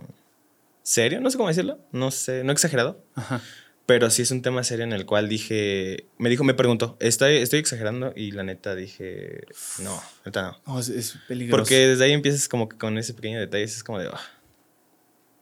[0.82, 3.04] serio, no sé cómo decirlo, no sé, no exagerado.
[3.14, 3.40] Ajá.
[3.86, 7.36] Pero sí es un tema serio en el cual dije, me dijo, me preguntó, ¿estoy,
[7.36, 8.14] estoy exagerando?
[8.16, 9.42] Y la neta dije,
[9.82, 10.74] no, neta no.
[10.74, 11.58] Oh, es, es peligroso.
[11.60, 14.20] Porque desde ahí empiezas como que con ese pequeño detalle, es como de, "Ah,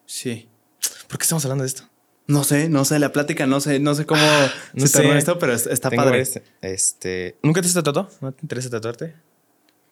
[0.07, 0.49] Sí.
[1.09, 1.85] ¿por qué estamos hablando de esto?
[2.27, 4.21] No sé, no sé, la plática, no sé, no sé cómo
[4.75, 5.19] no se sé.
[5.19, 6.21] esto, pero es- está Tengo padre.
[6.21, 8.09] Este, este, ¿Nunca te has tatuado?
[8.21, 9.15] ¿No te interesa tatuarte?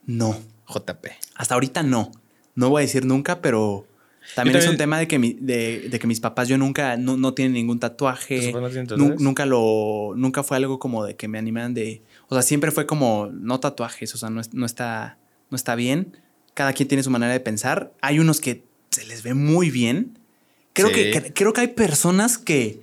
[0.06, 0.40] No,
[0.72, 1.06] JP.
[1.34, 2.12] hasta ahorita no.
[2.54, 3.86] No voy a decir nunca, pero
[4.34, 7.16] también, es un tema de que, mi- de, de que mis papás yo nunca, no,
[7.16, 8.52] no tienen ningún ¿Tus tatuaje.
[8.96, 12.70] Nu- nunca lo, nunca fue algo como de que me animaran de, o sea, siempre
[12.70, 15.18] fue como no tatuajes, o sea, no, no está,
[15.50, 16.16] no está bien.
[16.54, 17.92] Cada quien tiene su manera de pensar.
[18.02, 20.18] Hay unos que se les ve muy bien.
[20.74, 20.94] Creo, Sí.
[20.94, 22.82] que, que- creo que hay personas que,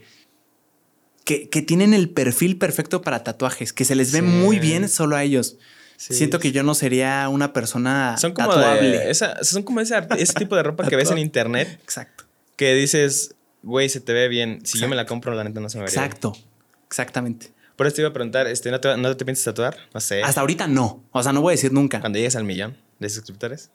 [1.23, 4.25] que, que tienen el perfil perfecto para tatuajes, que se les ve Sí.
[4.25, 5.57] muy bien solo a ellos.
[5.97, 6.13] Sí.
[6.13, 8.87] Siento que yo no sería una persona Son como, tatuable.
[8.89, 9.99] de, esa, son como ese,
[10.37, 12.23] tipo de ropa que ves en internet Exacto.
[12.55, 13.33] que dices,
[13.63, 14.59] güey, se te ve bien.
[14.63, 15.99] Si yo me la compro, la neta no se me vería.
[16.01, 16.05] bien.
[16.05, 16.37] Exacto.
[16.85, 17.51] Exactamente.
[17.75, 19.75] Por eso te iba a preguntar, este, ¿no, te, ¿no te piensas tatuar?
[19.93, 20.23] No sé.
[20.23, 21.03] Hasta ahorita no.
[21.11, 21.99] O sea, no voy a decir nunca.
[21.99, 23.71] Cuando llegues al millón de suscriptores.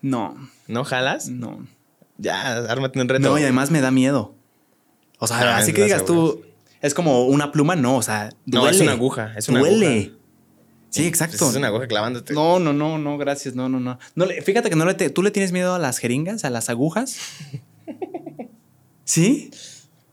[0.00, 0.36] No,
[0.66, 1.28] ¿No jalas?
[1.28, 1.66] no.
[2.18, 3.28] Ya, ármate un reto.
[3.28, 4.34] No, y además me da miedo.
[5.18, 6.44] O sea, Ah, así que digas tú,
[6.80, 8.66] es como una pluma, no, o sea, duele.
[8.66, 9.86] No, es una aguja, es una duele.
[10.04, 10.21] aguja.
[10.92, 11.48] Sí, exacto.
[11.50, 12.34] Es una aguja clavándote.
[12.34, 13.98] No, no, no, no, gracias, no, no, no.
[14.14, 16.68] no fíjate que no le te- tú le tienes miedo a las jeringas, a las
[16.68, 17.16] agujas.
[19.04, 19.50] ¿Sí?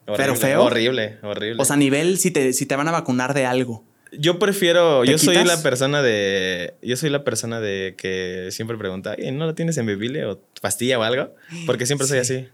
[0.08, 0.64] Horrible, pero feo.
[0.64, 1.62] Horrible, horrible.
[1.62, 3.84] O sea, a nivel si te, si te van a vacunar de algo.
[4.12, 8.76] yo prefiero, ¿Te yo soy la persona de, yo soy la persona de que siempre
[8.78, 11.36] pregunta, "Oye, ¿no lo tienes en bebile o pastilla o algo?
[11.68, 12.34] Porque siempre soy Sí.
[12.36, 12.48] así.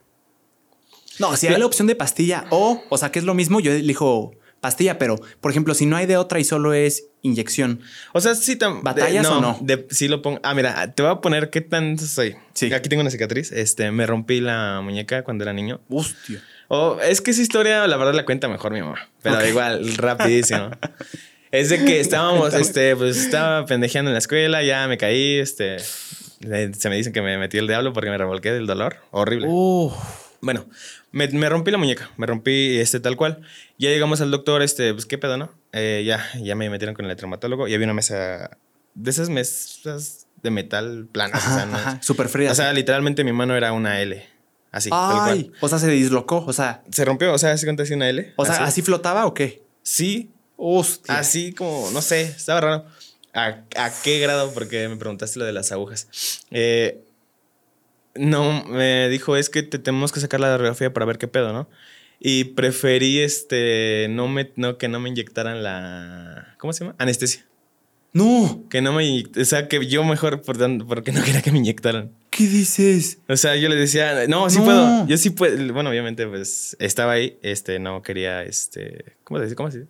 [1.17, 3.71] No, si hay la opción de pastilla o, o sea, que es lo mismo, yo
[3.71, 7.81] elijo pastilla, pero por ejemplo, si no hay de otra y solo es inyección.
[8.13, 9.57] O sea, sí, tam- ¿Batallas de- o no?
[9.61, 10.39] de- sí lo pongo.
[10.43, 12.35] Ah, mira, te voy a poner qué tan soy.
[12.53, 12.71] Sí.
[12.73, 13.51] Aquí tengo una cicatriz.
[13.51, 15.81] Este, me rompí la muñeca cuando era niño.
[15.89, 16.41] Hostia.
[16.67, 19.07] Oh, es que esa historia, la verdad, la cuenta mejor mi mamá.
[19.21, 19.45] Pero Ok.
[19.49, 20.71] igual, rapidísimo.
[21.51, 25.77] es de que estábamos, este, pues estaba pendejeando en la escuela, ya me caí, este.
[25.79, 28.97] Se me dicen que me metí el diablo porque me revolqué del dolor.
[29.11, 29.47] Horrible.
[29.49, 29.91] Uh,
[30.41, 30.65] Bueno,
[31.11, 33.41] me, me rompí la muñeca, me rompí este tal cual.
[33.77, 35.51] Ya llegamos al doctor, este, pues qué pedo, ¿no?
[35.73, 38.57] Eh, ya, ya me metieron con el traumatólogo y había una mesa
[38.93, 41.43] de esas mesas de metal planas.
[41.43, 42.51] o sea, ajá, no- ajá, súper fría.
[42.51, 44.25] o sea, literalmente mi mano era una L.
[44.71, 45.53] Así, tal Ay, cual.
[45.61, 48.33] o sea, se dislocó, o sea, Se rompió, o sea, ¿se cuenta así una L?
[48.35, 49.63] o sea, ¿así flotaba o qué?
[49.83, 51.17] Sí, Hostia.
[51.19, 52.85] así como, no sé, estaba raro.
[53.33, 54.53] ¿A, a qué grado?
[54.53, 56.07] Porque me preguntaste lo de las agujas.
[56.51, 57.01] Eh,
[58.15, 61.51] no, me dijo, es que te tenemos que sacar la radiografía para ver qué pedo,
[61.51, 61.69] ¿no?
[62.19, 66.95] Y preferí, este, no me, no, que no me inyectaran la, ¿cómo se llama?
[66.97, 67.45] Anestesia.
[68.13, 71.57] No, Que no me, o sea, que yo mejor, por porque no quería que me
[71.57, 72.11] inyectaran.
[72.29, 73.19] ¿qué dices?
[73.27, 74.65] O sea, yo le decía, no, sí No.
[74.65, 75.73] puedo, yo sí puedo.
[75.73, 79.55] Bueno, obviamente, pues estaba ahí, este, no quería, este, ¿cómo se dice?
[79.55, 79.89] ¿Cómo se dice?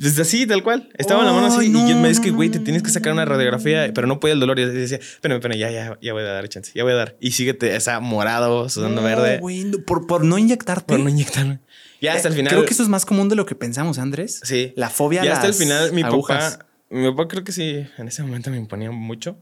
[0.00, 0.88] Pues así, tal cual.
[0.98, 1.66] Estaba en la mano así.
[1.66, 3.90] Y yo no, me dice que, no, güey, no, te tienes que sacar una radiografía,
[3.94, 4.58] pero no podía el dolor.
[4.58, 6.96] Y yo decía, espérame, espérame, ya, ya, ya voy a dar chance, ya voy a
[6.96, 7.16] dar.
[7.20, 10.86] Y síguete, o sea, morado, sudando No, verde, güey, no, por, por no inyectarte.
[10.94, 11.60] por no inyectarme.
[12.00, 12.52] Ya hasta el Eh, final.
[12.52, 14.40] Creo que eso es más común de lo que pensamos, Andrés.
[14.42, 14.72] Sí.
[14.76, 16.56] La fobia Ya hasta el final, mi agujas.
[16.56, 19.36] papá, mi papá creo que sí, en ese momento me imponía mucho.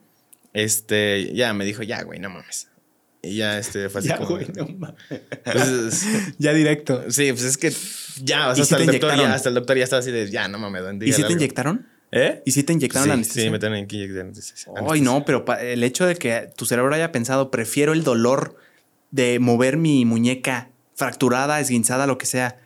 [0.52, 2.66] Este, ya me dijo, ya, güey, no mames.
[3.22, 4.30] Y ya, este, fue así Ya, como...
[4.30, 4.96] güey, no mames.
[5.44, 6.06] pues,
[6.38, 7.10] Ya directo.
[7.10, 7.70] sí, pues es que
[8.24, 10.30] ya, o ¿Y sea, hasta, el doctor, ya, hasta el doctor ya estaba así de,
[10.30, 11.32] ya, no mames, don, ¿Y si te algo".
[11.34, 11.86] inyectaron?
[12.12, 12.42] ¿Eh?
[12.44, 13.42] ¿Y si te inyectaron sí, la anestesia?
[13.44, 14.72] Sí, me tienen que inyectar anestesia.
[14.90, 18.56] Ay, no, pero el hecho de que tu cerebro haya pensado, prefiero el dolor
[19.10, 22.58] de mover mi muñeca fracturada, esguinzada, lo que sea,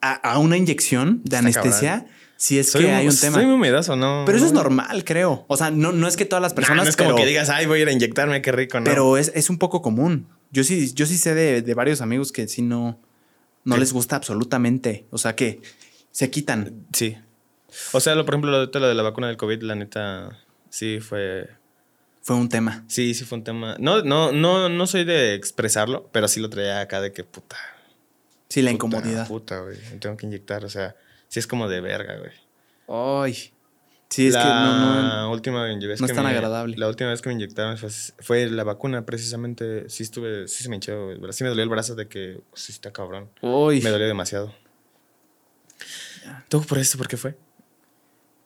[0.00, 2.06] a, a una inyección de Está anestesia,
[2.38, 3.42] si es Soy que hay un Soy tema.
[3.42, 4.22] muy miedoso, ¿no?
[4.24, 5.44] Pero eso es no- normal, creo.
[5.48, 7.26] O sea, no, no es que todas las Nah, personas, no es como pero, que
[7.26, 8.84] digas, ay, voy a ir a inyectarme, qué rico, ¿no?
[8.84, 10.28] pero es, es un poco común.
[10.52, 12.98] Yo sí, yo sí sé de, de varios amigos que sí no,
[13.64, 13.80] no ¿Qué?
[13.80, 15.06] les gusta absolutamente.
[15.10, 15.60] O sea, que
[16.12, 16.86] se quitan.
[16.92, 17.18] Sí.
[17.92, 20.38] O sea, lo, por ejemplo, lo de, lo de la vacuna del COVID, la neta,
[20.70, 21.50] sí fue...
[22.22, 22.84] Fue un tema.
[22.88, 23.76] Sí, sí fue un tema.
[23.80, 27.56] No, no, no, no soy de expresarlo, pero sí lo traía acá de que puta.
[28.50, 29.26] Sí, la puta, incomodidad.
[29.28, 29.76] Puta, güey.
[29.98, 30.64] Tengo que inyectar.
[30.64, 30.94] O sea,
[31.28, 32.32] sí es como de verga, güey.
[33.30, 33.52] Ay.
[34.10, 35.30] Sí, es la que no, no.
[35.32, 36.76] última vez no que es tan me- agradable.
[36.78, 37.90] La última vez que me inyectaron fue,
[38.20, 39.88] fue la vacuna, precisamente.
[39.90, 41.10] Sí estuve, sí se me hinchó.
[41.32, 43.28] Sí me dolió el brazo de que sí está cabrón.
[43.42, 43.82] Uy.
[43.82, 44.54] Me dolió demasiado.
[46.48, 47.36] ¿Tú por eso por qué fue?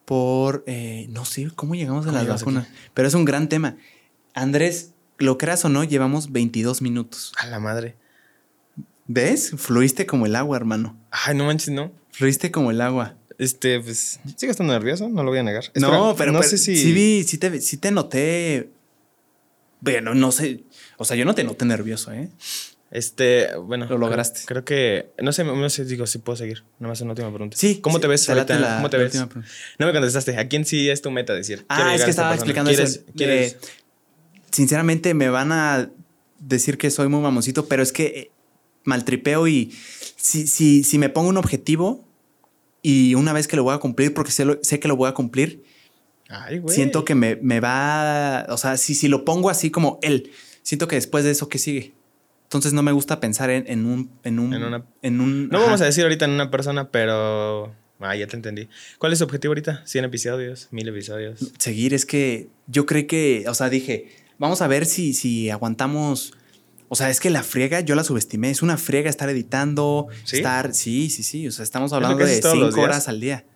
[0.05, 3.77] por, eh, no sé cómo llegamos a ¿Cómo la vacuna, pero es un gran tema.
[4.35, 7.33] Andrés, lo creas o no, llevamos 22 minutos.
[7.39, 7.97] A la madre.
[9.07, 9.53] ¿Ves?
[9.57, 10.99] Fluiste como el agua, hermano.
[11.11, 11.93] Ay, no manches, no.
[12.13, 13.17] Fluiste como el agua.
[13.39, 15.65] Este, pues, sigo estando nervioso, no lo voy a negar.
[15.75, 16.77] no, Espera, pero, no pero sé si.
[16.77, 18.71] sí vi, sí te, sí te noté.
[19.81, 20.63] Bueno, no sé.
[20.99, 22.29] O sea, yo no te noté nervioso, ¿eh?
[22.93, 23.87] Este, bueno.
[23.87, 24.43] Lo lograste.
[24.45, 25.11] Creo, que.
[25.21, 26.63] No sé, no sé, digo, si puedo seguir.
[26.79, 27.57] Nada más una última pregunta.
[27.57, 27.81] Sí.
[27.81, 28.59] ¿Cómo sí, te ves te ahorita?
[28.61, 29.15] la- ¿Cómo te ves?
[29.15, 30.37] No me contestaste.
[30.39, 31.65] ¿A quién sí es tu meta decir?
[31.69, 33.01] Ah, es que esta estaba explicando ¿Quieres- eso.
[33.17, 33.59] quieres- Eh,
[34.51, 35.91] sinceramente, me van a
[36.39, 38.31] decir que soy muy mamoncito, pero es que eh,
[38.85, 39.73] maltripeo y
[40.17, 42.05] si, si, si me pongo un objetivo
[42.83, 45.09] y una vez que lo voy a cumplir, porque sé, lo- sé que lo voy
[45.09, 45.65] a cumplir,
[46.29, 48.47] Ay, siento que me, me va.
[48.49, 50.31] O sea, si, si lo pongo así como él,
[50.63, 51.93] siento que después de eso, ¿qué sigue?
[52.45, 54.11] Entonces no me gusta pensar en, en un.
[54.25, 54.55] En un.
[54.55, 55.67] En una- en un- No ajá.
[55.67, 57.75] vamos a decir ahorita en una persona, pero.
[58.01, 58.69] Ah, ya te entendí.
[58.99, 59.85] ¿Cuál es tu objetivo ahorita?
[59.87, 60.69] ¿100 episodios?
[60.73, 61.53] ¿1000 episodios?
[61.59, 66.33] seguir es que yo creo que, o sea, dije, vamos a ver si, si aguantamos.
[66.93, 68.51] O sea, es que la friega yo la subestimé.
[68.51, 70.36] Es una friega estar editando, ¿Sí?
[70.36, 70.74] estar.
[70.74, 71.48] Sí, sí, sí.
[71.48, 73.47] O sea, estamos hablando de cinco horas al día.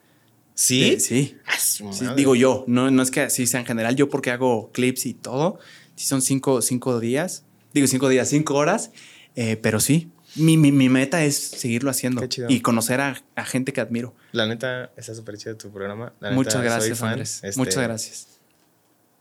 [0.55, 0.93] ¿Sí?
[0.93, 1.37] De- sí.
[1.45, 1.85] Ah, Sí,
[2.17, 5.13] digo yo, no, no es que así sea en general, yo porque hago clips y
[5.13, 5.59] todo.
[5.97, 7.45] Sí, son cinco, cinco días.
[7.75, 8.91] Digo cinco días, cinco horas.
[9.35, 12.47] eh, pero sí, mi, mi, mi meta es seguirlo haciendo Qué chido.
[12.49, 14.15] y conocer a, a gente que admiro.
[14.33, 16.15] La neta, está súper chido tu programa.
[16.21, 17.03] La neta, Muchas gracias.
[17.03, 17.41] Andrés.
[17.43, 18.36] Este, Muchas gracias.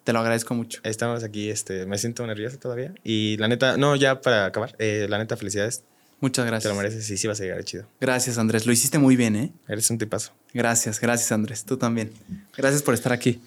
[0.06, 0.80] Te lo agradezco mucho.
[0.84, 2.94] Estamos aquí, este, me siento nervioso todavía.
[3.03, 5.84] Y la neta, no, ya para acabar, eh, la neta, felicidades.
[6.22, 6.72] Muchas Te gracias.
[6.72, 7.88] lo mereces y sí vas a llegar chido.
[7.99, 8.68] Gracias, Andrés.
[8.68, 9.52] Lo hiciste muy bien, ¿eh?
[9.68, 10.32] Eres un tipazo.
[10.53, 11.65] Gracias, gracias, Andrés.
[11.65, 12.14] Tú también.
[12.56, 13.41] Gracias por estar aquí.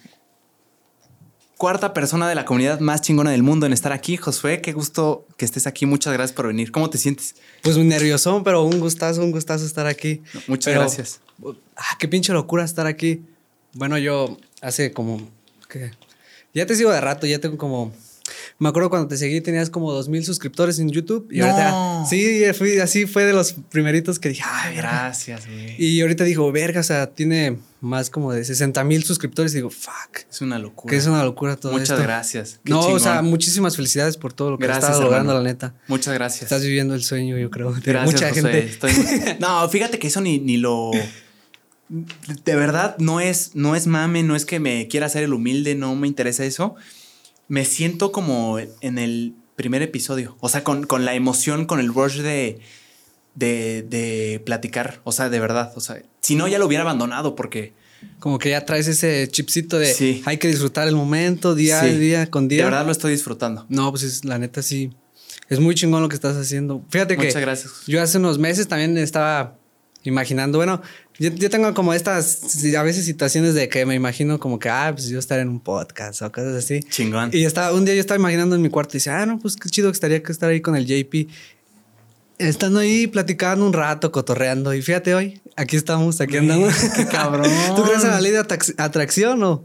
[1.56, 4.16] Cuarta persona de la comunidad más chingona del mundo en estar aquí.
[4.16, 5.86] Josué, qué gusto que estés aquí.
[5.86, 6.72] Muchas gracias por venir.
[6.72, 7.36] ¿Cómo te sientes?
[7.62, 10.22] Pues muy nervioso, pero un gustazo, un gustazo estar aquí.
[10.48, 11.20] Muchas Pero, gracias.
[11.76, 13.22] Ah, qué pinche locura estar aquí.
[13.74, 15.30] Bueno, yo hace como.
[15.68, 15.92] ¿qué?
[16.54, 17.92] Ya te sigo de rato, ya tengo como.
[18.58, 21.28] Me acuerdo cuando te seguí tenías como dos mil suscriptores en YouTube.
[21.30, 21.46] Y No.
[21.46, 22.04] ahorita.
[22.10, 24.90] Sí, fui, así fue de los primeritos que dije, ay, verga".
[24.90, 25.76] Gracias, güey.
[25.82, 29.52] Y ahorita digo, verga, o sea, tiene más como de 60 mil suscriptores.
[29.52, 30.18] Y digo, fuck.
[30.30, 30.90] Es una locura.
[30.90, 32.02] Que es una locura todo Muchas esto.
[32.02, 32.60] gracias.
[32.64, 35.44] Qué No, o sea, muchísimas felicidades por todo lo que Gracias, estás logrando, hermano.
[35.46, 35.74] la neta.
[35.86, 36.42] Muchas gracias.
[36.42, 37.72] Estás viviendo el sueño, yo creo.
[37.72, 38.66] de Gracias, mucha gente.
[38.66, 38.92] Estoy-
[39.38, 40.90] No, fíjate que eso ni, ni lo.
[41.88, 45.74] De verdad, no es, no es mame, no es que me quiera hacer el humilde,
[45.74, 46.74] no me interesa eso.
[47.48, 50.36] Me siento como en el primer episodio.
[50.40, 52.60] O sea, con, con la emoción, con el rush de,
[53.34, 55.00] de, de platicar.
[55.04, 55.72] O sea, de verdad.
[55.76, 57.72] O sea, si no, ya lo hubiera abandonado porque.
[58.20, 60.22] Como que ya traes ese chipcito de Sí.
[60.24, 62.58] hay que disfrutar el momento día a sí, día con día.
[62.58, 63.66] De verdad lo estoy disfrutando.
[63.68, 64.92] No, pues es, la neta sí.
[65.48, 66.84] Es muy chingón lo que estás haciendo.
[66.90, 67.72] Fíjate que Muchas gracias.
[67.88, 69.56] yo hace unos meses también estaba
[70.04, 70.80] imaginando, bueno,
[71.18, 72.40] yo, yo tengo como estas
[72.76, 75.60] a veces situaciones de que me imagino como que, ah, pues yo estar en un
[75.60, 76.80] podcast o cosas así.
[76.82, 77.30] Chingón.
[77.32, 79.56] Y estaba, un día yo estaba imaginando en mi cuarto y decía, ah, no, pues
[79.56, 81.28] qué chido que estaría que estar ahí con el JP.
[82.38, 84.72] Estando ahí platicando un rato, cotorreando.
[84.72, 86.72] Y fíjate hoy, aquí estamos, aquí andamos.
[86.96, 87.50] Qué cabrón.
[87.76, 89.64] ¿Tú crees en la ley de atrac- atracción o?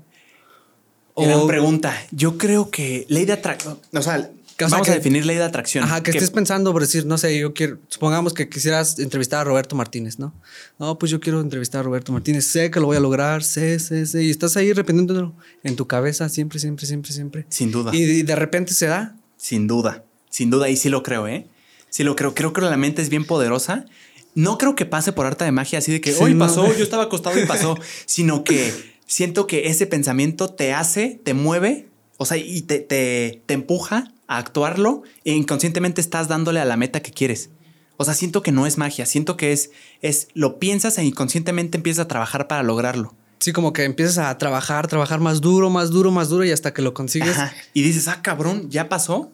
[1.15, 1.95] Gran o- pregunta.
[2.09, 3.77] Yo creo que ley de atracción.
[3.93, 4.27] O sea,
[4.57, 5.83] Que, o sea, vamos que- a definir ley de atracción.
[5.83, 9.41] Ajá, que, Que- estés pensando por decir, no sé, yo quiero, supongamos que quisieras entrevistar
[9.41, 10.33] a Roberto Martínez, ¿no?
[10.79, 13.79] No, pues yo quiero entrevistar a Roberto Martínez, sé que lo voy a lograr, sé,
[13.79, 17.45] sé, sé, y estás ahí repitiéndolo en tu cabeza siempre, siempre, siempre, siempre.
[17.49, 17.91] Sin duda.
[17.95, 19.15] Y, y de repente se da.
[19.37, 20.03] Sin duda.
[20.29, 20.69] Sin duda.
[20.69, 21.47] Y sí lo creo, ¿eh?
[21.89, 22.33] Sí lo creo.
[22.33, 23.85] Creo que la mente es bien poderosa.
[24.35, 26.45] No creo que pase por arte de magia así de que Sí, hoy no.
[26.45, 27.77] pasó, yo estaba acostado y pasó,
[28.07, 28.73] sino que
[29.05, 34.11] siento que ese pensamiento te hace, te mueve, o sea, y te, te, te empuja
[34.33, 37.49] a actuarlo e inconscientemente estás dándole a la meta que quieres.
[37.97, 41.77] O sea, siento que no es magia, siento que es, es lo piensas e inconscientemente
[41.77, 43.15] empiezas a trabajar para lograrlo.
[43.39, 46.73] Sí, como que empiezas a trabajar, trabajar más duro, más duro, más duro y hasta
[46.73, 47.37] que lo consigues.
[47.37, 47.53] Ajá.
[47.73, 49.31] Y dices, ah, cabrón, ya pasó.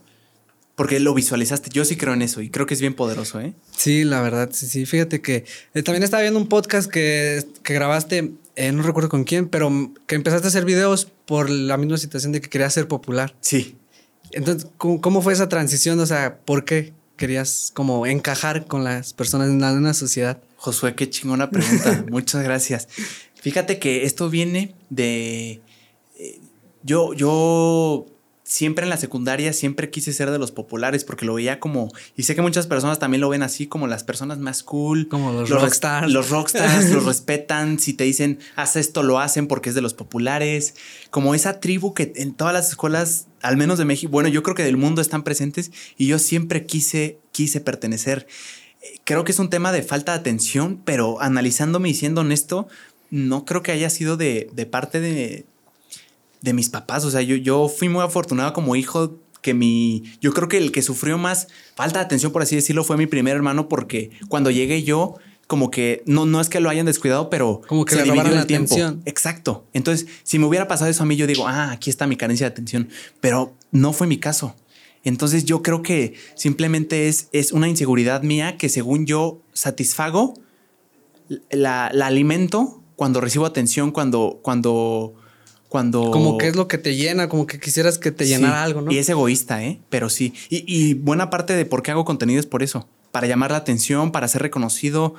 [0.76, 1.70] Porque lo visualizaste.
[1.72, 3.54] Yo sí creo en eso y creo que es bien poderoso, ¿eh?
[3.76, 4.86] Sí, la verdad, sí, sí.
[4.86, 5.44] Fíjate que
[5.74, 9.92] eh, también estaba viendo un podcast que, que grabaste, eh, no recuerdo con quién, pero
[10.08, 13.36] que empezaste a hacer videos por la misma situación de que querías ser popular.
[13.42, 13.76] Sí.
[14.32, 16.00] Entonces, ¿cómo, cómo fue esa transición?
[16.00, 20.42] O sea, ¿por qué querías como encajar con las personas en la- en una sociedad?
[20.58, 22.06] Josué, qué chingona pregunta.
[22.10, 22.88] Muchas gracias.
[23.36, 25.62] Fíjate que esto viene de.
[26.18, 26.40] eh,
[26.84, 28.06] Yo, yo
[28.50, 31.92] siempre en la secundaria siempre quise ser de los populares porque lo veía como.
[32.18, 35.08] Y sé que muchas personas también lo ven así, como las personas más cool.
[35.08, 36.12] Como los res- rockstars.
[36.12, 37.78] Los rockstars los respetan.
[37.78, 40.74] Si te dicen, haz esto, lo hacen porque es de los populares.
[41.12, 44.56] Como esa tribu que en todas las escuelas, al menos de México, bueno, yo creo
[44.56, 45.72] que del mundo están presentes.
[45.96, 48.26] Y yo siempre quise, quise pertenecer
[49.04, 52.68] creo que es un tema de falta de atención, pero analizándome y siendo honesto,
[53.12, 55.46] no creo que haya sido de, de parte de,
[56.42, 57.06] de mis papás.
[57.06, 60.04] O sea, yo, yo fui muy afortunado como hijo que mi...
[60.22, 63.08] Yo creo que el que sufrió más falta de atención, por así decirlo, fue mi
[63.08, 65.16] primer hermano porque cuando llegué yo,
[65.48, 68.22] como que no, no es que lo hayan descuidado, pero Como que se le dividió
[68.24, 68.74] robaron el la tiempo.
[68.74, 69.02] atención.
[69.06, 69.66] Exacto.
[69.74, 72.48] Entonces, si me hubiera pasado eso a mí, yo digo, ah, aquí está mi carencia
[72.48, 72.90] de atención,
[73.20, 74.56] pero no fue mi caso.
[75.04, 80.34] Entonces yo creo que simplemente es, es una inseguridad mía que según yo satisfago,
[81.50, 85.14] la, la alimento cuando recibo atención, cuando, cuando,
[85.70, 86.12] cuando...
[86.12, 88.82] Como que es lo que te llena, como que quisieras que te llenara Sí, algo,
[88.82, 88.92] ¿no?
[88.92, 89.80] Y es egoísta, ¿eh?
[89.90, 90.34] Pero sí.
[90.50, 92.90] Y, y buena parte de por qué hago contenido es por eso.
[93.12, 95.16] Para llamar la atención, para ser reconocido.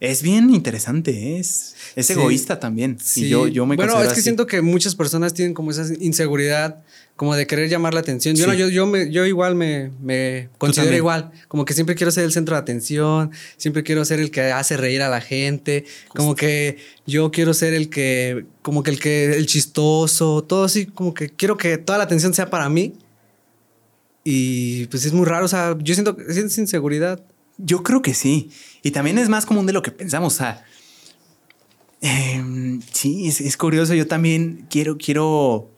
[0.00, 2.12] Es bien interesante, es, es Sí.
[2.12, 2.98] egoísta también.
[3.02, 3.24] Sí.
[3.24, 4.22] Y yo, yo me bueno, es que así.
[4.22, 6.84] siento que muchas personas tienen como esa inseguridad,
[7.16, 8.36] como de querer llamar la atención.
[8.36, 8.50] Yo, Sí.
[8.50, 12.22] no, yo, yo, me, yo igual me, me considero igual, como que siempre quiero ser
[12.22, 16.36] el centro de atención, siempre quiero ser el que hace reír a la gente, como
[16.36, 16.76] que
[17.06, 21.28] yo quiero ser el que, como que el que, el chistoso, todo así, como que
[21.28, 22.94] quiero que toda la atención sea para mí.
[24.22, 27.20] Y pues es muy raro, o sea, yo siento que sientes inseguridad.
[27.58, 28.50] Yo creo que sí.
[28.82, 30.34] Y también es más común de lo que pensamos.
[30.34, 30.64] O sea,
[32.00, 33.94] em, sí, es, curioso.
[33.94, 35.70] Yo también quiero, quiero.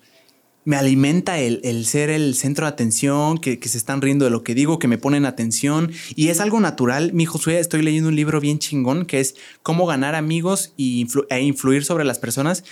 [0.64, 4.54] Me alimenta el, ser el centro de atención, que, se están riendo de lo que
[4.54, 5.90] digo, que me ponen atención.
[6.14, 7.14] Y es algo natural.
[7.14, 11.40] Mi Josué, estoy leyendo un libro bien chingón que es Cómo ganar amigos y e
[11.40, 12.62] influir sobre las personas.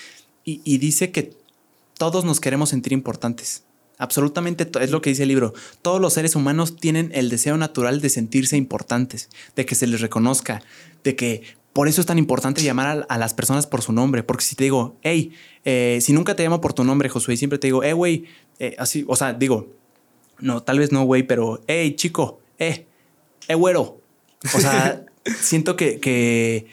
[0.45, 1.37] Y dice que
[1.99, 3.65] todos nos queremos sentir importantes.
[3.99, 5.55] Absolutamente es lo que dice el libro.
[5.83, 10.01] Todos los seres humanos tienen el deseo natural de sentirse importantes, de que se les
[10.01, 10.63] reconozca,
[11.05, 11.43] de que
[11.73, 14.23] por eso es tan importante llamar a, a las personas por su nombre.
[14.23, 15.33] Porque si te digo, hey,
[15.65, 18.25] eh, si nunca te llamo por tu nombre, Josué, y siempre te digo, eh, güey,
[18.59, 19.75] eh, así, o sea, digo,
[20.41, 22.87] no, tal vez no, güey, pero, hey, chico, eh,
[23.49, 24.01] eh, güero.
[24.55, 25.05] O sea,
[25.41, 26.67] siento que, que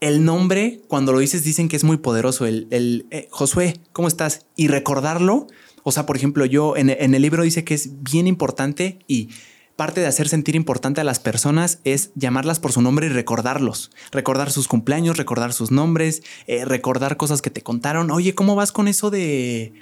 [0.00, 2.46] el nombre, cuando lo dices, dicen que es muy poderoso.
[2.46, 4.46] El, el eh, Josué, ¿cómo estás?
[4.54, 5.48] Y recordarlo.
[5.82, 9.28] O sea, por ejemplo, yo en, en el libro dice que es bien importante y
[9.76, 13.90] parte de hacer sentir importante a las personas es llamarlas por su nombre y recordarlos.
[14.10, 18.10] Recordar sus cumpleaños, recordar sus nombres, eh, recordar cosas que te contaron.
[18.10, 19.72] Oye, ¿cómo vas con eso de,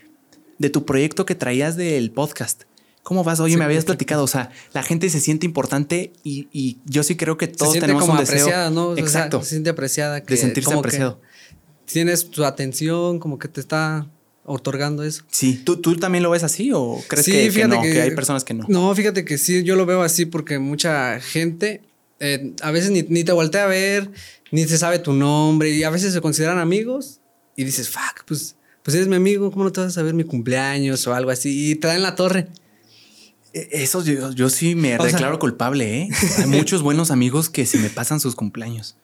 [0.58, 2.64] de tu proyecto que traías del podcast?
[3.02, 3.40] ¿Cómo vas?
[3.40, 3.86] Oye, Sí, me habías sí.
[3.86, 4.24] platicado.
[4.24, 7.72] O sea, la gente se siente importante y, y yo sí creo que Se todos
[7.72, 8.38] siente tenemos como un deseo.
[8.40, 8.88] apreciada, ¿no?
[8.88, 9.42] O sea, Exacto.
[9.42, 10.22] se siente apreciada.
[10.22, 11.20] Que de sentirse como que apreciado.
[11.86, 14.10] Tienes tu atención, como que te está
[14.46, 15.24] otorgando eso.
[15.30, 18.44] Sí, ¿Tú, ¿tú también lo ves así o crees que, que no, que hay personas
[18.44, 18.64] que no?
[18.68, 21.82] No, fíjate que sí, yo lo veo así porque mucha gente
[22.20, 24.10] eh, a veces ni, ni te voltea a ver,
[24.50, 27.20] ni se sabe tu nombre y a veces se consideran amigos
[27.56, 30.24] y dices, fuck, pues, pues eres mi amigo, ¿cómo no te vas a saber mi
[30.24, 31.70] cumpleaños o algo así?
[31.72, 32.48] Y te dan la torre.
[33.52, 36.08] Eh, Eso yo, yo sí me O sea- declaro culpable, ¿eh?
[36.38, 38.96] Hay muchos buenos amigos que se me pasan sus cumpleaños.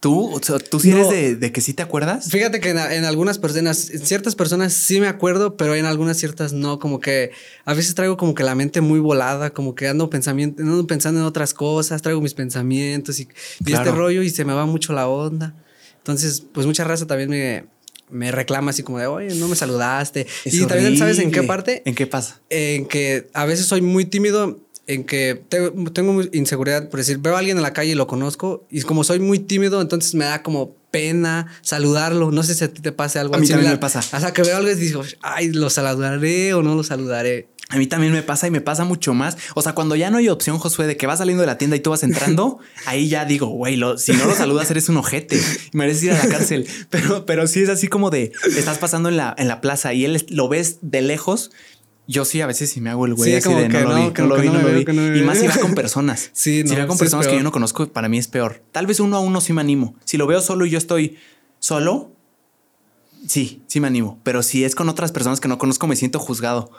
[0.00, 2.30] ¿Tú, o sea, ¿tú sí eres de, de que sí te acuerdas?
[2.30, 6.16] Fíjate que en, en algunas personas, en ciertas personas sí me acuerdo, pero en algunas
[6.16, 6.78] ciertas no.
[6.78, 7.32] Como que
[7.64, 11.18] a veces traigo como que la mente muy volada, como que ando, pensamiento, ando pensando
[11.18, 13.22] en otras cosas, traigo mis pensamientos y,
[13.58, 13.84] y Claro.
[13.90, 15.54] este rollo y se me va mucho la onda.
[15.96, 17.64] Entonces, pues mucha raza también me,
[18.08, 20.28] me reclama así como de, oye, no me saludaste.
[20.44, 21.82] Es y también, ¿sabes en qué parte?
[21.84, 22.40] ¿En qué pasa?
[22.50, 27.36] en que a veces soy muy tímido, en que te- tengo inseguridad, por decir, veo
[27.36, 30.24] a alguien en la calle y lo conozco, y como soy muy tímido, entonces me
[30.24, 32.30] da como pena saludarlo.
[32.32, 33.98] No sé si a ti te pase algo A mí también me pasa.
[34.00, 37.48] Hasta que veo algo y digo, ay, lo saludaré o no lo saludaré.
[37.70, 39.36] A mí también me pasa y me pasa mucho más.
[39.54, 41.76] O sea, cuando ya no hay opción, Josué, de que vas saliendo de la tienda
[41.76, 45.38] y tú vas entrando, ahí ya digo, güey, si no lo saludas eres un ojete
[45.74, 46.66] mereces ir a la cárcel.
[46.88, 50.06] Pero, pero sí es así como de estás pasando en la, en la plaza y
[50.06, 51.50] él lo ves de lejos.
[52.10, 53.88] Yo sí, a veces sí me hago el güey Sí, así como de no lo
[53.88, 55.20] no, lo vi, no lo vi.
[55.20, 56.30] Y más si va con personas.
[56.32, 58.62] Sí, si no, va con sí personas que yo no conozco, para mí es peor.
[58.72, 59.94] Tal vez uno a uno sí me animo.
[60.06, 61.18] Si lo veo solo y yo estoy
[61.58, 62.10] solo,
[63.26, 64.18] sí, sí me animo.
[64.22, 66.70] Pero si es con otras personas que no conozco, me siento juzgado.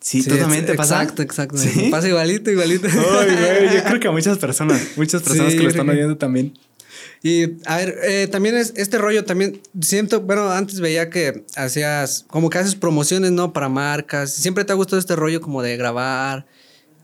[0.00, 1.02] Sí, Sí, tú también te pasa.
[1.02, 1.56] Exacto, exacto.
[1.90, 2.86] Pasa igualito, igualito.
[2.86, 6.18] Ay, güey, yo creo que a muchas personas, muchas personas Sí, que lo están oyendo
[6.18, 6.52] también.
[7.22, 12.24] Y a ver, eh, también es este rollo, también siento, bueno, antes veía que hacías,
[12.28, 13.52] como que haces promociones, ¿no?
[13.52, 14.32] Para marcas.
[14.32, 16.46] Siempre te ha gustado este rollo como de grabar,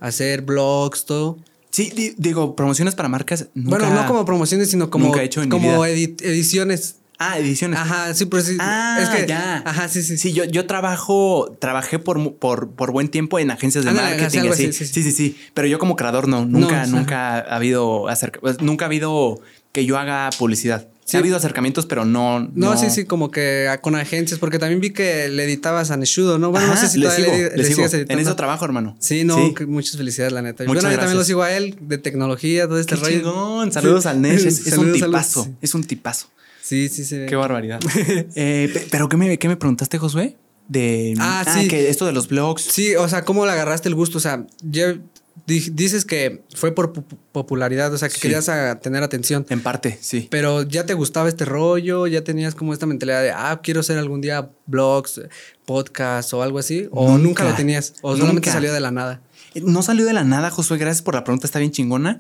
[0.00, 1.38] hacer blogs, todo.
[1.70, 3.46] Sí, di- digo, promociones para marcas.
[3.54, 3.78] Nunca...
[3.78, 6.96] Bueno, no como promociones, sino como, nunca he hecho como edi- ediciones.
[7.18, 7.78] Ah, ediciones.
[7.78, 8.56] Ajá, sí, pues sí.
[8.60, 9.62] Ah, es que, ya.
[9.64, 10.16] Ajá, sí, sí.
[10.18, 14.40] Sí, yo, yo trabajo, trabajé por, por, por buen tiempo en agencias de marketing.
[14.40, 14.66] algo así.
[14.66, 15.02] así, sí, sí, sí.
[15.04, 15.36] sí, sí.
[15.54, 16.86] Pero yo como creador no, nunca, sea.
[16.86, 19.40] nunca ha habido acerca, pues, nunca ha habido
[19.74, 20.88] que yo haga publicidad.
[21.04, 21.10] Sí.
[21.10, 21.16] Sí.
[21.18, 22.48] Ha habido acercamientos, pero no.
[22.54, 26.38] No, sí, sí, como que con agencias, porque también vi que le editabas a Neshudo,
[26.38, 26.50] ¿no?
[26.50, 27.86] Bueno, Ajá, no sé si le sigo, le, le le sigo.
[27.92, 28.96] En eso trabajo, hermano.
[29.00, 29.66] Sí, no, Sí.
[29.66, 30.64] muchas felicidades, la neta.
[30.64, 31.26] Muchas bueno, yo también lo gracias.
[31.26, 33.16] sigo a él, de tecnología, todo este Qué rollo.
[33.18, 33.70] chingón.
[33.72, 34.46] Saludos al Nesh.
[34.46, 35.02] Es, es un saludos.
[35.02, 35.48] tipazo.
[35.60, 36.28] Es un tipazo.
[36.62, 37.18] Sí, sí, sí.
[37.28, 37.80] Qué barbaridad.
[38.34, 40.36] Eh, pe- pero ¿qué me, qué me preguntaste, Josué?
[40.68, 41.68] De Ah, sí.
[41.68, 42.62] que esto de los blogs.
[42.62, 44.16] Sí, o sea, ¿cómo le agarraste el gusto?
[44.16, 45.02] O sea, di-
[45.46, 48.20] dices que fue por pu- popularidad, o sea, que Sí.
[48.22, 49.44] querías a- tener atención.
[49.50, 50.26] En parte, sí.
[50.30, 53.98] Pero ya te gustaba este rollo, ya tenías como esta mentalidad de, ah, quiero hacer
[53.98, 55.20] algún día blogs,
[55.66, 56.88] podcasts o algo así.
[56.90, 57.44] O nunca, Nunca.
[57.44, 58.52] lo tenías, o solamente Nunca.
[58.52, 59.20] salió de la nada.
[59.62, 60.78] No salió de la nada, Josué.
[60.78, 62.18] Gracias por la pregunta, está bien chingona.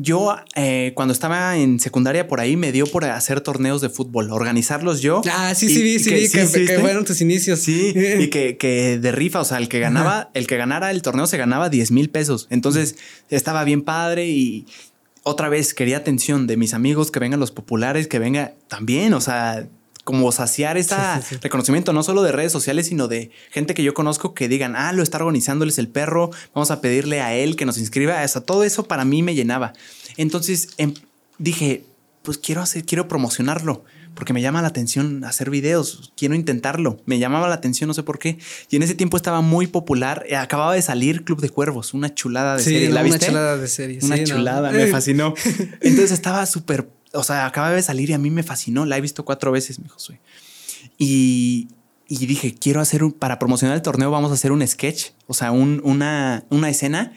[0.00, 4.30] Yo, eh, cuando estaba en secundaria por ahí, me dio por hacer torneos de fútbol,
[4.30, 5.22] organizarlos yo.
[5.28, 6.78] Ah, sí, sí, vi, sí, vi, que, que ¿viste?
[6.78, 7.58] fueron tus inicios.
[7.58, 11.02] Sí, y que, que de rifa, o sea, el que ganaba, el que ganara el
[11.02, 12.46] torneo se ganaba 10 mil pesos.
[12.48, 12.94] Entonces
[13.28, 14.66] estaba bien padre y
[15.24, 19.20] otra vez quería atención de mis amigos, que vengan los populares, que venga también, o
[19.20, 19.66] sea,
[20.08, 21.36] como saciar ese Sí, sí, sí.
[21.42, 24.94] reconocimiento, no solo de redes sociales, sino de gente que yo conozco que digan, ah,
[24.94, 28.22] lo está organizándoles el perro, vamos a pedirle a él que nos inscriba.
[28.24, 29.74] O sea, todo eso para mí me llenaba.
[30.16, 30.94] Entonces em,
[31.36, 31.84] dije,
[32.22, 37.20] pues quiero hacer, quiero promocionarlo porque me llama la atención hacer videos, quiero intentarlo, me
[37.20, 38.38] llamaba la atención, no sé por qué.
[38.68, 42.12] Y en ese tiempo estaba muy popular, eh, acababa de salir Club de Cuervos, una
[42.12, 43.26] chulada de serie, ¿la una viste?
[43.26, 43.98] chulada de serie.
[44.02, 44.24] Una no.
[44.24, 45.34] chulada, me fascinó.
[45.80, 49.00] Entonces estaba súper, o sea, acababa de salir y a mí me fascinó, la he
[49.00, 50.20] visto cuatro veces, mi Josué.
[50.96, 51.68] Y,
[52.08, 55.34] y dije, quiero hacer un, para promocionar el torneo, vamos a hacer un sketch, o
[55.34, 57.12] sea, un- una, una escena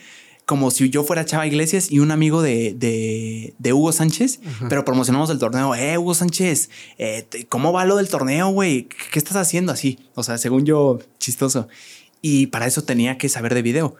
[0.45, 4.84] como si yo fuera Chava Iglesias y un amigo de, de, de Hugo Sánchez, pero
[4.84, 5.73] promocionamos el torneo.
[5.76, 8.84] Eh, Hugo Sánchez, eh, ¿cómo va lo del torneo, güey?
[8.84, 9.99] ¿Qué, qué estás haciendo así?
[10.15, 11.69] O sea, según yo, chistoso.
[12.22, 13.95] Y para eso tenía que saber de video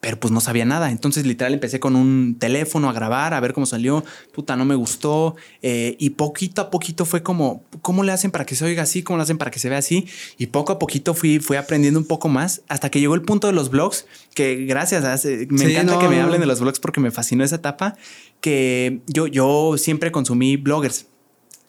[0.00, 0.90] pero pues no sabía nada.
[0.92, 4.04] Entonces, literal, empecé con un teléfono a grabar, a ver cómo salió.
[4.32, 5.34] Puta, no me gustó.
[5.62, 9.02] Eh, y poquito a poquito fue como, ¿cómo le hacen para que se oiga así?
[9.02, 10.06] ¿Cómo le hacen para que se vea así?
[10.38, 13.46] Y poco a poquito fui, fui aprendiendo un poco más hasta que llegó el punto
[13.48, 16.60] de los blogs, que gracias, hace- me Sí, encanta no, que me hablen de los
[16.60, 17.96] blogs porque me fascinó esa etapa,
[18.40, 21.06] que yo, yo siempre consumí bloggers.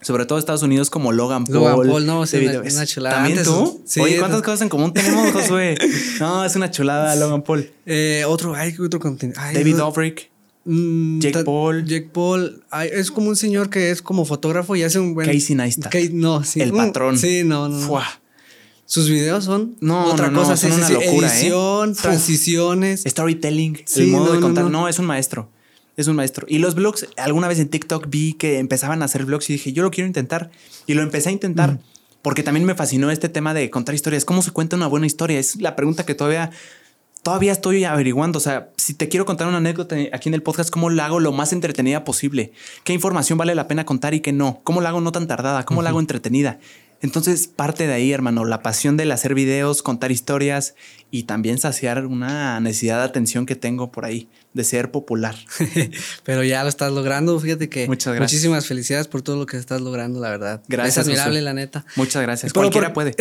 [0.01, 1.55] Sobre todo Estados Unidos como Logan Paul.
[1.55, 3.15] Logan Paul, no, sí, una- una chulada.
[3.15, 3.81] ¿También Antes, tú?
[3.85, 4.45] sí, Oye, ¿cuántas no.
[4.45, 5.75] cosas en común tenemos, Josué?
[6.19, 7.69] No, es una chulada Logan Paul.
[7.85, 9.39] Eh, otro, ay, otro contenido.
[9.41, 9.85] Ay, David no.
[9.85, 10.29] Dobrik.
[10.65, 11.85] Mm, Jake Paul.
[11.85, 12.63] Jake Paul.
[12.69, 15.25] Ay, es como un señor que es como fotógrafo y hace un buen.
[15.31, 15.93] Casey Neistat.
[16.11, 16.61] No, sí.
[16.61, 17.17] El un- patrón.
[17.17, 17.79] Sí, no, no.
[17.87, 18.05] Fuá.
[18.85, 20.55] Sus videos son No, otra no, no, cosa.
[20.57, 21.39] son sí, una sí, locura, ¿eh?
[21.41, 23.03] Edición, transiciones.
[23.05, 24.65] Storytelling, Sí, el modo no, de contar.
[24.69, 25.49] No, es un maestro.
[25.97, 26.45] Es un maestro.
[26.47, 29.73] Y los blogs, alguna vez en TikTok vi que empezaban a hacer blogs y dije,
[29.73, 30.51] yo lo quiero intentar.
[30.85, 31.79] Y lo empecé a intentar.
[32.21, 34.23] Porque también me fascinó este tema de contar historias.
[34.23, 35.39] ¿Cómo se cuenta una buena historia?
[35.39, 36.51] Es la pregunta que todavía,
[37.23, 38.37] todavía estoy averiguando.
[38.37, 41.19] O sea, si te quiero contar una anécdota aquí en el podcast, ¿cómo la hago
[41.19, 42.51] lo más entretenida posible?
[42.83, 44.61] ¿Qué información vale la pena contar y qué no?
[44.63, 45.65] ¿Cómo la hago no tan tardada?
[45.65, 46.59] ¿Cómo la hago entretenida?
[47.01, 50.73] Entonces parte de ahí, hermano, la pasión del hacer videos, contar historias
[51.11, 55.35] y también saciar una necesidad de atención que tengo por ahí, de ser popular.
[56.23, 57.39] Pero ya lo estás logrando.
[57.39, 57.87] Fíjate que.
[57.87, 58.33] Muchas gracias.
[58.33, 60.61] Muchísimas felicidades por todo lo que estás logrando, la verdad.
[60.67, 61.85] Gracias, Es admirable, la neta.
[61.95, 62.51] Muchas gracias.
[62.51, 63.15] Pero Cualquiera por- puede.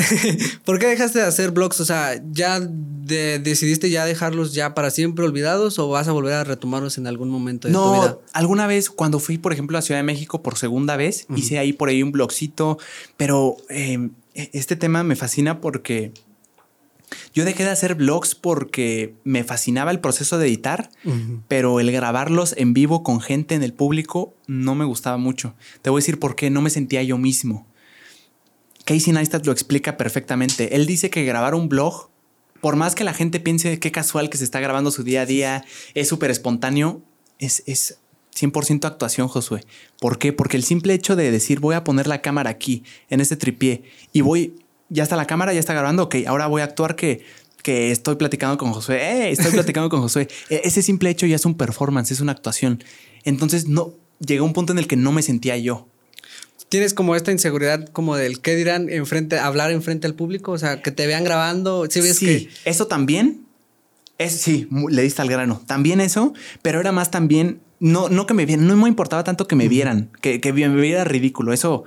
[0.64, 1.78] ¿Por qué dejaste de hacer blogs?
[1.80, 6.32] O sea, ¿ya de- decidiste ya dejarlos ya para siempre olvidados o vas a volver
[6.34, 8.06] a retomarlos en algún momento de tu vida?
[8.08, 11.58] No, alguna vez cuando fui, por ejemplo, a Ciudad de México por segunda vez, hice
[11.58, 12.78] ahí por ahí un blogcito,
[13.16, 16.12] pero eh, este tema me fascina porque
[17.33, 20.91] yo dejé de hacer blogs porque me fascinaba el proceso de editar,
[21.49, 25.55] pero el grabarlos en vivo con gente en el público no me gustaba mucho.
[25.83, 27.66] Te voy a decir por qué, no me sentía yo mismo.
[28.85, 30.77] Casey Neistat lo explica perfectamente.
[30.77, 32.11] Él dice que grabar un blog
[32.61, 35.27] Por más que la gente piense qué casual que se está grabando su día a
[35.27, 35.65] día,
[35.95, 37.03] es súper espontáneo,
[37.39, 37.99] es, es
[38.37, 39.65] 100% actuación, Josué.
[40.01, 40.33] ¿Por qué?
[40.33, 43.85] Porque el simple hecho de decir voy a poner la cámara aquí, en este tripié,
[44.12, 44.55] y voy,
[44.88, 47.24] ya está la cámara, ya está grabando, ok, ahora voy a actuar que,
[47.62, 49.30] que estoy platicando con Josué, ¡eh!
[49.30, 50.28] Estoy platicando con Josué.
[50.50, 52.82] E- Ese simple hecho ya es un performance, es una actuación.
[53.24, 53.92] Entonces, no,
[54.24, 55.88] llegó un punto en el que no me sentía yo.
[56.68, 60.82] Tienes como esta inseguridad como del qué dirán enfrente, hablar enfrente al público, o sea,
[60.82, 61.86] que te vean grabando.
[61.88, 63.42] Si ves sí, que eso también.
[64.18, 65.62] Es, sí, le diste al grano.
[65.66, 66.32] También eso,
[66.62, 67.60] pero era más también.
[67.78, 70.68] No, no que me vieran, no me importaba tanto que me vieran, que, que me
[70.68, 71.52] viera ridículo.
[71.52, 71.84] Eso,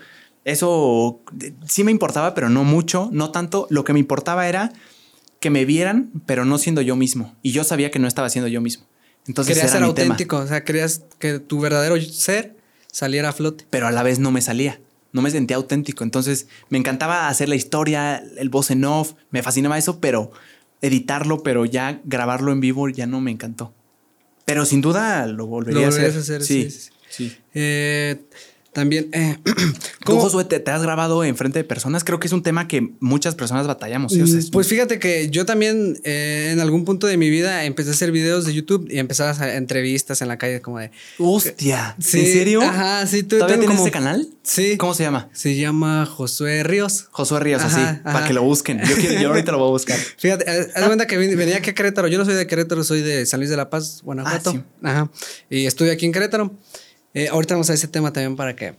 [0.50, 1.22] eso
[1.68, 3.68] sí me importaba, pero no mucho, no tanto.
[3.70, 4.72] Lo que me importaba era
[5.40, 7.36] que me vieran, pero no siendo yo mismo.
[7.42, 8.86] Y yo sabía que no estaba siendo yo mismo.
[9.28, 10.14] Entonces querías era ser mi tema.
[10.14, 12.56] auténtico, o sea, querías que tu verdadero ser
[12.92, 13.66] saliera a flote.
[13.70, 14.80] pero a la vez no me salía.
[15.12, 16.04] No me sentía auténtico.
[16.04, 20.32] Entonces me encantaba hacer la historia, el voz en off, me fascinaba eso, pero
[20.82, 23.74] editarlo, pero ya grabarlo en vivo ya no me encantó.
[24.46, 26.06] Pero sin duda lo volvería Lo a hacer.
[26.16, 27.38] a hacer, sí, sí, sí.
[27.54, 28.22] Eh,
[28.74, 29.54] también, eh, ¿Tú,
[30.06, 32.04] ¿cómo- Josué, te, te has grabado en frente de personas?
[32.04, 34.14] Creo que es un tema que muchas personas batallamos.
[34.14, 37.94] es- Pues fíjate que yo también eh, en algún punto de mi vida empecé a
[37.94, 40.92] hacer videos de YouTube y empezaba a hacer entrevistas en la calle como de...
[41.18, 42.62] Hostia, Sí, ¿en serio?
[42.62, 44.28] Ajá, sí, tú ¿Todavía tienes como- ese canal?
[44.44, 44.78] Sí.
[44.78, 45.30] ¿Cómo se llama?
[45.34, 47.08] Se llama Josué Ríos.
[47.12, 48.04] Josué Ríos, Ajá, así, ajá.
[48.14, 48.80] para que lo busquen.
[48.84, 49.98] Yo, quiero- yo ahorita lo voy a buscar.
[50.18, 52.08] Fíjate, haz haz cuenta que venía aquí a Querétaro.
[52.08, 54.50] Yo no soy de Querétaro, soy de San Luis de la Paz, Guanajuato.
[54.50, 54.62] Ah, sí.
[54.84, 55.12] Ajá.
[55.50, 56.52] Y estudio aquí en Querétaro.
[57.14, 58.76] Eh, ahorita vamos a ese tema también para que.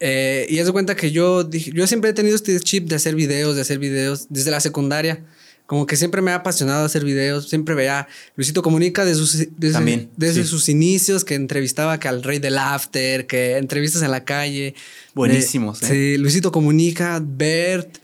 [0.00, 2.96] eh, y haz de cuenta que yo dije, yo siempre he tenido este chip de
[2.96, 5.24] hacer videos, de hacer videos desde la secundaria.
[5.66, 7.48] Como que siempre me ha apasionado hacer videos.
[7.48, 8.06] Siempre veía
[8.36, 10.48] Luisito Comunica desde sus, desde, También, desde sí.
[10.48, 14.74] sus inicios, que entrevistaba que al rey del after, que entrevistas en la calle.
[15.14, 15.86] Buenísimos, Eh.
[15.86, 17.96] Sí, Luisito Comunica, Bert,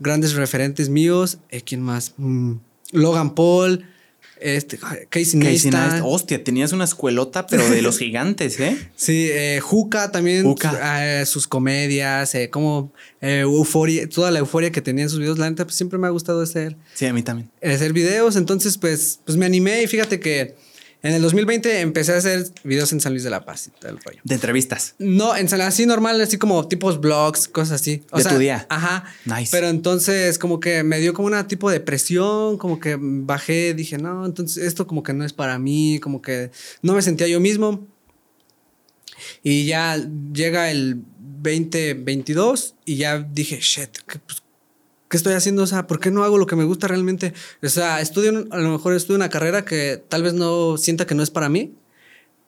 [0.00, 1.38] grandes referentes míos.
[1.50, 2.14] Eh, ¿Quién más?
[2.16, 2.54] Mm,
[2.90, 3.86] Logan Paul,
[4.44, 6.00] este, Casey Casey Neistat.
[6.04, 8.76] Hostia, tenías una escuelota, pero de los gigantes, ¿eh?
[8.94, 11.20] Sí, eh, Juca también, Juca.
[11.20, 15.48] eh, sus comedias, eh, como euforia, toda la euforia que tenía en sus videos, la
[15.48, 17.50] neta, pues siempre me ha gustado hacer, Sí, a mí también.
[17.62, 20.54] hacer videos, entonces pues, pues me animé y fíjate que
[21.04, 23.90] en el 2020 empecé a hacer videos en San Luis de la Paz y todo
[23.90, 24.20] el rollo.
[24.24, 24.94] De entrevistas.
[24.98, 28.02] No, en San así normal, así como tipos blogs, cosas así.
[28.10, 28.66] De tu día.
[28.70, 29.04] Ajá.
[29.26, 29.50] Nice.
[29.50, 33.98] Pero entonces como que me dio como una tipo de presión, como que bajé, dije,
[33.98, 36.50] no, entonces esto como que no es para mí, como que
[36.80, 37.86] no me sentía yo mismo.
[39.42, 40.02] Y ya
[40.32, 41.02] llega el
[41.42, 44.42] 2022 y ya dije, shit, ¿qué, pues,
[45.14, 45.62] ¿qué estoy haciendo?
[45.62, 47.34] O sea, ¿por qué no hago lo que me gusta realmente?
[47.62, 51.14] O sea, estudio, a lo mejor estudio una carrera que tal vez no sienta que
[51.14, 51.72] no es para mí,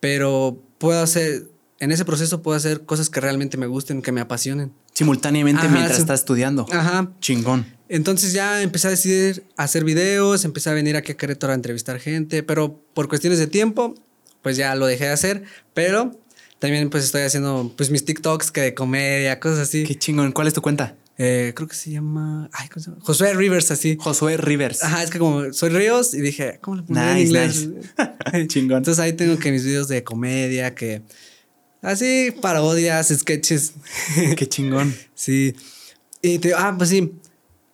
[0.01, 1.47] pero puedo hacer,
[1.79, 4.73] en ese proceso puedo hacer cosas que realmente me gusten, que me apasionen.
[4.91, 6.01] Simultáneamente Ajá, mientras sí.
[6.01, 6.65] estás estudiando.
[6.69, 7.09] Ajá.
[7.21, 7.65] Chingón.
[7.87, 12.01] Entonces ya empecé a decidir hacer videos, empecé a venir aquí a Querétaro a entrevistar
[12.01, 13.95] gente, pero por cuestiones de tiempo,
[14.41, 16.19] pues ya lo dejé de hacer, pero
[16.59, 19.85] también pues estoy haciendo pues mis TikToks que de comedia, cosas así.
[19.85, 20.33] Qué chingón.
[20.33, 20.97] ¿Cuál es tu cuenta?
[21.19, 23.03] Eh, creo que se llama, ay, ¿cómo se llama?
[23.03, 23.97] Josué Rivers, así.
[23.99, 24.83] Josué Rivers.
[24.83, 27.67] Ajá, es que como soy Ríos y dije, ¿cómo le pondré en inglés?
[27.67, 28.47] nice.
[28.47, 28.77] Chingón.
[28.77, 31.01] Entonces ahí tengo que mis videos de comedia, que
[31.81, 33.73] así parodias, sketches.
[34.37, 34.95] Qué chingón.
[35.15, 35.55] sí.
[36.21, 37.13] Y te, ah, pues sí.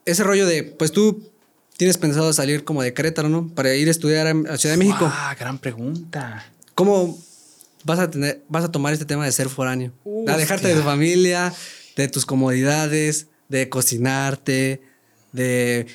[0.05, 1.29] Ese rollo de, pues tú
[1.75, 3.49] tienes pensado salir como de Querétaro, ¿no?
[3.49, 5.11] Para ir a estudiar a a Ciudad de México.
[5.11, 6.45] Ah, gran pregunta.
[6.75, 7.17] ¿Cómo
[7.83, 9.91] vas a tener, vas a tomar este tema de ser foráneo?
[10.05, 10.33] Hostia.
[10.33, 11.53] A dejarte de tu familia,
[11.97, 14.81] de tus comodidades, de cocinarte,
[15.31, 15.85] de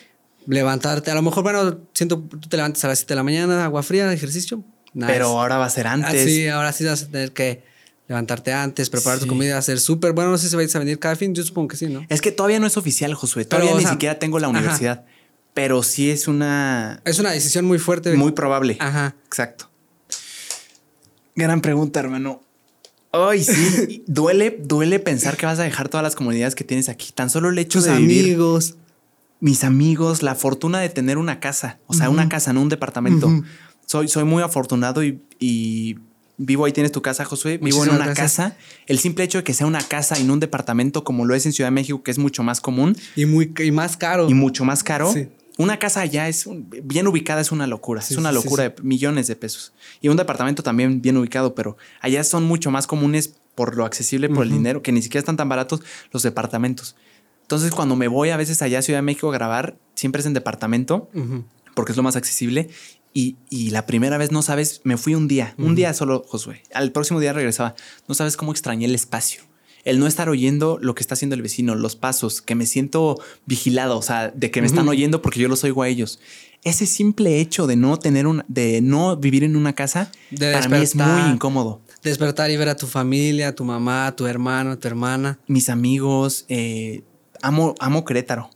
[0.46, 1.10] levantarte.
[1.10, 3.82] A lo mejor, bueno, siento, tú te levantas a las 7 de la mañana, agua
[3.82, 4.62] fría, ejercicio.
[4.94, 5.12] Nice.
[5.12, 6.24] Pero ahora va a ser Ah, antes.
[6.24, 7.64] sí, ahora sí vas a tener que
[8.06, 9.24] levantarte antes, preparar Sí.
[9.24, 10.12] tu comida, hacer súper.
[10.12, 12.06] Bueno, no sé si vais a venir cada fin, yo supongo que sí, ¿no?
[12.08, 13.44] Es que todavía no es oficial, Josué.
[13.44, 14.56] Todavía ni sea, siquiera tengo la ajá.
[14.58, 15.04] universidad.
[15.52, 17.02] Pero sí es una.
[17.04, 18.14] Es una decisión muy fuerte.
[18.14, 18.76] Muy probable.
[18.78, 19.16] Ajá.
[19.26, 19.68] Exacto.
[21.34, 22.40] Gran pregunta, hermano.
[23.12, 24.02] Ay, sí.
[24.06, 27.10] duele, duele pensar que vas a dejar todas las comunidades que tienes aquí.
[27.14, 28.24] Tan solo el hecho Tus de vivir.
[28.24, 28.76] amigos.
[29.40, 33.30] mis amigos, la fortuna de tener una casa, o sea, una casa, no un departamento.
[33.86, 35.96] Soy, soy muy afortunado y, y
[36.36, 38.18] vivo ahí, tienes tu casa, Josué, vivo en una gracias.
[38.36, 38.56] casa.
[38.86, 41.46] El simple hecho de que sea una casa y no un departamento como lo es
[41.46, 44.28] en Ciudad de México, que es mucho más común Y, muy, y más caro.
[44.28, 45.10] y mucho más caro.
[45.12, 45.28] Sí.
[45.58, 48.64] Una casa allá es un- bien ubicada, es una locura, Sí, es una sí, locura
[48.64, 48.72] sí.
[48.76, 49.72] de millones de pesos.
[50.00, 54.28] Y un departamento también bien ubicado, pero allá son mucho más comunes por lo accesible,
[54.30, 55.80] por el dinero, que ni siquiera están tan baratos
[56.12, 56.94] los departamentos.
[57.42, 60.26] Entonces, cuando me voy a veces allá a Ciudad de México a grabar, siempre es
[60.26, 61.10] en departamento,
[61.74, 62.68] porque es lo más accesible.
[63.14, 66.62] Y, y la primera vez, no sabes, me fui un día, un día solo, Josué.
[66.72, 67.74] Al próximo día regresaba.
[68.06, 69.42] No sabes cómo extrañé el espacio.
[69.84, 73.20] El no estar oyendo lo que está haciendo el vecino, los pasos, que me siento
[73.46, 76.20] vigilado, o sea, de que me están oyendo porque yo los oigo a ellos.
[76.64, 80.68] Ese simple hecho de no tener un, de no vivir en una casa, De para
[80.68, 81.80] mí es muy incómodo.
[82.02, 85.38] Despertar y ver a tu familia, a tu mamá, a tu hermano, a tu hermana.
[85.46, 87.02] Mis amigos, eh,
[87.42, 88.50] amo, amo Querétaro.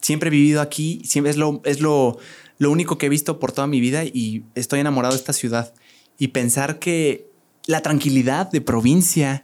[0.00, 2.18] Siempre he vivido aquí, siempre es lo, es lo,
[2.58, 5.74] lo único que he visto por toda mi vida y estoy enamorado de esta ciudad.
[6.18, 7.28] Y pensar que
[7.66, 9.42] la tranquilidad de provincia,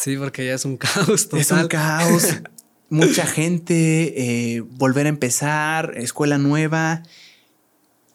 [0.00, 1.40] Sí, porque ya es un caos total.
[1.40, 2.26] Es un caos.
[2.88, 7.02] Mucha gente, eh, volver a empezar, escuela nueva.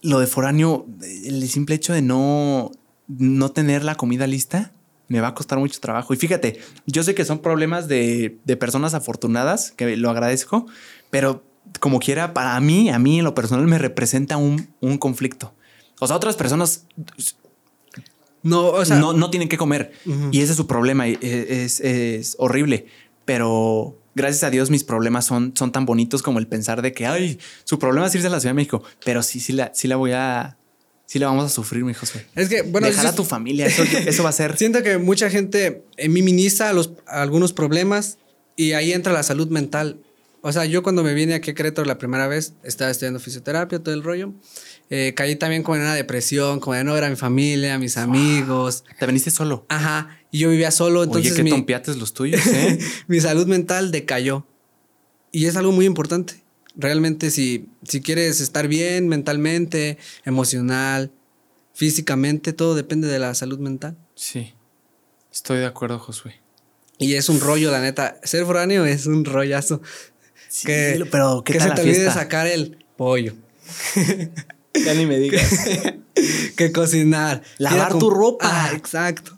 [0.02, 0.88] Lo de foráneo,
[1.24, 2.72] el simple hecho de no,
[3.08, 4.74] no tener la comida lista,
[5.08, 6.14] me va a costar mucho trabajo.
[6.14, 10.66] Y fíjate, yo sé que son problemas de, de personas afortunadas, que lo agradezco,
[11.10, 11.44] pero
[11.80, 15.54] como quiera, para mí, a mí en lo personal me representa un, un conflicto.
[16.00, 16.86] O sea, otras personas
[18.46, 19.92] No, o sea, no, no tienen que comer.
[20.32, 21.08] Y ese es su problema.
[21.08, 22.86] y Es, es horrible.
[23.26, 27.08] Pero gracias a Dios mis problemas son, son tan bonitos como el pensar de que,
[27.08, 28.84] ay, su problema es irse a la Ciudad de México.
[29.04, 30.58] Pero sí, sí la, sí la voy a...
[31.08, 32.26] Sí la vamos a sufrir, mi José.
[32.36, 34.58] es que, bueno, Dejar a tu familia, eso, eso va a ser...
[34.58, 38.20] Siento que mucha gente minimiza los, algunos problemas
[38.56, 40.00] y ahí entra la salud mental.
[40.42, 43.80] O sea, yo cuando me vine aquí a Querétaro la primera vez, estaba estudiando fisioterapia,
[43.80, 44.34] todo el rollo.
[44.90, 47.80] Eh, caí también como en una depresión, como de no ver a mi familia, a
[47.80, 48.84] mis amigos.
[49.00, 49.66] Te veniste solo.
[49.70, 50.20] Ajá.
[50.32, 52.80] Y yo vivía solo, entonces Oye, qué mi, tompiates los tuyos, ¿eh?
[53.08, 54.46] mi salud mental decayó.
[55.32, 56.44] Y es algo muy importante.
[56.76, 61.12] Realmente, si, si quieres estar bien mentalmente, emocional,
[61.74, 63.98] físicamente, todo depende de la salud mental.
[64.16, 64.54] sí.
[65.32, 66.40] Estoy de acuerdo, Josué.
[66.98, 68.22] Y es un rollo, la neta.
[68.24, 69.82] Ser foráneo es un rollazo.
[70.48, 73.34] Sí, que, pero ¿qué que tal se la te olvide sacar el pollo.
[74.84, 75.66] Ya ni me digas.
[76.58, 77.42] que cocinar.
[77.58, 78.48] Lavar tu ropa.
[78.50, 79.38] Ah, exacto.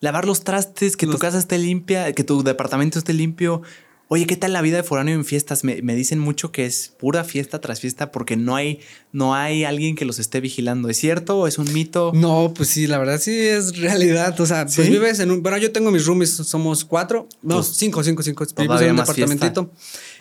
[0.00, 3.62] Lavar los trastes, que tu casa esté limpia, que tu departamento esté limpio.
[4.08, 5.64] Oye, ¿qué tal la vida de foráneo en fiestas?
[5.64, 8.80] Me, me dicen mucho que es pura fiesta tras fiesta porque no hay,
[9.12, 10.90] no hay alguien que los esté vigilando.
[10.90, 12.12] ¿Es cierto o es un mito?
[12.14, 14.38] No, pues sí, la verdad sí es realidad.
[14.38, 14.76] O sea, ¿Sí?
[14.76, 15.42] pues vives en un.
[15.42, 17.26] Bueno, yo tengo mis roomies, somos cuatro.
[17.40, 18.44] No, Pues, cinco, cinco, cinco.
[18.54, 19.70] Vivimos en un departamentito.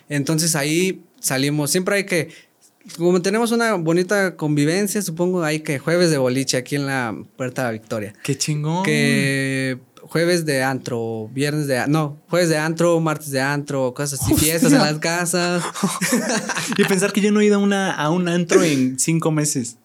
[0.07, 1.71] Entonces ahí salimos.
[1.71, 2.29] Siempre hay que.
[2.97, 7.61] Como tenemos una bonita convivencia, supongo hay que jueves de boliche aquí en la Puerta
[7.61, 8.13] de la Victoria.
[8.23, 8.83] Qué chingón.
[8.83, 14.33] Que jueves de antro, viernes de no, jueves de antro, martes de antro, cosas así,
[14.35, 15.63] fiestas en las casas.
[16.77, 19.77] Y pensar que yo no he ido a, una, a un antro en cinco meses.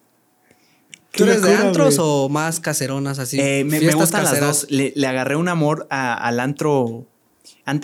[1.11, 2.07] ¿Tú eres de antros güey.
[2.09, 3.39] o más caseronas así?
[3.39, 4.67] Eh, me, gustan las dos.
[4.69, 7.07] Le, le agarré un amor a- al antro.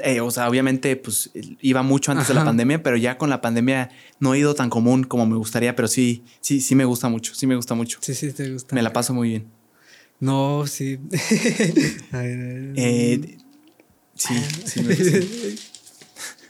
[0.03, 1.31] Eh, o sea, obviamente, pues
[1.61, 3.89] iba mucho antes de la pandemia, pero ya con la pandemia
[4.19, 7.35] no he ido tan común como me gustaría, pero sí, sí, sí me gusta mucho.
[7.35, 7.99] Sí me gusta mucho.
[8.01, 8.73] Sí, sí, te gusta.
[8.75, 9.47] Me la paso muy bien.
[10.19, 10.99] No, sí.
[12.11, 12.73] A ver, a ver.
[12.77, 13.37] Eh,
[14.15, 14.33] sí,
[14.65, 15.17] sí me gusta.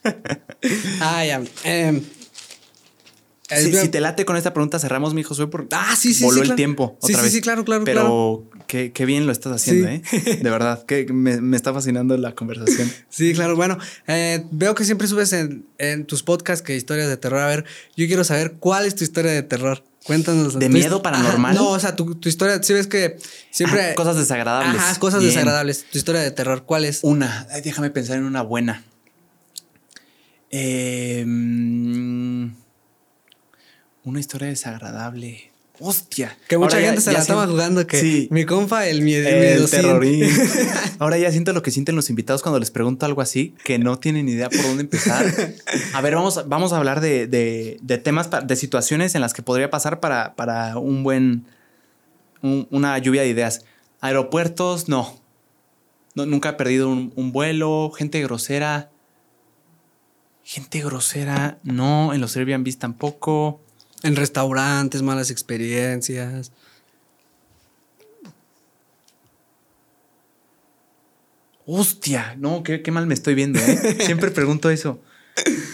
[1.01, 1.41] ah, ya.
[1.63, 2.01] Em,
[3.57, 6.39] Si, te late con esta pregunta, cerramos, mi Josué, porque Ah, sí, sí, voló sí,
[6.41, 6.55] el claro.
[6.55, 6.97] tiempo.
[7.01, 7.33] Sí, Otra sí, vez.
[7.33, 10.01] sí, claro, claro, Pero Qué, qué bien lo estás haciendo, Sí.
[10.17, 10.39] ¿eh?
[10.41, 12.91] De verdad, que me, me está fascinando la conversación.
[13.09, 13.55] Sí, claro.
[13.55, 13.77] Bueno,
[14.07, 17.39] eh, veo que siempre subes en, en tus podcasts que historias de terror.
[17.39, 17.65] A ver,
[17.95, 19.83] yo quiero saber cuál es tu historia de terror.
[20.05, 20.57] Cuéntanos.
[20.59, 21.51] ¿De miedo paranormal?
[21.55, 23.17] Ajá, No, o sea, tu, tu historia, si ves que
[23.51, 23.91] siempre...
[23.91, 24.81] Ah, cosas desagradables.
[24.81, 25.31] Ajá, cosas Bien.
[25.33, 25.85] desagradables.
[25.91, 26.99] Tu historia de terror, ¿cuál es?
[27.03, 28.83] Una, ay, déjame pensar en una buena.
[30.51, 31.23] Eh,
[34.05, 35.51] una historia desagradable.
[35.79, 36.37] Hostia.
[36.47, 38.27] Que mucha Ahora ya- gente se ya la estaba jugando que Sí.
[38.31, 40.29] mi compa, el, mie- el, terrorín.
[40.99, 43.97] Ahora ya siento lo que sienten los invitados cuando les pregunto algo así, que no
[43.97, 45.25] tienen idea por dónde empezar.
[45.93, 49.33] A ver, vamos, a- vamos a hablar de, de- de temas, de situaciones en las
[49.33, 51.45] que podría pasar para, para un buen,
[52.43, 53.65] un- una lluvia de ideas.
[53.99, 55.19] Aeropuertos, no.
[56.13, 58.91] No, Nunca he perdido un, un vuelo, gente grosera.
[60.43, 62.13] Gente grosera, no.
[62.13, 63.59] En los Airbnb tampoco.
[64.03, 66.51] En restaurantes, malas experiencias.
[71.65, 73.97] Hostia, no, qué, qué mal me estoy viendo, ¿eh?
[74.05, 74.99] Siempre pregunto eso.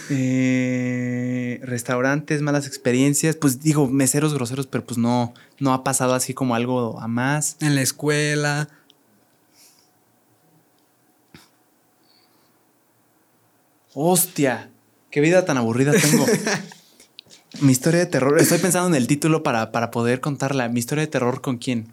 [0.08, 3.34] Eh, restaurantes, malas experiencias.
[3.34, 7.56] Pues digo, meseros groseros, pero pues no, no ha pasado así como algo a más.
[7.60, 8.68] En la escuela.
[13.92, 14.70] Hostia,
[15.10, 16.24] qué vida tan aburrida tengo.
[17.58, 18.38] Mi historia de terror.
[18.38, 20.68] Estoy pensando en el título para, para poder contarla.
[20.68, 21.92] Mi historia de terror con quién?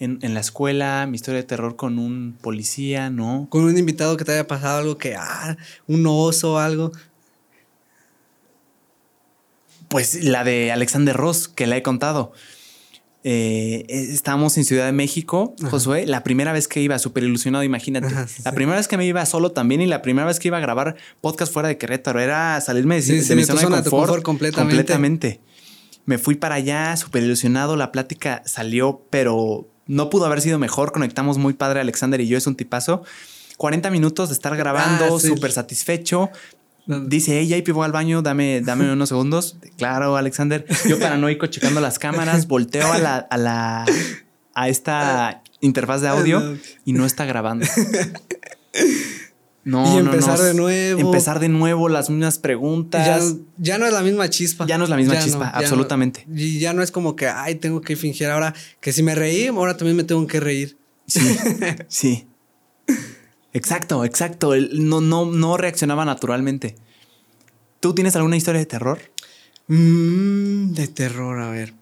[0.00, 3.48] En, en la escuela, mi historia de terror con un policía, ¿no?
[3.50, 5.56] Con un invitado que te haya pasado algo que, ah,
[5.86, 6.92] un oso o algo.
[9.88, 12.32] Pues la de Alexander Ross, que la he contado.
[13.30, 18.06] Eh, estábamos en Ciudad de México, Josué, la primera vez que iba, súper ilusionado, imagínate.
[18.06, 18.54] Ajá, sí, la sí.
[18.54, 20.96] primera vez que me iba solo también y la primera vez que iba a grabar
[21.20, 24.76] podcast fuera de Querétaro era salirme de, Sí, de mi zona, de confort, confort completamente.
[24.76, 25.40] completamente.
[26.06, 30.90] Me fui para allá, súper ilusionado, la plática salió, pero no pudo haber sido mejor,
[30.92, 33.02] conectamos muy padre Alexander y yo, es un tipazo.
[33.58, 36.30] 40 minutos de estar grabando, Ah, súper satisfecho.
[36.88, 39.58] Dice, hey, JP, voy al baño, dame, dame unos segundos.
[39.76, 40.64] Claro, Alexander.
[40.88, 43.84] Yo paranoico checando las cámaras, volteo a la, a la,
[44.54, 47.66] a esta interfaz de audio y no está grabando.
[49.64, 50.44] No, Y empezar no.
[50.44, 51.00] de nuevo.
[51.00, 53.34] Empezar de nuevo, las mismas preguntas.
[53.58, 54.64] ya no es la misma chispa.
[54.66, 56.26] Ya no es la misma Ya chispa, no, absolutamente.
[56.34, 59.48] Y ya no es como que, ay, tengo que fingir ahora que si me reí,
[59.48, 60.78] ahora también me tengo que reír.
[61.06, 61.20] Sí,
[61.88, 62.26] sí.
[63.58, 64.52] Exacto, exacto.
[64.72, 66.76] No, no, no reaccionaba naturalmente.
[67.80, 68.98] ¿Tú tienes alguna historia de terror?
[69.68, 71.74] Mm, de terror, a ver.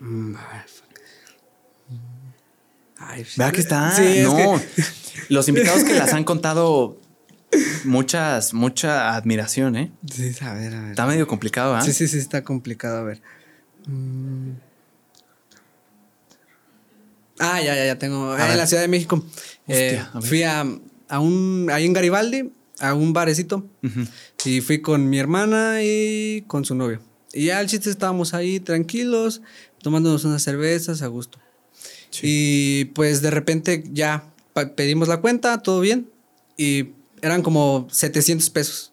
[0.00, 0.34] Mm,
[2.98, 3.90] ay, Vea que está.
[3.94, 4.36] Sí, es no.
[4.36, 4.84] que-
[5.28, 6.98] Los invitados que las han contado
[7.84, 9.92] muchas, mucha admiración, ¿eh?
[10.10, 10.90] Sí, a ver, a ver.
[10.90, 11.82] Está medio complicado, ¿ah?
[11.82, 12.98] Sí, sí, sí, está complicado.
[12.98, 13.20] A ver.
[13.86, 14.52] Mm.
[17.42, 18.32] Ah, ya, ya, ya tengo.
[18.32, 18.56] A en ver.
[18.56, 19.24] la Ciudad de México.
[19.68, 20.64] eh, Hostia, a fui a,
[21.08, 21.68] a un.
[21.72, 23.66] Ahí en Garibaldi, a un barecito.
[23.82, 24.06] Ujú.
[24.44, 27.00] Y fui con mi hermana y con su novio.
[27.32, 29.40] Y ya el chiste estábamos ahí tranquilos,
[29.82, 31.38] tomándonos unas cervezas a gusto.
[32.20, 34.24] Y pues de repente ya
[34.76, 36.10] pedimos la cuenta, todo bien.
[36.56, 36.90] Y
[37.22, 38.92] eran como 700 pesos.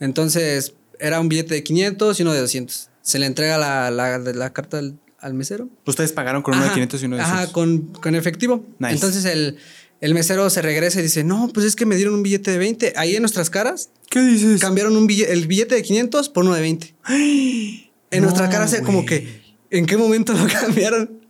[0.00, 2.88] Entonces era un billete de 500 y uno de 200.
[3.02, 5.68] Se le entrega la, la, la carta al, al mesero.
[5.86, 7.52] Ustedes pagaron con uno de Ajá, 500 y uno de Ajá, 200.
[7.52, 8.64] con, con efectivo.
[8.78, 8.94] Nice.
[8.94, 9.56] Entonces el,
[10.00, 12.58] el mesero se regresa y dice, no, pues es que me dieron un billete de
[12.58, 12.92] 20.
[12.96, 14.60] Ahí en nuestras caras ¿Qué dices?
[14.60, 16.94] cambiaron un bille- el billete de 500 por uno de 20.
[18.10, 21.20] En No, nuestra cara, se como que, ¿en qué momento lo cambiaron?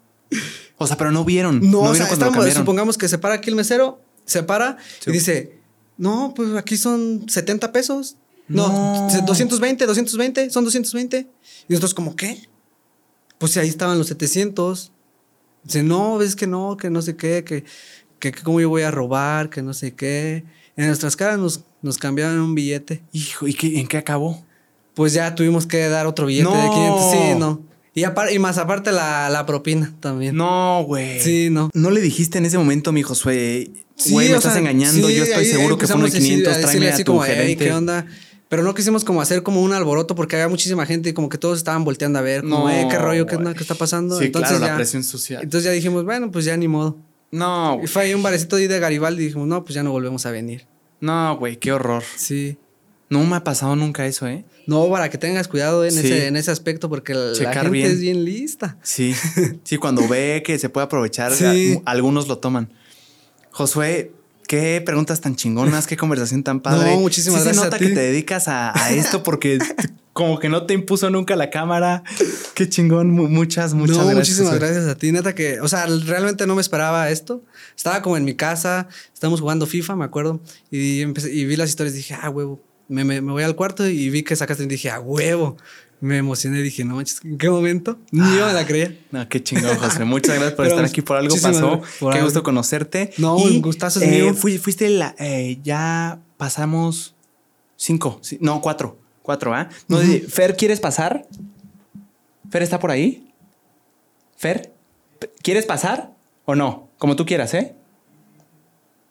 [0.76, 1.60] O sea, pero no vieron.
[1.60, 5.08] No, No, o sea, estamos- supongamos que se para aquí el mesero, se para Sí.
[5.10, 5.58] y dice,
[5.96, 8.16] no, pues aquí son 70 pesos.
[8.48, 9.08] No, No.
[9.24, 11.26] 220, 220, son 220.
[11.68, 12.38] Y nosotros como, ¿qué?
[13.38, 14.92] Pues sí, ahí estaban los 700.
[15.64, 17.64] Dice, no, es que no, que no sé qué, que,
[18.18, 20.44] que, que cómo yo voy a robar, que no sé qué.
[20.76, 23.02] En nuestras caras nos, nos cambiaron un billete.
[23.12, 24.44] Hijo, ¿y qué, en qué acabó?
[24.94, 26.70] Pues ya tuvimos que dar otro billete de No.
[26.72, 27.10] 500.
[27.12, 27.62] Sí, no.
[27.96, 30.34] Y, más aparte la, la propina también.
[30.36, 31.20] No, güey.
[31.20, 31.70] Sí, no.
[31.74, 33.70] No le dijiste en ese momento, mi Josué.
[33.96, 35.06] Sí, Güey, me o estás sea, engañando.
[35.08, 36.52] sí, Yo estoy seguro que fue uno de empezamos a decir- 500.
[36.52, 37.64] a decirle Tráeme a tu como, "Ey, gerente.
[37.64, 38.06] ¿qué onda?
[38.54, 41.38] Pero no quisimos como hacer como un alboroto porque había muchísima gente y como que
[41.38, 44.16] todos estaban volteando a ver, como, No, "Eh, qué rollo, qué, qué está pasando.
[44.16, 45.42] Sí, entonces claro, la ya, presión social.
[45.42, 46.96] Entonces ya dijimos, bueno, pues ya ni modo.
[47.32, 47.86] No, Y güey.
[47.88, 50.30] fue ahí un barecito ahí de Garibaldi y dijimos, no, pues ya no volvemos a
[50.30, 50.68] venir.
[51.00, 52.04] No, güey, qué horror.
[52.14, 52.56] Sí.
[53.10, 54.44] No me ha pasado nunca eso, ¿eh?
[54.68, 55.98] No, para que tengas cuidado en, Sí.
[56.06, 57.90] ese, en ese aspecto porque la Checar gente bien.
[57.90, 58.78] es bien lista.
[58.84, 59.16] Sí,
[59.64, 61.80] sí, cuando ve que se puede aprovechar, Sí.
[61.86, 62.72] algunos lo toman.
[63.50, 64.12] Josué,
[64.46, 66.94] qué preguntas tan chingonas, qué conversación tan padre.
[66.94, 67.86] No, muchísimas Sí gracias Se a nota ti.
[67.88, 69.58] que te dedicas a, a esto porque
[70.12, 72.04] como que no te impuso nunca la cámara.
[72.54, 74.28] Qué chingón, mu- muchas, muchas no, gracias.
[74.28, 75.10] muchísimas gracias a ti.
[75.12, 77.42] Neta que, o sea, realmente no me esperaba esto.
[77.76, 80.40] Estaba como en mi casa, estábamos jugando FIFA, me acuerdo,
[80.70, 82.62] y, empecé, y vi las historias y dije, ah, huevo.
[82.86, 85.56] Me, me- me voy al cuarto y vi que sacaste y dije, ah, huevo.
[86.00, 87.98] Me emocioné y dije, no manches, ¿en qué momento?
[88.10, 88.94] Ni yo me la creía.
[89.10, 90.04] No, qué chingón, José.
[90.04, 91.00] Muchas gracias por Pero estar aquí.
[91.02, 91.80] Por algo pasó.
[92.00, 92.26] por qué algo.
[92.26, 93.12] gusto conocerte.
[93.18, 97.14] No, un gustazo es eh, fui- fuiste la, eh, ya pasamos
[97.76, 98.98] cinco, sí, no, cuatro.
[99.22, 99.70] Cuatro, ¿ah?
[99.88, 101.26] No, di- Fer, ¿quieres pasar?
[102.50, 103.32] ¿Fer está por ahí?
[104.36, 104.74] ¿Fer?
[105.42, 106.12] ¿Quieres pasar
[106.44, 106.88] o no?
[106.98, 107.74] Como tú quieras, ¿eh?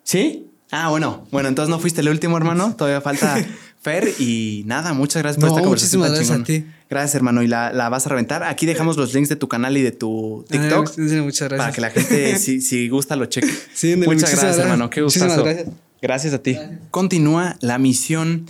[0.03, 0.47] ¿Sí?
[0.69, 1.25] Ah, bueno.
[1.31, 2.75] Bueno, entonces no fuiste el último, hermano.
[2.77, 3.43] Todavía falta
[3.83, 4.13] Fer.
[4.19, 5.99] Y nada, muchas gracias por No, esta conversación.
[6.01, 6.73] muchísimas tan gracias a ti.
[6.89, 7.43] Gracias, hermano.
[7.43, 8.43] Y la, la vas a reventar.
[8.43, 10.87] Aquí dejamos los links de tu canal y de tu TikTok.
[10.97, 11.57] Ay, sí, muchas gracias.
[11.57, 13.47] Para que la gente, si, si gusta, lo cheque.
[13.73, 14.65] Sí, Muchas muchísimas gracias, gracias.
[14.65, 14.89] hermano.
[14.89, 15.43] Qué Muchísimas gustazo.
[15.45, 15.75] gracias.
[16.01, 16.57] Gracias a ti.
[16.91, 18.45] Continúa la misión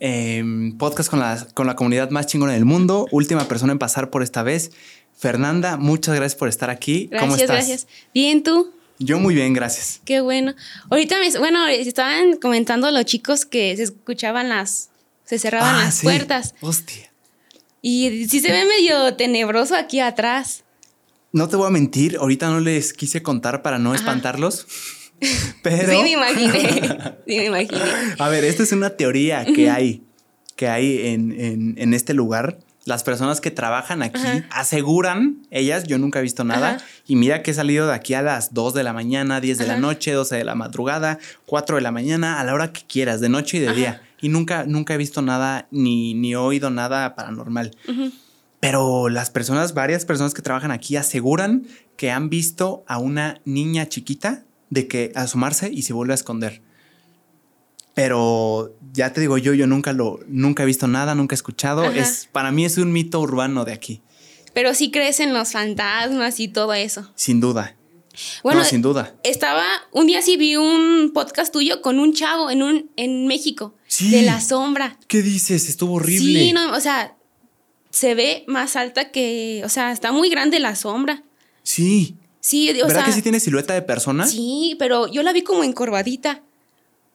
[0.00, 0.44] eh,
[0.78, 3.06] podcast con la, con la comunidad más chingona del mundo.
[3.10, 4.70] Última persona en pasar por esta vez.
[5.18, 7.08] Fernanda, muchas gracias por estar aquí.
[7.10, 7.56] Gracias, ¿Cómo estás?
[7.56, 7.86] gracias.
[8.12, 8.72] Bien, tú.
[8.98, 10.00] Yo muy bien, gracias.
[10.04, 10.54] Qué bueno.
[10.90, 14.90] Ahorita me, bueno, estaban comentando los chicos que se escuchaban las,
[15.24, 16.04] se cerraban Ah, las sí.
[16.04, 16.54] puertas.
[16.60, 17.10] Hostia.
[17.82, 20.64] Y sí se ve medio tenebroso aquí atrás.
[21.32, 23.98] No te voy a mentir, ahorita no les quise contar para no Ajá.
[23.98, 24.66] espantarlos.
[25.62, 25.92] Pero.
[25.92, 27.16] Sí, me imaginé.
[27.26, 27.80] Sí, me imaginé.
[28.18, 30.02] A ver, esta es una teoría que hay,
[30.54, 32.58] que hay en, en- en este lugar.
[32.86, 34.46] Las personas que trabajan aquí Ajá.
[34.50, 36.84] aseguran, ellas, yo nunca he visto nada, Ajá.
[37.06, 39.66] y mira que he salido de aquí a las 2 de la mañana, 10 de
[39.66, 43.20] la noche, 12 de la madrugada, 4 de la mañana, a la hora que quieras,
[43.20, 44.02] de noche y de día.
[44.20, 47.76] Y nunca, nunca he visto nada ni, ni oído nada paranormal.
[48.60, 53.86] Pero las personas, varias personas que trabajan aquí aseguran que han visto a una niña
[53.86, 56.62] chiquita de que asomarse y se vuelve a esconder.
[57.96, 61.82] Pero ya te digo yo, yo nunca lo, nunca he visto nada, nunca he escuchado.
[61.82, 61.96] Ajá.
[61.96, 64.02] Es, para mí es un mito urbano de aquí,
[64.52, 67.10] Pero sí crees en los fantasmas y todo eso.
[67.14, 67.74] sin duda.
[68.42, 69.14] Bueno, no, sin duda.
[69.24, 73.74] estaba, un día sí vi un podcast tuyo con un chavo en un, en México.
[73.86, 74.10] Sí.
[74.10, 74.98] De la sombra.
[75.08, 75.66] ¿Qué dices?
[75.66, 76.40] Estuvo horrible.
[76.40, 77.16] Sí, no, o sea,
[77.88, 81.22] se ve más alta que, o sea, está muy grande la sombra.
[81.62, 82.16] Sí.
[82.40, 84.26] Sí, o ¿Verdad sea, que sí tiene silueta de persona?
[84.26, 86.42] sí, pero yo la vi como encorvadita.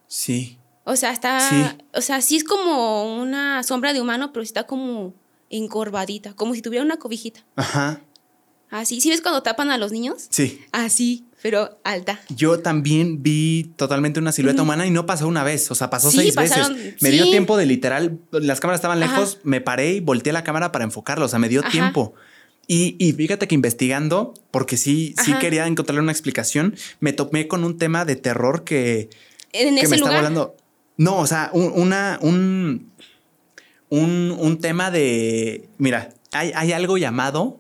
[0.08, 0.58] Sí.
[0.84, 1.64] O sea, está, Sí.
[1.94, 5.14] o sea, sí es como una sombra de humano, pero está como
[5.50, 7.42] encorvadita, como si tuviera una cobijita.
[7.56, 8.02] Ajá.
[8.70, 10.28] Así, ¿sí ves cuando tapan a los niños?
[10.30, 10.62] Sí.
[10.72, 12.22] Así, pero alta.
[12.30, 16.10] Yo también vi totalmente una silueta humana y no pasó una vez, o sea, pasó
[16.10, 17.02] Sí, seis pasaron- veces.
[17.02, 19.14] Me dio tiempo de literal, las cámaras estaban Ajá.
[19.14, 21.70] lejos, me paré y volteé la cámara para enfocarlo, o sea, me dio Ajá.
[21.70, 22.14] tiempo.
[22.66, 27.66] Y, y fíjate que investigando, porque sí, sí quería encontrarle una explicación, me topé con
[27.66, 29.10] un tema de terror que,
[29.52, 30.14] En que ese me lugar.
[30.14, 30.56] está volando.
[31.02, 32.92] No, o sea, un, una, un,
[33.90, 35.68] un, un tema de.
[35.78, 37.60] Mira, hay, hay algo llamado.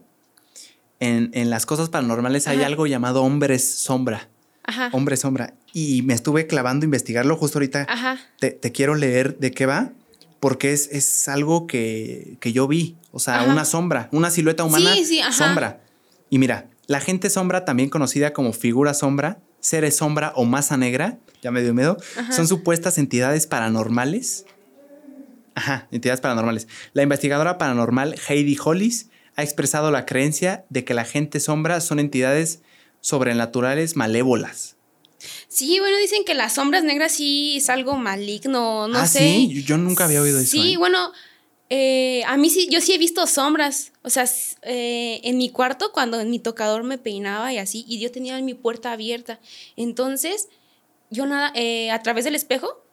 [0.99, 4.29] En, en las cosas paranormales hay algo llamado hombres sombra.
[4.63, 4.89] Ajá.
[4.93, 5.55] Hombre sombra.
[5.73, 7.87] Y me estuve clavando a investigarlo justo ahorita.
[7.89, 8.19] Ajá.
[8.39, 9.93] Te, te quiero leer de qué va,
[10.39, 12.97] porque es, es algo que, que yo vi.
[13.11, 15.31] O sea, una sombra, una silueta humana Sí, sí, ajá.
[15.31, 15.81] sombra.
[16.29, 21.17] Y mira, la gente sombra, también conocida como figura sombra, seres sombra o masa negra,
[21.41, 22.31] ya me dio miedo, Ajá.
[22.33, 24.45] son supuestas entidades paranormales.
[25.55, 26.67] Ajá, entidades paranormales.
[26.93, 31.99] La investigadora paranormal Heidi Hollis ha expresado la creencia de que la gente sombra son
[31.99, 32.59] entidades
[32.99, 34.75] sobrenaturales malévolas.
[35.47, 39.19] Sí, bueno, dicen que las sombras negras sí es algo maligno, no ah, sé.
[39.19, 40.51] sí, yo, yo nunca había oído eso.
[40.51, 40.77] Sí, ¿eh?
[40.77, 41.11] bueno,
[41.73, 43.93] eh, a mí sí, yo sí he visto sombras.
[44.03, 44.25] O sea,
[44.63, 48.37] eh, en mi cuarto, cuando en mi tocador me peinaba y así, y yo tenía
[48.41, 49.39] mi puerta abierta.
[49.77, 50.49] Entonces,
[51.11, 52.83] yo nada, eh, a través del espejo,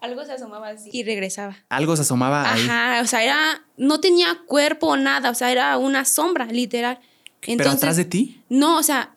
[0.00, 1.56] algo se asomaba así y regresaba.
[1.68, 2.60] Algo se asomaba ahí.
[2.64, 6.98] Ajá, o sea, era, no tenía cuerpo o nada, o sea, era una sombra, literal.
[7.40, 8.42] Pero atrás de ti.
[8.48, 9.14] No, o sea,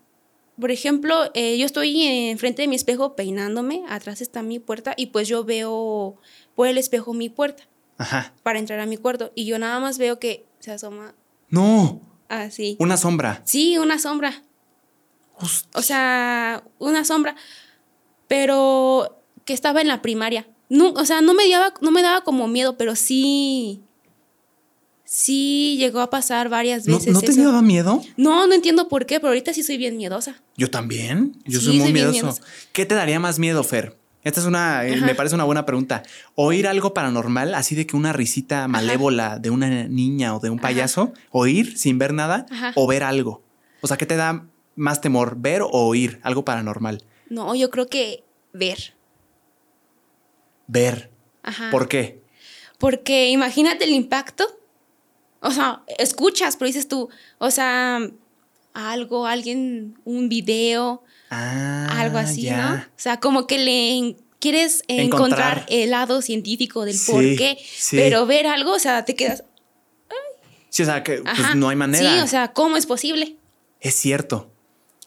[0.59, 5.07] por ejemplo, eh, yo estoy enfrente de mi espejo peinándome, atrás está mi puerta y
[5.07, 6.17] pues yo veo
[6.53, 7.63] por el espejo mi puerta
[7.97, 8.33] Ajá.
[8.43, 11.15] para entrar a mi cuarto y yo nada más veo que se asoma
[11.49, 12.75] No, así.
[12.79, 13.41] una sombra.
[13.45, 14.43] Sí, una sombra.
[15.39, 15.69] Hostia.
[15.73, 17.35] O sea, una sombra,
[18.27, 20.47] pero que estaba en la primaria.
[20.69, 23.81] No, o sea, no me daba, no me daba como miedo, pero sí,
[25.05, 27.13] sí llegó a pasar varias ¿No, veces.
[27.13, 27.43] ¿no te eso.
[27.43, 28.01] daba miedo?
[28.17, 30.41] No, no entiendo por qué, pero ahorita sí soy bien miedosa.
[30.57, 31.37] Yo también.
[31.45, 32.11] Yo Sí, soy muy soy miedoso.
[32.13, 32.41] miedosa.
[32.73, 33.97] ¿Qué te daría más miedo, Fer?
[34.27, 35.05] Esta es una, eh, Ajá.
[35.05, 36.03] me parece una buena pregunta.
[36.35, 40.59] Oír algo paranormal, así de que una risita malévola de una niña o de un
[40.59, 40.67] Ajá.
[40.67, 42.73] payaso, oír sin ver nada Ajá.
[42.75, 43.41] o ver algo.
[43.81, 44.45] O sea, ¿qué te da
[44.75, 47.05] más temor, ver o oír algo paranormal?
[47.29, 48.95] No, yo creo que ver.
[50.67, 51.09] Ver.
[51.43, 51.69] Ajá.
[51.71, 52.21] ¿Por qué?
[52.79, 54.45] Porque imagínate el impacto.
[55.39, 58.01] O sea, escuchas, pero dices tú, o sea,
[58.73, 62.57] algo, alguien, un video, Ah, algo así, ya.
[62.69, 62.75] ¿no?
[62.77, 65.57] O sea, como que le quieres Encontrar.
[65.59, 67.97] encontrar el lado científico del Sí, por qué, sí.
[67.97, 69.43] pero ver algo, o sea, te quedas,
[70.69, 72.13] Sí, o sea, que pues, no hay manera.
[72.13, 73.35] Sí, o sea, ¿cómo es posible?
[73.79, 74.51] es cierto.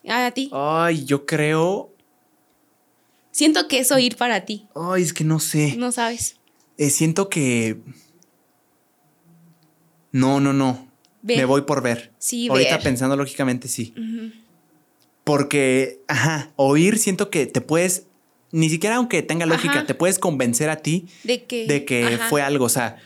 [0.08, 0.48] A ti.
[0.52, 1.92] Ay, yo creo.
[3.30, 5.74] Siento que es oír para ti, Ay, es que no sé.
[5.76, 6.36] no sabes.
[6.78, 7.78] Eh, siento que.
[10.12, 10.88] No, no, no.
[11.22, 11.36] Ver.
[11.38, 12.12] Me voy por ver.
[12.18, 12.82] Sí, Ahorita ver.
[12.82, 13.94] pensando lógicamente sí.
[15.30, 18.06] Porque, ajá, oír siento que te puedes.
[18.50, 19.86] Ni siquiera aunque tenga lógica, Ajá.
[19.86, 21.68] te puedes convencer a ti De que.
[21.68, 22.64] de que fue algo.
[22.64, 22.96] O sea,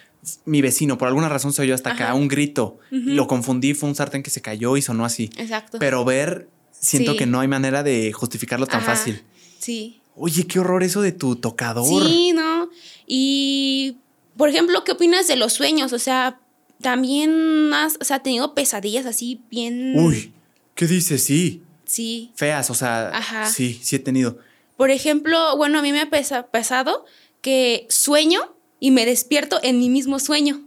[0.47, 2.79] mi vecino, por alguna razón se oyó hasta acá un grito.
[2.91, 3.11] Ujú.
[3.11, 5.29] Lo confundí, fue un sartén que se cayó y sonó así.
[5.37, 5.79] Exacto.
[5.79, 7.19] Pero ver, siento Sí.
[7.19, 8.97] que no hay manera de justificarlo tan Ajá.
[8.97, 9.23] fácil.
[9.59, 10.01] Sí.
[10.17, 12.09] Oye, qué horror eso de tu tocador.
[12.09, 12.71] Sí, ¿no?
[13.07, 13.99] Y,
[14.39, 15.93] por ejemplo, ¿qué opinas de los sueños?
[15.93, 16.41] O sea,
[16.81, 19.93] también has o sea, tenido pesadillas así bien...
[19.99, 20.33] Uy,
[20.75, 21.23] ¿qué dices?
[21.23, 21.61] Sí.
[21.95, 22.33] Sí.
[22.35, 23.47] Feas, o sea, Ajá.
[23.47, 24.39] sí, sí he tenido.
[24.77, 27.05] Por ejemplo, bueno, a mí me ha pesa- pasado
[27.41, 30.61] que sueño y me despierto en mi mismo sueño.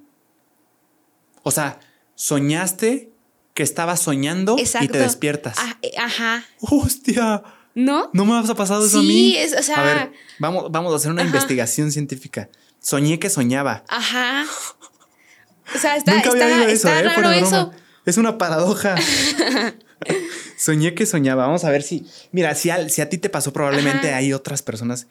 [1.44, 1.80] O sea,
[2.16, 3.12] soñaste
[3.54, 5.58] que estabas soñando y te despiertas.
[5.60, 6.46] Ah, eh, Ajá.
[6.62, 7.44] ¡Hostia!
[7.76, 8.10] ¿No?
[8.14, 9.36] ¿No me has pasado eso a Sí, mí?
[9.36, 11.28] es- o sea- A ver, vamos, vamos a hacer una Ajá.
[11.30, 12.50] investigación científica.
[12.80, 13.84] Soñé que soñaba.
[13.90, 14.46] Ajá.
[15.76, 17.04] O sea, está, Nunca había oído eso, está ¿eh?
[17.04, 17.72] raro eso.
[18.06, 18.96] Es una paradoja.
[20.58, 21.46] Soñé que soñaba.
[21.46, 22.06] Vamos a ver si.
[22.32, 24.18] Mira, si a, si a ti te pasó, probablemente Ajá.
[24.18, 25.08] hay otras personas.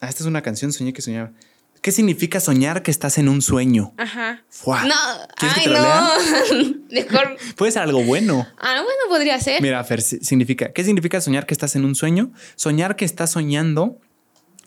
[0.00, 1.32] Ah, esta es una canción, Soñé que soñaba.
[1.80, 3.92] ¿Qué significa soñar que estás en un sueño?
[3.96, 4.44] Ajá.
[4.66, 4.94] No,
[5.36, 6.74] ¿Quieres ay, que te lo no.
[6.92, 7.36] Mejor.
[7.56, 8.46] Puede ser algo bueno.
[8.58, 9.60] Ah, bueno, podría ser.
[9.60, 12.30] Mira, Fer, si- significa, ¿qué significa soñar que estás en un sueño?
[12.54, 13.98] Soñar que estás soñando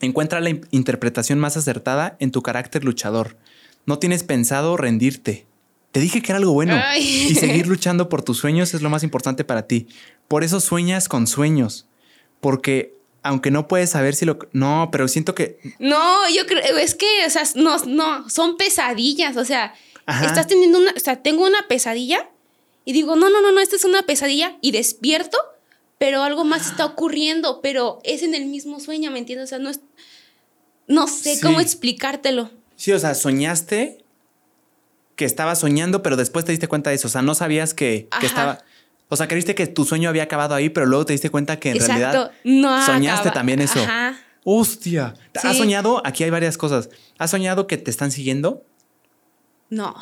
[0.02, 3.38] encuentra la in- interpretación más acertada en tu carácter luchador.
[3.86, 5.46] No tienes pensado rendirte.
[5.96, 6.78] Te dije que era algo bueno.
[6.84, 7.28] Ay.
[7.30, 9.88] Y seguir luchando por tus sueños es lo más importante para ti.
[10.28, 11.86] Por eso sueñas con sueños.
[12.40, 12.92] Porque
[13.22, 14.38] aunque no puedes saber si lo...
[14.52, 15.58] No, pero siento que...
[15.78, 19.72] No, yo creo, es que, o sea, no, no, son pesadillas, o sea,
[20.04, 20.26] Ajá.
[20.26, 22.28] estás teniendo una, o sea, tengo una pesadilla
[22.84, 25.38] y digo, no, no, no, no, esta es una pesadilla y despierto,
[25.96, 29.46] pero algo más está ocurriendo, pero es en el mismo sueño, ¿me entiendes?
[29.46, 29.80] O sea, no es,
[30.88, 31.40] no sé Sí.
[31.40, 32.50] cómo explicártelo.
[32.76, 34.04] Sí, o sea, soñaste
[35.16, 37.08] que estabas soñando, pero después te diste cuenta de eso.
[37.08, 38.58] O sea, no sabías que, estaba...
[39.08, 41.70] O sea, creíste que tu sueño había acabado ahí, pero luego te diste cuenta que
[41.70, 43.80] en Exacto, realidad no soñaste acaba- también eso.
[43.80, 44.16] Ajá.
[44.44, 45.14] Hostia.
[45.42, 46.02] ¿Has soñado?
[46.04, 46.90] Aquí hay varias cosas.
[47.18, 48.64] ¿Has soñado que te están siguiendo?
[49.70, 49.94] No,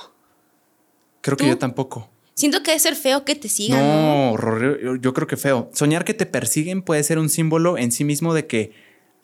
[1.23, 2.11] Creo que yo tampoco.
[2.35, 4.33] siento que debe ser feo que te sigan, ¿no?
[4.33, 5.71] Horror- yo creo que feo.
[5.73, 8.73] Soñar que te persiguen puede ser un símbolo en sí mismo de que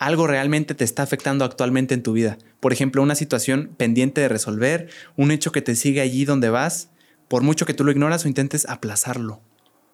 [0.01, 2.39] algo realmente te está afectando actualmente en tu vida.
[2.59, 6.89] Por ejemplo, una situación pendiente de resolver, un hecho que te sigue allí donde vas,
[7.29, 9.41] por mucho que tú lo ignoras o intentes aplazarlo.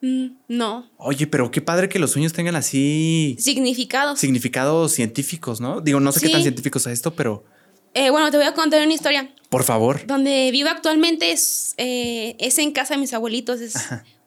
[0.01, 0.89] Mm, no.
[0.97, 4.19] Oye, pero qué padre que los sueños tengan así Significados.
[4.21, 5.81] significados científicos, ¿no?
[5.81, 7.45] Digo, no sé qué tan científicos es esto, pero
[7.95, 9.35] Eh, bueno, te voy a contar una historia.
[9.49, 10.07] por favor.
[10.07, 13.75] Donde vivo actualmente es, eh, es en casa de mis abuelitos, es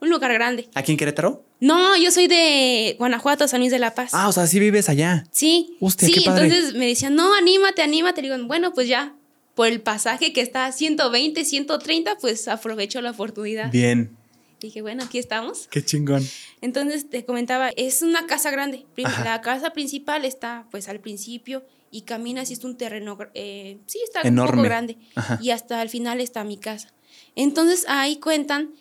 [0.01, 0.69] un lugar grande.
[0.73, 1.43] ¿Aquí en Querétaro?
[1.59, 4.11] No, yo soy de Guanajuato, San Luis de la Paz.
[4.13, 5.25] Ah, o sea, sí vives allá.
[5.31, 6.45] sí, hostia, sí, qué padre.
[6.45, 8.21] entonces me decían, no, anímate, anímate.
[8.21, 9.13] Le digo, bueno, pues ya,
[9.55, 13.71] por el pasaje que está a 120, 130, pues aprovecho la oportunidad.
[13.71, 14.15] Bien.
[14.61, 15.67] Dije, bueno, aquí estamos.
[15.69, 16.25] Qué chingón.
[16.61, 18.85] Entonces te comentaba, es una casa grande.
[19.03, 19.23] Ajá.
[19.23, 23.99] La casa principal está pues al principio y caminas y es un terreno, eh, sí,
[24.03, 24.51] está un Enorme.
[24.57, 24.97] poco grande.
[25.15, 25.39] Ajá.
[25.41, 26.93] Y hasta el final está mi casa.
[27.35, 28.71] Entonces ahí cuentan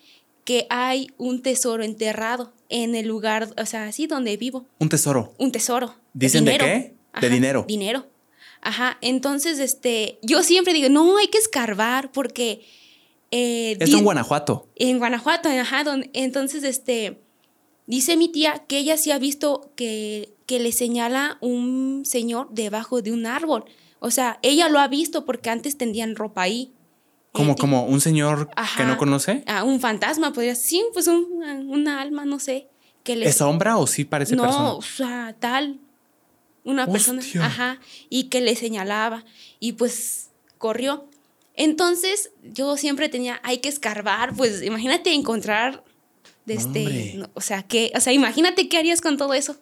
[0.49, 4.65] que hay un tesoro enterrado en el lugar, o sea, así donde vivo.
[4.79, 5.35] Un tesoro.
[5.37, 5.95] Un tesoro.
[6.15, 6.95] ¿Dicen de qué?
[7.21, 7.67] De dinero.
[7.69, 8.07] Dinero.
[8.63, 8.97] Ajá.
[9.03, 12.63] Entonces, este, yo siempre digo, no, hay que escarbar porque...
[13.31, 14.69] eh, di- en Guanajuato.
[14.77, 17.21] en Guanajuato, ajá, donde, entonces, este,
[17.87, 23.03] dice mi tía que ella sí ha visto que, que le señala un señor debajo
[23.03, 23.67] de un árbol.
[24.01, 26.73] O sea, ella lo ha visto porque antes tendían ropa ahí.
[27.33, 29.45] Como, como un señor que no conoce.
[29.47, 32.69] Ah, un fantasma, podría Sí, pues un- una alma, no sé.
[33.05, 34.73] Que le ¿Es sombra o sí parece no, persona?
[34.73, 35.79] o sea, tal.
[36.65, 37.23] Una persona.
[37.43, 37.79] Ajá.
[38.11, 39.25] Y que le señalaba.
[39.61, 41.09] Y pues corrió.
[41.55, 44.35] Entonces, yo siempre tenía, hay que escarbar.
[44.35, 45.85] Pues imagínate encontrar.
[46.45, 49.57] De No, este, no, o sea, que, o sea, imagínate qué harías con todo eso.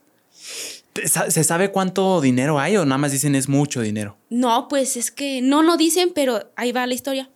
[0.92, 4.16] ¿Te- sa- ¿Se sabe cuánto dinero hay o nada más dicen es mucho dinero?
[4.30, 7.28] No, pues es que no lo dicen, pero ahí va la historia.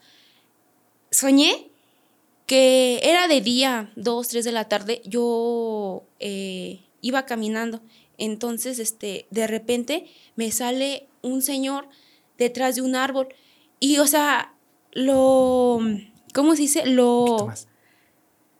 [1.11, 1.71] Soñé
[2.51, 7.81] que era de día, dos, tres de la tarde, yo eh, iba caminando.
[8.19, 11.89] Entonces, este, de repente me sale un señor
[12.39, 13.29] detrás de un árbol.
[13.79, 14.53] Y, o sea,
[14.91, 15.79] lo,
[16.35, 16.87] ¿cómo se dice?
[16.87, 17.53] Lo,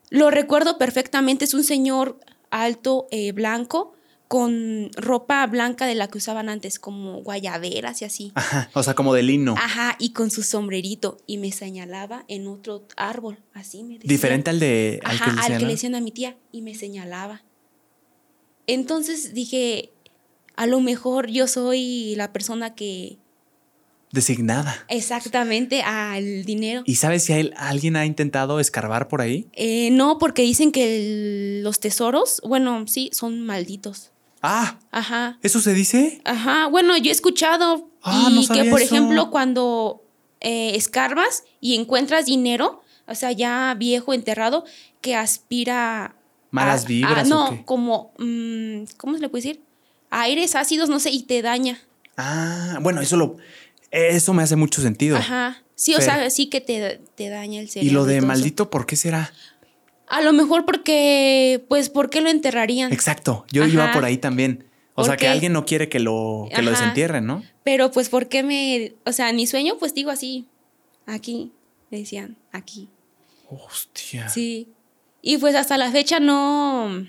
[0.09, 1.43] lo recuerdo perfectamente.
[1.43, 2.17] Es un señor
[2.49, 3.93] alto, eh, blanco,
[4.31, 8.31] con ropa blanca de la que usaban antes, como guayaberas y así.
[8.35, 8.69] Ajá.
[8.73, 9.55] O sea, como de lino.
[9.57, 11.17] Ajá, y con su sombrerito.
[11.27, 13.39] Y me señalaba en otro árbol.
[13.53, 14.07] Así me decía.
[14.07, 16.37] Diferente al de al Ajá, que al que le decían a mi tía.
[16.53, 17.43] Y me señalaba.
[18.67, 19.91] Entonces dije,
[20.55, 23.17] a lo mejor yo soy la persona que
[24.13, 24.85] Designada.
[24.87, 26.83] exactamente al dinero.
[26.85, 29.49] ¿Y sabes si hay- alguien ha intentado escarbar por ahí?
[29.51, 30.95] Eh, no, porque dicen que
[31.57, 34.10] el- los tesoros, bueno, sí, son malditos.
[34.41, 35.37] Ah, Ajá.
[35.43, 36.21] ¿eso se dice?
[36.25, 38.95] Ajá, bueno, yo he escuchado Ah, y no que, por eso.
[38.95, 40.03] ejemplo, cuando
[40.39, 44.65] eh, escarbas y encuentras dinero, o sea, ya viejo, enterrado,
[45.01, 46.15] que aspira...
[46.49, 47.65] ¿Malas a- vibras a- o no, qué?
[47.65, 48.13] como...
[48.17, 49.61] mm, ¿Cómo se le puede decir?
[50.09, 51.79] Aires ácidos, no sé, y te daña.
[52.17, 53.37] Ah, bueno, eso lo
[53.91, 55.17] eso me hace mucho sentido.
[55.17, 55.61] Ajá.
[55.75, 57.91] Sí, o sea, sí que te, te daña el cerebro.
[57.91, 59.33] Y lo de maldito, ¿por qué será?
[60.11, 62.91] A lo mejor porque, pues, ¿por qué lo enterrarían?
[62.91, 63.71] Exacto, yo Ajá.
[63.71, 64.65] iba por ahí también.
[64.91, 67.43] O ¿Por sea, que alguien no quiere que lo, que lo desentierren, ¿no?
[67.63, 68.93] Pero pues, ¿por qué me...?
[69.05, 70.47] O sea, en mi sueño, pues digo así,
[71.05, 71.53] aquí,
[71.89, 72.89] me decían, aquí.
[73.49, 74.27] Hostia.
[74.27, 74.67] Sí.
[75.21, 77.07] Y pues hasta la fecha no,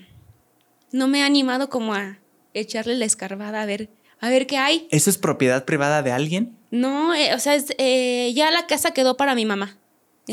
[0.93, 2.19] no me he animado como a
[2.53, 3.89] echarle la escarbada a ver,
[4.21, 4.87] a ver qué hay.
[4.91, 6.57] ¿Eso es propiedad privada de alguien?
[6.71, 9.77] No, eh, o sea, es, eh, ya la casa quedó para mi mamá.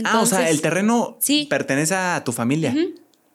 [0.05, 1.47] Ah, o sea, el terreno Sí.
[1.51, 2.75] pertenece a tu familia.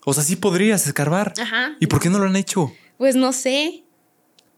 [0.05, 1.33] O sea, sí podrías escarbar.
[1.41, 1.75] Ajá.
[1.79, 2.71] ¿Y por qué no lo han hecho?
[2.97, 3.83] Pues no sé.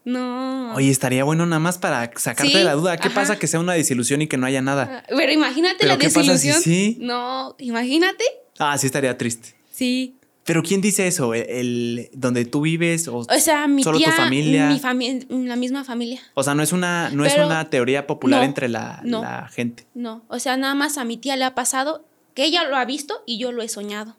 [0.04, 0.74] No.
[0.74, 2.96] Oye, estaría bueno nada más para sacarte Sí, de la duda.
[2.96, 3.14] ¿Qué ajá.
[3.14, 5.02] pasa que sea una desilusión y que no haya nada?
[5.08, 6.62] Ah, Pero imagínate ¿Pero la qué pasa si desilusión.
[6.62, 6.96] sí?
[7.00, 8.24] No, imagínate.
[8.58, 9.54] Ah, sí estaría triste.
[9.72, 10.17] Sí.
[10.48, 11.34] Pero ¿quién dice eso?
[11.34, 14.68] ¿El, el- donde tú vives o, O sea, mi solo tía, tu familia?
[14.68, 16.20] mi familia, la misma familia.
[16.34, 19.20] O sea, no es una no es una teoría popular no, entre la, no.
[19.22, 19.86] la gente.
[19.94, 22.04] No, o sea, nada más a mi tía le ha pasado
[22.34, 24.16] que ella lo ha visto y yo lo he soñado.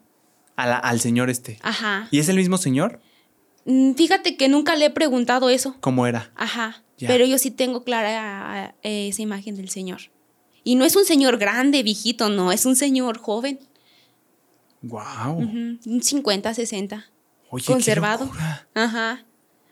[0.56, 1.58] A la- al señor este.
[1.62, 2.06] Ajá.
[2.12, 3.00] ¿Y es el mismo señor?
[3.64, 5.76] Mm, Fíjate que nunca le he preguntado eso.
[5.80, 6.30] ¿Cómo era?
[6.36, 6.82] Ajá.
[6.96, 7.08] Ya.
[7.08, 10.00] Pero yo sí tengo clara eh, esa imagen del señor.
[10.62, 13.58] Y no es un señor grande, viejito, no, es un señor joven.
[14.82, 15.38] Wow.
[15.38, 17.06] Un 50, 60.
[17.50, 18.30] Oye, conservado.
[18.74, 19.24] Ajá.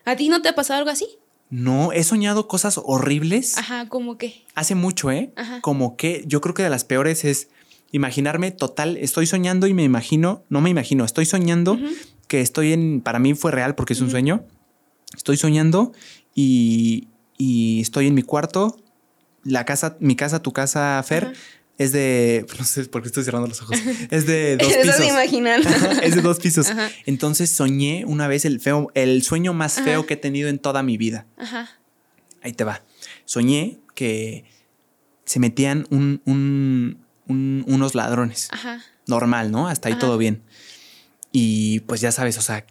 [0.05, 1.07] ¿A ti no te ha pasado algo así?
[1.51, 3.57] No, he soñado cosas horribles.
[3.57, 4.45] Ajá, como que.
[4.55, 5.33] Hace mucho, ¿eh?
[5.37, 5.61] Ajá.
[5.61, 7.49] Como que yo creo que de las peores es
[7.93, 11.79] imaginarme total, estoy soñando y me imagino, no me imagino, estoy soñando
[12.27, 14.45] que estoy en, para mí fue real porque es un sueño,
[15.17, 15.93] estoy soñando
[16.35, 17.09] y,
[17.39, 18.77] y estoy en mi cuarto,
[19.43, 21.33] la casa, mi casa, tu casa, Fer.
[21.79, 23.79] Es de, no sé por qué estoy cerrando los ojos,
[24.11, 25.07] es de dos pisos.
[25.07, 25.69] imaginando.
[26.03, 26.69] es de dos pisos.
[26.71, 26.91] Ajá.
[27.07, 30.83] Entonces soñé una vez el feo, el sueño más feo que he tenido en toda
[30.83, 31.27] mi vida.
[31.39, 31.71] Ajá.
[32.43, 32.83] Ahí te va.
[33.25, 34.45] Soñé que
[35.25, 38.49] se metían un- un- un- unos ladrones.
[38.53, 38.83] Ajá.
[39.07, 39.69] Normal, ¿no?
[39.69, 40.43] Hasta ahí todo bien.
[41.33, 42.65] Y pues ya sabes, o sea,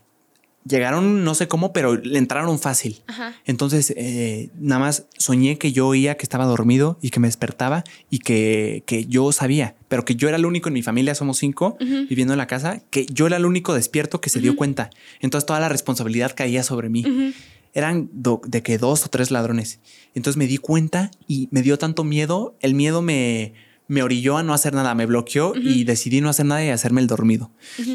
[0.68, 3.02] llegaron no sé cómo, pero le entraron fácil.
[3.08, 3.36] Ajá.
[3.46, 7.84] Entonces, eh, nada más soñé que yo oía que estaba dormido y que me despertaba
[8.10, 11.38] y que, que yo sabía, pero que yo era el único en mi familia, somos
[11.38, 14.90] cinco, viviendo en la casa, que yo era el único despierto que se dio cuenta.
[15.20, 17.34] Entonces toda la responsabilidad caía sobre mí.
[17.74, 19.80] Eran de que dos o tres ladrones.
[20.16, 23.54] Entonces me di cuenta y me dio tanto miedo, el miedo me,
[23.88, 27.02] me orilló a no hacer nada, me bloqueó y decidí no hacer nada y hacerme
[27.02, 27.52] el dormido.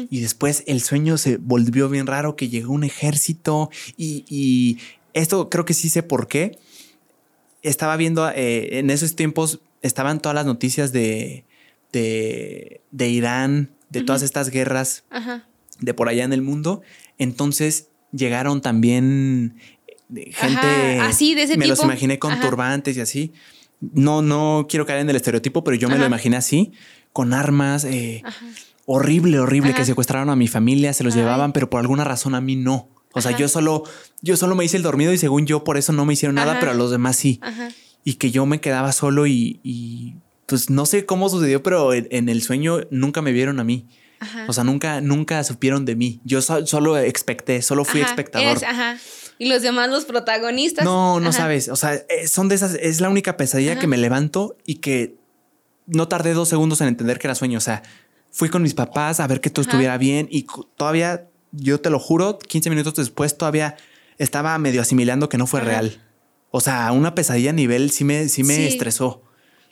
[0.09, 4.79] Y después el sueño se volvió bien raro, que llegó un ejército y, y
[5.13, 6.57] esto creo que sí sé por qué.
[7.61, 11.45] Estaba viendo, eh, en esos tiempos estaban todas las noticias de,
[11.91, 15.03] de, de Irán, de todas estas guerras
[15.79, 16.81] de por allá en el mundo.
[17.17, 19.55] Entonces llegaron también
[20.15, 20.99] eh, gente.
[20.99, 22.41] Ajá, así, de ese Me los imaginé con Ajá.
[22.41, 23.33] turbantes y así.
[23.93, 26.71] No, no quiero caer en el estereotipo, pero yo me lo imaginé así,
[27.11, 27.83] con armas.
[27.83, 28.23] eh,
[28.85, 29.79] horrible, horrible, Ajá.
[29.79, 31.21] que secuestraron a mi familia, se los Ay.
[31.21, 32.89] llevaban, pero por alguna razón a mí no.
[33.13, 33.83] O sea, yo solo,
[34.21, 36.57] yo solo me hice el dormido y según yo por eso no me hicieron nada,
[36.59, 37.39] pero a los demás sí.
[38.03, 40.15] Y que yo me quedaba solo y, y,
[40.47, 43.87] pues no sé cómo sucedió, pero en, en el sueño nunca me vieron a mí.
[44.47, 46.21] O sea, nunca, nunca supieron de mí.
[46.23, 48.57] Yo so- solo expecté, solo fui espectador.
[48.65, 48.97] ajá.
[49.39, 50.85] Y los demás, los protagonistas.
[50.85, 51.37] No, no Ajá.
[51.39, 51.69] sabes.
[51.69, 52.75] O sea, eh, son de esas.
[52.75, 53.81] Es la única pesadilla Ajá.
[53.81, 55.15] que me levanto y que
[55.87, 57.57] no tardé dos segundos en entender que era sueño.
[57.57, 57.83] O sea,
[58.31, 59.71] fui con mis papás a ver que todo Ajá.
[59.71, 60.45] estuviera bien y
[60.77, 63.75] todavía, yo te lo juro, 15 minutos después todavía
[64.17, 66.01] estaba medio asimilando que no fue real.
[66.51, 68.65] O sea, una pesadilla a nivel sí me, sí me Sí.
[68.67, 69.23] estresó.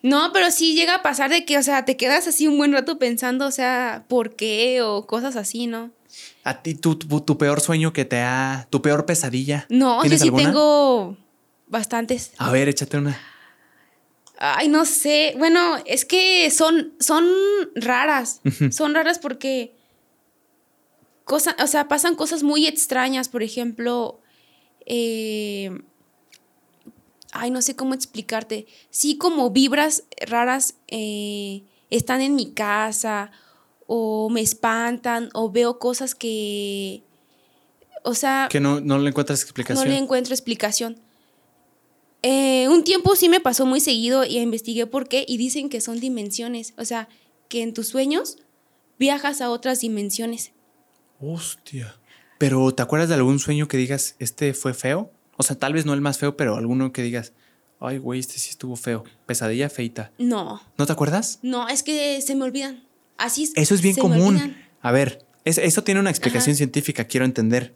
[0.03, 2.73] No, pero sí llega a pasar de que, o sea, te quedas así un buen
[2.73, 4.81] rato pensando, o sea, ¿por qué?
[4.81, 5.91] O cosas así, ¿no?
[6.43, 8.67] A ti, tu, tu, tu peor sueño que te ha.
[8.69, 9.65] Tu peor pesadilla.
[9.69, 10.43] No, yo ¿Tienes sí alguna?
[10.45, 11.17] tengo
[11.67, 12.31] bastantes.
[12.37, 13.19] A ver, échate una.
[14.37, 15.35] Ay, no sé.
[15.37, 17.25] Bueno, es que son, son
[17.75, 18.41] raras.
[18.71, 19.75] Son raras porque
[21.25, 23.29] cosa, o sea, pasan cosas muy extrañas.
[23.29, 24.19] Por ejemplo,
[24.87, 25.69] eh,
[27.31, 28.65] ay, no sé cómo explicarte.
[28.89, 33.31] Sí, como vibras raras eh, están en mi casa
[33.93, 37.03] o me espantan o veo cosas que,
[38.03, 39.83] o sea, Que no, no le encuentras explicación.
[39.85, 40.97] no le encuentro explicación.
[42.21, 45.81] Eh, un tiempo sí me pasó muy seguido y investigué por qué y dicen que
[45.81, 47.09] son dimensiones, o sea,
[47.49, 48.37] que en tus sueños
[48.97, 50.53] viajas a otras dimensiones.
[51.19, 51.97] Hostia.
[52.37, 55.11] Pero, ¿te acuerdas de algún sueño que digas, este fue feo?
[55.35, 57.33] O sea, tal vez no el más feo, pero alguno que digas,
[57.81, 59.03] ay, güey, este sí estuvo feo.
[59.25, 60.13] Pesadilla feita.
[60.17, 61.39] No, ¿No te acuerdas?
[61.41, 62.89] no, es que se me olvidan.
[63.21, 63.51] Así.
[63.55, 64.35] Eso es bien común.
[64.37, 64.57] olvidan.
[64.81, 66.57] A ver, es- eso tiene una explicación Ajá.
[66.57, 67.75] científica, quiero entender.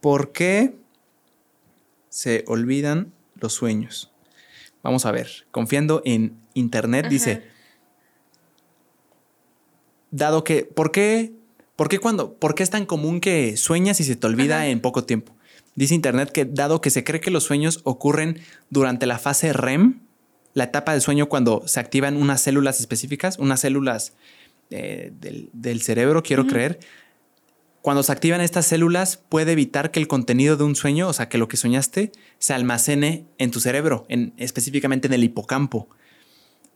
[0.00, 0.76] ¿Por qué
[2.08, 4.10] se olvidan los sueños?
[4.82, 7.10] Vamos a ver, confiando en internet, Ajá.
[7.10, 7.42] dice,
[10.10, 11.32] dado que, ¿por qué,
[11.76, 14.66] por qué cuando, por qué es tan común que sueñas y se te olvida Ajá.
[14.68, 15.34] en poco tiempo?
[15.74, 20.00] Dice internet que dado que se cree que los sueños ocurren durante la fase REM,
[20.54, 24.12] la etapa del sueño cuando se activan unas células específicas, unas células
[24.72, 26.80] eh, del, del cerebro, quiero creer.
[27.82, 31.28] Cuando se activan estas células, puede evitar que el contenido de un sueño, o sea,
[31.28, 35.88] que lo que soñaste, se almacene en tu cerebro, en, específicamente en el hipocampo.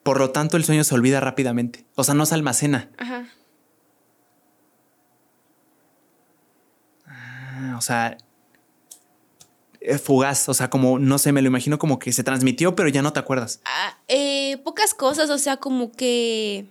[0.02, 1.84] Por lo tanto, el sueño se olvida rápidamente.
[1.94, 2.90] O sea, no se almacena.
[2.98, 3.28] Ajá.
[7.06, 8.18] Ah, o sea,
[9.80, 12.88] eh, fugaz, o sea, como, no sé, me lo imagino como que se transmitió, pero
[12.88, 13.60] ya no te acuerdas.
[13.64, 16.66] Ah, eh, pocas cosas, o sea, como que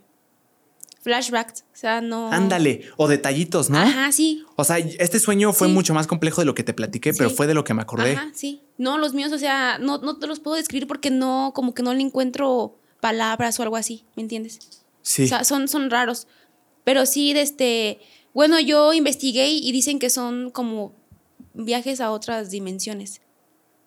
[1.06, 2.32] flashbacks, o sea, no.
[2.32, 3.77] Ándale, o detallitos, ¿no?
[3.77, 4.44] Ajá, sí.
[4.56, 5.73] O sea, este sueño fue Sí.
[5.76, 8.14] mucho más complejo de lo que te platiqué, pero fue de lo que me acordé.
[8.14, 8.64] Ajá, sí.
[8.80, 11.84] No, los míos, o sea, no, no te los puedo describir porque no, como que
[11.84, 14.82] no le encuentro palabras o algo así, ¿me entiendes?
[15.03, 15.26] Sí.
[15.26, 16.26] O sea, son, son raros.
[16.84, 17.99] Pero sí, de este,
[18.34, 20.91] bueno, yo investigué y dicen que son como
[21.53, 23.22] viajes a otras dimensiones.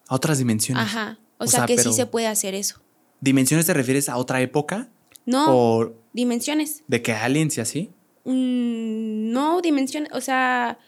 [0.06, 0.84] a otras dimensiones.
[0.84, 1.18] Ajá.
[1.38, 2.80] O, O sea, sea, que pero- sí se puede hacer eso.
[3.20, 4.88] ¿Dimensiones te refieres a otra época?
[5.28, 6.82] No, ¿O dimensiones.
[6.88, 7.90] de que aliens y así?
[8.24, 10.10] Mm, no, dimensiones.
[10.14, 10.78] O sea,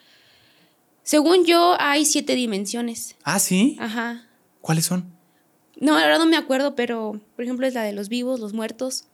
[1.02, 3.16] según yo, hay siete dimensiones.
[3.22, 3.76] Ah, sí.
[3.78, 4.26] Ajá.
[4.60, 5.12] ¿Cuáles son?
[5.78, 9.04] No, verdad no me acuerdo, pero por ejemplo es la de los vivos, los muertos.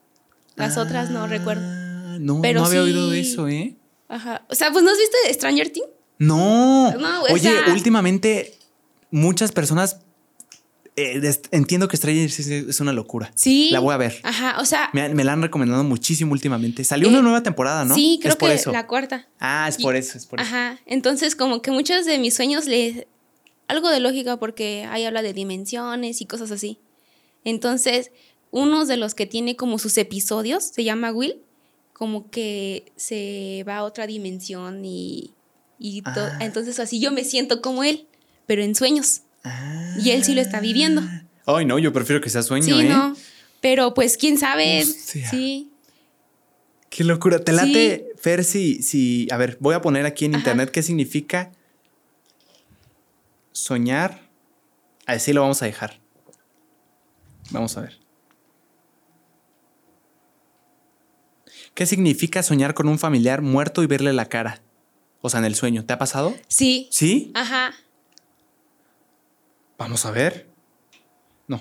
[0.54, 1.62] Las otras no recuerdo.
[1.64, 3.76] Ah, No, Pero no había oído de eso, ¿eh?
[4.08, 4.46] Ajá.
[4.48, 5.88] O sea, pues ¿no has visto Stranger Things?
[6.18, 6.92] No.
[6.92, 8.54] No, Oye, sea- últimamente
[9.10, 10.00] muchas personas
[10.96, 11.20] eh,
[11.50, 13.30] entiendo que Stranger Things es una locura.
[13.34, 13.68] Sí.
[13.70, 14.18] La voy a ver.
[14.22, 16.82] Ajá, o sea, Me, me la han recomendado muchísimo últimamente.
[16.84, 17.94] Salió Eh, una nueva temporada, ¿no?
[17.94, 18.72] sí, creo es por que eso.
[18.72, 19.28] la cuarta.
[19.38, 20.48] Ah, es Y- por eso, es por eso.
[20.48, 20.80] Ajá.
[20.86, 23.06] Entonces, como que muchos de mis sueños le
[23.68, 26.78] algo de lógica porque ahí habla de dimensiones y cosas así.
[27.44, 28.10] Entonces,
[28.50, 31.40] uno de los que tiene como sus episodios se llama Will,
[31.92, 35.32] como que se va a otra dimensión y,
[36.04, 36.38] Ah.
[36.40, 38.06] entonces así yo me siento como él,
[38.46, 39.22] pero en sueños.
[39.48, 39.96] Ah.
[40.02, 41.02] Y él sí lo está viviendo.
[41.46, 42.88] Ay, no, yo prefiero que sea sueño, sí, ¿eh?
[42.88, 43.16] no.
[43.60, 44.82] Pero pues quién sabe.
[44.82, 45.30] Hostia.
[45.30, 45.70] Sí.
[46.90, 47.38] Qué locura.
[47.38, 47.56] ¿Te Sí.
[47.58, 49.28] late, Fer, si, si...
[49.30, 50.40] A ver, voy a poner aquí en Ajá.
[50.40, 51.52] internet qué significa
[53.52, 54.28] soñar.
[55.06, 56.00] Así lo vamos a dejar.
[57.50, 57.98] Vamos a ver.
[61.74, 64.62] ¿Qué significa soñar con un familiar muerto y verle la cara?
[65.20, 65.84] O sea, en el sueño.
[65.84, 66.34] ¿Te ha pasado?
[66.48, 66.88] Sí.
[66.90, 67.30] ¿Sí?
[67.34, 67.74] Ajá.
[69.78, 70.48] Vamos a ver.
[71.46, 71.60] No.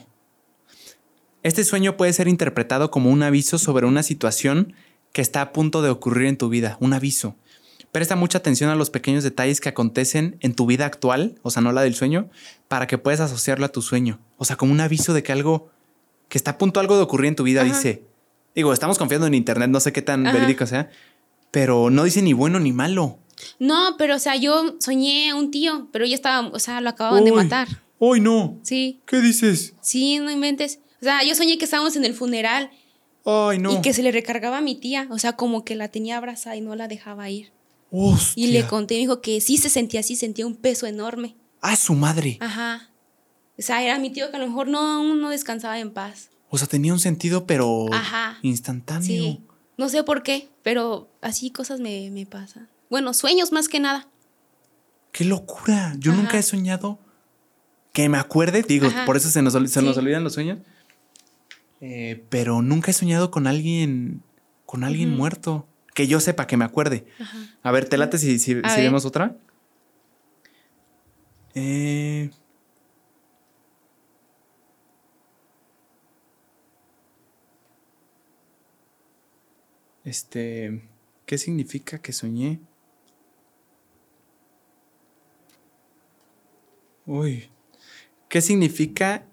[1.44, 4.74] Este sueño puede ser interpretado como un aviso sobre una situación
[5.12, 7.36] que está a punto de ocurrir en tu vida, un aviso.
[7.92, 11.62] Presta mucha atención a los pequeños detalles que acontecen en tu vida actual, o sea,
[11.62, 12.30] no la del sueño,
[12.68, 14.20] para que puedas asociarlo a tu sueño.
[14.38, 15.70] O sea, como un aviso de que algo,
[16.28, 17.74] que está a punto algo de ocurrir en tu vida, Ajá.
[17.74, 18.04] dice.
[18.54, 20.38] Digo, estamos confiando en internet, no sé qué tan Ajá.
[20.38, 20.90] verídico sea,
[21.52, 23.20] pero no dice ni bueno ni malo.
[23.60, 26.90] No, pero o sea, yo soñé a un tío, pero ya estaba, o sea, lo
[26.90, 27.68] acababan de matar.
[28.00, 28.60] ¡Ay, no!
[28.64, 29.02] Sí.
[29.06, 29.74] ¿Qué dices?
[29.82, 30.80] Sí, no inventes.
[31.02, 32.72] O sea, yo soñé que estábamos en el funeral
[33.26, 33.74] ¡Ay, no!
[33.74, 35.08] y que se le recargaba a mi tía.
[35.12, 37.52] O sea, como que la tenía abrazada y no la dejaba ir.
[37.92, 38.44] ¡Hostia!
[38.44, 41.36] Y le conté, me dijo que sí se sentía así, sentía un peso enorme.
[41.62, 42.38] ¡Ah, su madre!
[42.42, 42.90] Ajá.
[43.58, 46.30] O sea, era mi tío que a lo mejor no, no descansaba en paz.
[46.50, 48.38] O sea, tenía un sentido, pero Ajá.
[48.42, 49.06] instantáneo.
[49.08, 49.42] Sí.
[49.78, 52.70] No sé por qué, pero así cosas me, me pasan.
[52.90, 54.08] Bueno, sueños más que nada.
[55.12, 55.96] ¡Qué locura!
[55.98, 56.22] Yo Ajá.
[56.22, 57.00] nunca he soñado
[57.96, 59.06] que me acuerde, digo, Ajá.
[59.06, 60.60] por eso se nos, se nos olvidan los sueños.
[61.80, 64.22] Eh, pero nunca he soñado con alguien,
[64.66, 65.66] con alguien muerto.
[65.94, 67.06] Que yo sepa, que me acuerde.
[67.20, 67.38] Ajá.
[67.64, 69.38] A ver, te late si, si, si vemos otra.
[71.54, 72.30] Eh,
[80.04, 80.88] Este,
[81.26, 82.60] ¿qué significa que soñé?
[87.08, 87.50] Uy,
[88.36, 89.24] ¿qué significa?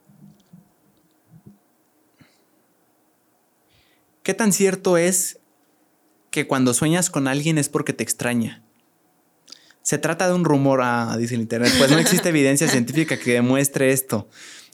[4.22, 5.40] ¿Qué tan cierto es
[6.30, 8.62] que cuando sueñas con alguien es porque te extraña?
[9.82, 13.32] Se trata de un rumor, ah, dice el internet, pues no existe evidencia científica que
[13.32, 14.28] demuestre esto.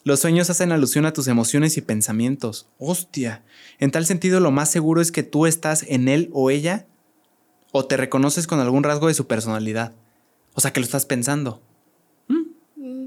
[0.05, 2.69] Los sueños hacen alusión a tus emociones y pensamientos.
[2.77, 3.47] Hostia.
[3.79, 6.87] En tal sentido, lo más seguro es que tú estás en él o ella
[7.73, 9.95] o te reconoces con algún rasgo de su personalidad.
[10.53, 11.63] O sea, que lo estás pensando.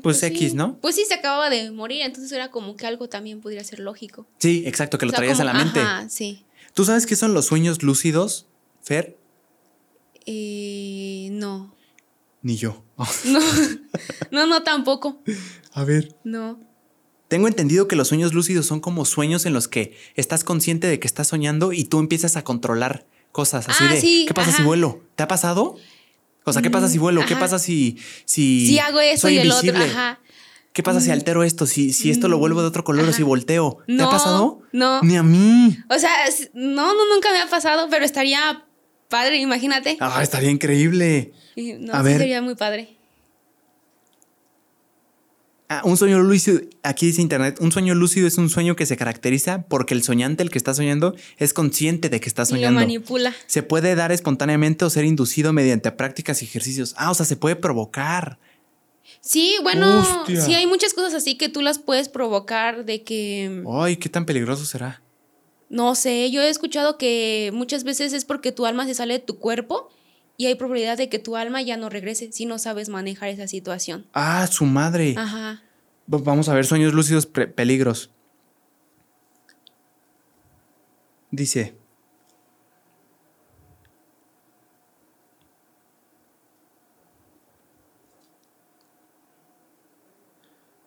[0.02, 0.56] Mm, Pues X, sí.
[0.58, 0.78] ¿no?
[0.82, 4.26] Pues sí, se acababa de morir, entonces era como que algo también podría ser lógico.
[4.40, 5.80] Sí, exacto, que lo sea, traías como- a la mente.
[5.80, 6.44] Ajá, sí.
[6.74, 8.48] ¿Tú sabes qué son los sueños lúcidos,
[8.82, 9.18] Fer?
[10.26, 11.74] Eh, no.
[12.42, 12.84] Ni yo.
[13.26, 13.40] No.
[14.32, 15.22] no, no, tampoco.
[15.74, 16.16] a ver.
[16.24, 16.60] No.
[17.28, 21.00] Tengo entendido que los sueños lúcidos son como sueños en los que estás consciente de
[21.00, 24.52] que estás soñando y tú empiezas a controlar cosas así Ah, de sí, ¿qué pasa
[24.52, 25.02] si vuelo?
[25.16, 25.78] ¿Te ha pasado?
[26.44, 27.24] O sea, ¿qué pasa si vuelo?
[27.26, 30.20] ¿Qué pasa si si Si hago eso soy y el otro, ajá.
[30.74, 31.66] ¿Qué pasa si altero esto?
[31.66, 33.80] Si, si esto lo vuelvo de otro color o si volteo.
[33.86, 34.62] ¿Te ha pasado?
[34.72, 35.02] no.
[35.02, 35.78] Ni a mí.
[35.90, 36.12] O sea,
[36.54, 38.66] no, no, nunca me ha pasado, pero estaría
[39.10, 39.98] padre, imagínate.
[40.00, 41.34] Ah, estaría increíble.
[41.58, 42.18] No, a sí ver.
[42.20, 42.98] sería muy padre.
[45.74, 48.98] Ah, un sueño lúcido, aquí dice internet, un sueño lúcido es un sueño que se
[48.98, 52.50] caracteriza porque el soñante, el que está soñando, es consciente de que está Y lo
[52.50, 52.80] soñando.
[52.82, 53.34] manipula.
[53.48, 56.94] Se puede dar espontáneamente o ser inducido mediante prácticas y ejercicios.
[56.98, 58.38] Ah, o sea, se puede provocar.
[59.22, 60.42] Sí, bueno, Hostia.
[60.42, 64.26] sí hay muchas cosas así que tú las puedes provocar de que, Ay, qué tan
[64.26, 65.02] peligroso será.
[65.70, 69.20] no sé, yo he escuchado que muchas veces es porque tu alma se sale de
[69.20, 69.90] tu cuerpo
[70.42, 73.48] y hay probabilidad de que tu alma ya no regrese si no sabes manejar esa
[73.48, 74.08] situación.
[74.14, 75.14] Ah, su madre.
[75.16, 75.62] Ajá.
[76.12, 78.10] Va- Vamos a ver sueños lúcidos peligros.
[81.30, 81.76] Dice.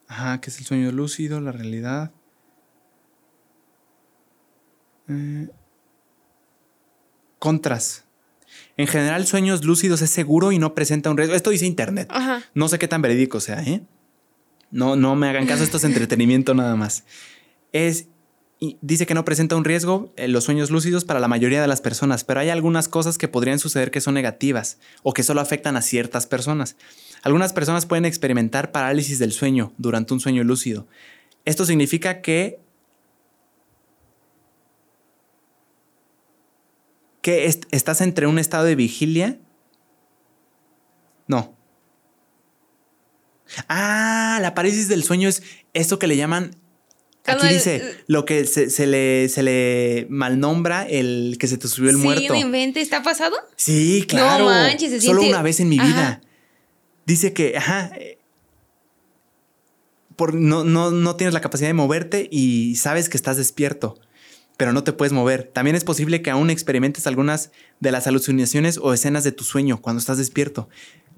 [0.09, 1.40] Ajá, ¿qué es el sueño lúcido?
[1.40, 2.12] La realidad.
[5.09, 5.48] Eh,
[7.39, 8.03] Contras.
[8.76, 11.34] En general, sueños lúcidos es seguro y no presenta un riesgo.
[11.34, 12.09] Esto dice internet.
[12.10, 12.42] Ajá.
[12.55, 13.82] No sé qué tan verídico sea, ¿eh?
[14.70, 17.05] No, no me hagan caso, esto es entretenimiento nada más.
[17.72, 18.09] Es,
[18.59, 21.68] y dice que no presenta un riesgo eh, los sueños lúcidos para la mayoría de
[21.68, 25.40] las personas, pero hay algunas cosas que podrían suceder que son negativas o que solo
[25.40, 26.76] afectan a ciertas personas.
[27.22, 30.88] Algunas personas pueden experimentar parálisis del sueño durante un sueño lúcido.
[31.44, 32.59] Esto significa que
[37.24, 39.38] que est- estás entre un estado de vigilia.
[41.26, 41.56] No.
[43.68, 45.42] Ah, la parálisis del sueño es
[45.72, 46.55] esto que le llaman.
[47.26, 51.66] Aquí el- dice lo que se, se le, se le malnombra el que se te
[51.68, 52.34] subió el sí, muerto.
[52.34, 53.34] no invente, ¿está pasado?
[53.56, 54.44] Sí, claro.
[54.44, 55.86] manches, se Solo siente- una vez en mi Ajá.
[55.88, 56.20] vida.
[57.06, 57.90] Dice que, ajá,
[60.16, 63.98] por, no, no, no tienes la capacidad de moverte y sabes que estás despierto,
[64.56, 65.44] pero no te puedes mover.
[65.52, 67.51] También es posible que aún experimentes algunas
[67.81, 70.68] de las alucinaciones o escenas de tu sueño cuando estás despierto.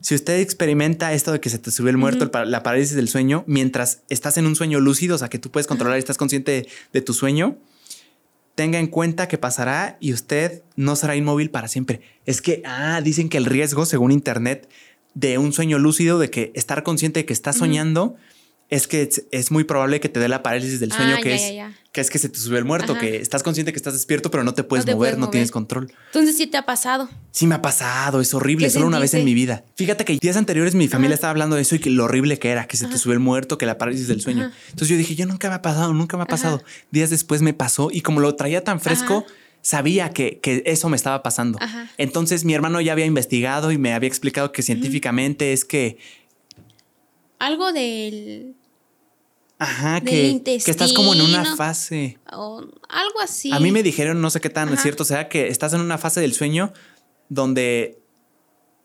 [0.01, 3.45] Si usted experimenta esto de que se te subió el muerto, la parálisis del sueño,
[3.47, 6.53] mientras estás en un sueño lúcido, o sea, que tú puedes controlar y estás consciente
[6.53, 7.59] de, de tu sueño,
[8.55, 12.01] tenga en cuenta que pasará y usted no será inmóvil para siempre.
[12.25, 14.69] Es que, ah, dicen que el riesgo, según Internet,
[15.15, 18.17] de un sueño lúcido, de que estar consciente de que estás soñando,
[18.69, 21.29] es que es, es muy probable que te dé la parálisis del sueño, Ah, que,
[21.31, 21.73] ya, es, ya, ya.
[21.93, 23.01] que es que se te subió el muerto, Ajá.
[23.01, 25.51] que estás consciente que estás despierto, pero no te puedes te mover, puedes no tienes
[25.53, 25.93] control.
[26.07, 27.09] Entonces sí te ha pasado.
[27.31, 29.65] Sí me ha pasado, es horrible, ¿Qué solo una vez en mi vida.
[29.77, 32.49] Fíjate que días anteriores mi familia estaba hablando de eso y que lo horrible que
[32.51, 34.51] era, que se te subió el muerto, que la parálisis del sueño.
[34.71, 36.63] Entonces yo dije, yo nunca me ha pasado, nunca me ha pasado.
[36.91, 39.25] Días después me pasó y como lo traía tan fresco,
[39.63, 41.59] sabía que, que eso me estaba pasando.
[41.61, 41.89] Ajá.
[41.99, 45.99] Entonces mi hermano ya había investigado y me había explicado que científicamente es que,
[47.39, 48.55] Algo del.
[49.59, 52.19] ajá, Del que, que estás como en una fase.
[52.33, 53.51] o algo así.
[53.53, 54.83] A mí me dijeron, no sé qué tan Ajá.
[54.83, 56.73] cierto sea, que estás en una fase del sueño
[57.29, 57.99] donde,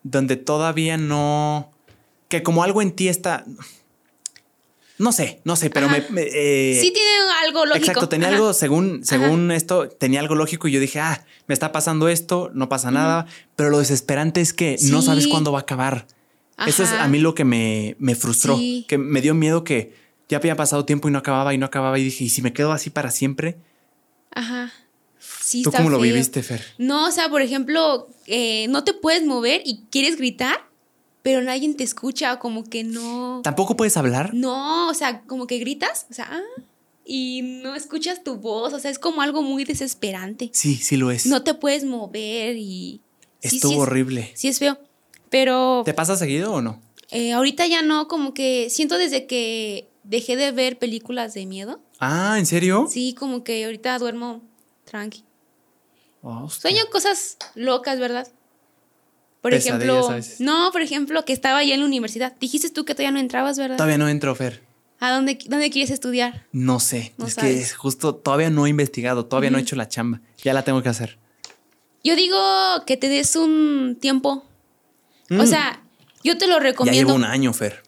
[0.03, 1.71] donde todavía no,
[2.27, 3.45] que como algo en ti está,
[4.97, 5.97] no sé, no sé, pero Ajá.
[6.09, 7.09] me, me, eh, Sí tiene
[7.45, 7.85] algo lógico.
[7.85, 8.35] exacto, tenía Ajá.
[8.37, 12.51] algo según, según esto, tenía algo lógico y yo dije, ah, me está pasando esto,
[12.53, 13.25] no pasa nada,
[13.55, 16.05] pero lo desesperante es que no sabes cuándo va a acabar.
[16.67, 18.85] Eso es a mí lo que me, me frustró, Sí.
[18.87, 19.93] que me dio miedo que
[20.29, 22.53] ya había pasado tiempo y no acababa y no acababa y dije, ¿y si me
[22.53, 23.57] quedo así para siempre?
[24.31, 24.71] Ajá.
[25.19, 26.63] Sí, ¿Tú está cómo lo viviste, Fer?
[26.77, 30.67] No, o sea, por ejemplo, eh, no te puedes mover y quieres gritar,
[31.21, 33.41] pero nadie te escucha, como que no.
[33.43, 34.33] ¿Tampoco puedes hablar?
[34.33, 36.61] No, o sea, como que gritas, o sea, ah,
[37.05, 40.49] y no escuchas tu voz, o sea, es como algo muy desesperante.
[40.53, 41.25] Sí, sí lo es.
[41.25, 43.01] No te puedes mover y.
[43.41, 44.31] Estuvo sí horrible.
[44.35, 44.79] Sí, es feo.
[45.31, 46.79] Pero ¿Te pasa seguido o no?
[47.09, 51.79] eh, ahorita ya no, como que siento desde que dejé de ver películas de miedo.
[51.99, 52.87] Ah, ¿en serio?
[52.91, 54.41] Sí, como que ahorita duermo
[54.85, 55.23] tranqui.
[56.21, 56.69] Oh, hostia.
[56.69, 58.27] Sueño cosas locas, ¿verdad?
[59.41, 60.39] Por Pesadillas ejemplo, a veces.
[60.39, 62.33] no, por ejemplo, que estaba ya en la universidad.
[62.39, 63.77] Dijiste tú que todavía no entrabas, ¿verdad?
[63.77, 64.61] Todavía no entro, Fer.
[64.99, 66.45] ¿A dónde, dónde quieres estudiar?
[66.51, 67.13] No sé.
[67.17, 70.21] No es que es justo todavía no he investigado, todavía no he hecho la chamba.
[70.43, 71.17] Ya la tengo que hacer.
[72.03, 72.37] Yo digo
[72.85, 74.45] que te des un tiempo.
[75.31, 75.47] O Mm.
[75.47, 75.81] sea,
[76.23, 76.97] yo te lo Ya recomiendo.
[76.99, 77.83] llevo un año, Fer.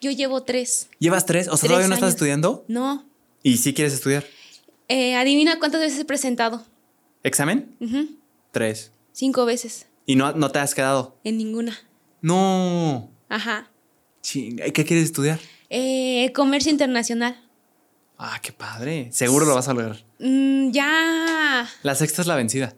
[0.00, 0.88] Yo llevo tres.
[0.98, 1.48] ¿Llevas tres?
[1.48, 2.14] O sea, todavía no estás años.
[2.16, 2.64] estudiando.
[2.68, 3.04] No.
[3.42, 4.24] ¿Y sí quieres estudiar?
[4.88, 6.64] Eh, adivina cuántas veces he presentado.
[7.22, 7.74] ¿Examen?
[8.52, 8.92] Tres.
[9.12, 9.86] Cinco veces.
[10.04, 11.16] ¿Y no, no te has quedado?
[11.24, 11.76] En ninguna.
[12.20, 13.10] No.
[13.28, 13.68] Ajá.
[14.22, 14.66] Chinga.
[14.66, 15.40] ¿Y ¿Qué quieres estudiar?
[15.70, 17.42] Eh, comercio internacional.
[18.18, 19.08] Ah, qué padre.
[19.12, 20.04] Seguro lo vas a lograr.
[20.20, 21.68] Mm, ya.
[21.82, 22.74] La sexta es la vencida.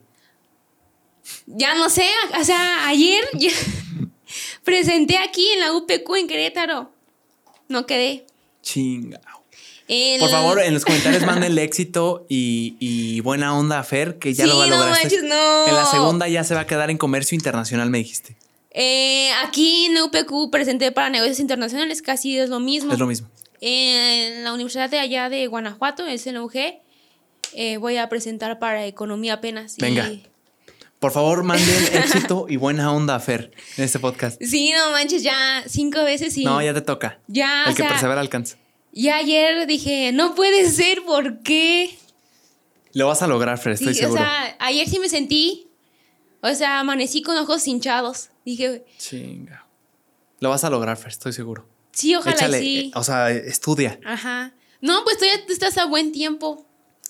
[1.46, 2.06] Ya no sé.
[2.40, 3.50] O sea, ayer ya
[4.68, 6.90] presenté aquí en la UPQ en Querétaro.
[7.68, 8.26] No quedé.
[8.62, 9.20] Chinga.
[9.88, 14.18] El- Por favor, en los comentarios manden el éxito y, y buena onda a Fer,
[14.18, 15.00] que ya Sí, lo va a no lograr.
[15.00, 15.66] manches, no.
[15.66, 18.36] En la segunda ya se va a quedar en comercio internacional, me dijiste.
[18.70, 22.92] Eh, aquí en la UPQ presenté para negocios internacionales, casi es lo mismo.
[22.92, 23.28] Es lo mismo.
[23.62, 26.56] En la universidad de allá de Guanajuato, es en la UG,
[27.54, 29.76] eh, voy a presentar para economía apenas.
[29.78, 30.10] y- Venga.
[30.98, 34.42] Por favor, manden éxito y buena onda a Fer en este podcast.
[34.42, 36.44] Sí, no manches, ya cinco veces y.
[36.44, 37.20] No, ya te toca.
[37.28, 38.56] Ya, El o que sea, persevera alcanza.
[38.92, 41.96] Ya ayer dije, no puede ser, ¿por qué?
[42.94, 44.20] Lo vas a lograr, Fer, estoy Sí, seguro.
[44.20, 45.68] O sea, ayer sí me sentí.
[46.40, 48.30] O sea, amanecí con ojos hinchados.
[48.44, 49.66] Dije, Chinga.
[50.40, 51.68] Lo vas a lograr, Fer, estoy seguro.
[51.92, 52.78] sí, ojalá Échale, sí.
[52.78, 54.00] eh, o sea, estudia.
[54.04, 54.52] Ajá.
[54.80, 56.64] No, pues tú estás a buen tiempo.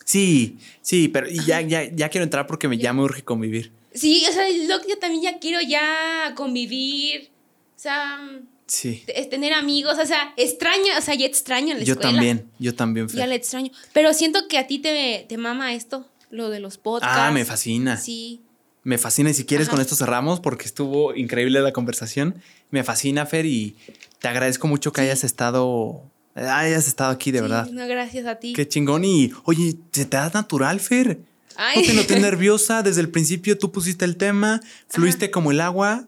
[0.05, 3.73] Sí, sí, pero ya, ya, ya quiero entrar porque me, ya me urge convivir.
[3.99, 7.31] Sí, o sea, lo que yo también ya quiero ya convivir.
[7.77, 8.19] O sea,
[8.67, 9.03] Sí.
[9.07, 9.97] es tener amigos.
[9.99, 12.13] O sea, extraño, o sea, ya extraño la Yo escuela.
[12.13, 13.29] también, yo también, Ya Fer.
[13.29, 13.71] le extraño.
[13.93, 17.17] Pero siento que a ti te, te mama esto, lo de los podcasts.
[17.19, 17.97] Ah, me fascina.
[17.97, 18.41] Sí.
[18.85, 19.31] Me fascina.
[19.31, 19.77] Y si quieres, Ajá.
[19.77, 22.35] con esto cerramos porque estuvo increíble la conversación.
[22.71, 23.77] Me fascina, Fer, y
[24.19, 26.03] te agradezco mucho que hayas estado.
[26.35, 27.67] Hayas estado aquí, de Sí, verdad.
[27.71, 28.53] No, gracias a ti.
[28.53, 29.05] Qué chingón.
[29.05, 31.19] Y oye, se te da natural, Fer.
[31.59, 31.81] Ay.
[31.83, 32.83] No te noté nerviosa.
[32.83, 36.07] Desde el principio tú pusiste el tema, fluiste como el agua.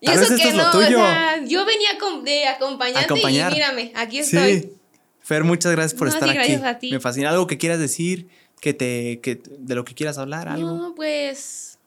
[0.00, 0.98] Y Tal eso vez esto que es lo no, tuyo.
[1.00, 1.90] o sea, yo venía
[2.24, 3.52] de acompañante Acompañar.
[3.52, 4.60] y mírame, aquí estoy.
[4.60, 4.72] Sí.
[5.22, 6.48] Fer, muchas gracias por No, estar sí, aquí.
[6.52, 6.90] gracias a ti.
[6.92, 7.30] Me fascina.
[7.30, 8.28] ¿Algo que quieras decir?
[8.60, 10.72] Que te, que, de lo que quieras hablar, algo.
[10.72, 11.78] No, pues.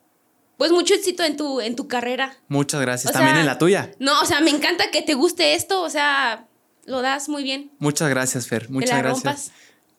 [0.58, 2.36] Pues mucho éxito en tu, en tu carrera.
[2.48, 3.12] Muchas gracias.
[3.12, 3.92] O También sea, en la tuya.
[4.00, 5.82] No, o sea, me encanta que te guste esto.
[5.84, 6.48] O sea,
[6.86, 7.70] lo das muy bien.
[7.78, 8.68] Muchas gracias, Fer.
[8.72, 9.24] Muchas la gracias.
[9.24, 9.52] rompas.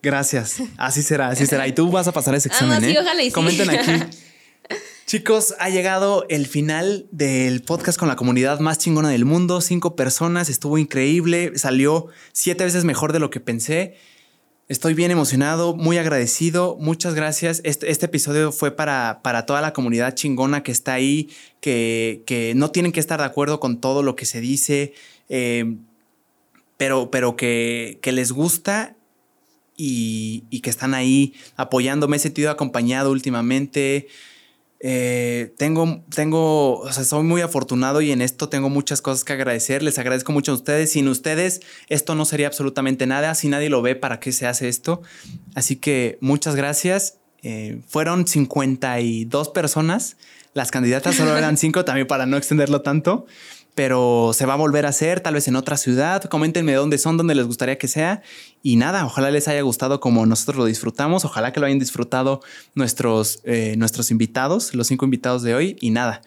[0.03, 0.63] Gracias.
[0.77, 1.67] Así será, así será.
[1.67, 2.99] Y tú vas a pasar ese Ah, examen, sí, ¿eh?
[3.01, 3.33] ojalá y sí.
[3.33, 3.91] Comenten aquí.
[5.07, 9.61] Chicos, ha llegado el final del podcast con la comunidad más chingona del mundo.
[9.63, 11.53] Cinco personas, estuvo increíble.
[11.57, 13.97] Salió siete veces mejor de lo que pensé.
[14.69, 16.77] Estoy bien emocionado, muy agradecido.
[16.79, 17.63] Muchas gracias.
[17.65, 21.31] Este, este episodio fue para, para toda la comunidad chingona que está ahí,
[21.63, 24.93] que, que no tienen que estar de acuerdo con todo lo que se dice,
[25.31, 25.75] eh,
[26.77, 28.95] pero, pero que, que les gusta
[29.79, 32.09] y, y que están ahí apoyando.
[32.09, 34.09] Me he sentido acompañado últimamente.
[34.81, 39.33] Eh, tengo, tengo, o sea, soy muy afortunado y en esto tengo muchas cosas que
[39.33, 39.83] agradecer.
[39.83, 40.93] Les agradezco mucho a ustedes.
[40.93, 43.35] Sin ustedes, esto no sería absolutamente nada.
[43.35, 45.01] Si nadie lo ve, ¿para qué se hace esto?
[45.55, 47.19] Así que muchas gracias.
[47.43, 50.17] Eh, fueron 52 personas.
[50.55, 53.27] Las candidatas solo eran 5 también para no extenderlo tanto.
[53.79, 56.25] Pero se va a volver a hacer, tal vez en otra ciudad.
[56.25, 58.23] Coméntenme dónde son, dónde les gustaría que sea.
[58.61, 61.25] Y nada, ojalá les haya gustado como nosotros lo disfrutamos.
[61.25, 62.41] Ojalá que lo hayan disfrutado
[62.75, 65.77] nuestros, eh, nuestros invitados, los cinco invitados de hoy.
[65.81, 66.23] Y nada,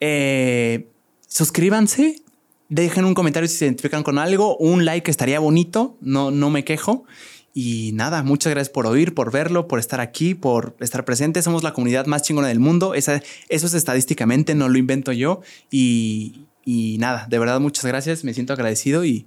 [0.00, 0.88] eh,
[1.28, 2.22] suscríbanse,
[2.70, 4.56] dejen un comentario si se identifican con algo.
[4.56, 7.04] Un like estaría bonito, no, no me quejo.
[7.52, 11.42] Y nada, muchas gracias por oír, por verlo, por estar aquí, por estar presente.
[11.42, 12.94] Somos la comunidad más chingona del mundo.
[12.94, 13.20] Esa,
[13.50, 15.42] eso es estadísticamente, no lo invento yo.
[15.70, 18.24] Y, y nada, de verdad, muchas gracias.
[18.24, 19.26] Me siento agradecido y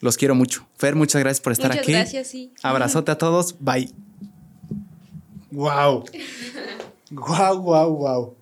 [0.00, 0.66] los quiero mucho.
[0.76, 1.92] Fer, muchas gracias por estar Muchas aquí.
[1.92, 2.52] gracias, sí.
[2.62, 3.56] Abrazote a todos.
[3.60, 3.90] Bye.
[5.50, 6.04] Wow.
[7.10, 8.36] wow, wow, wow.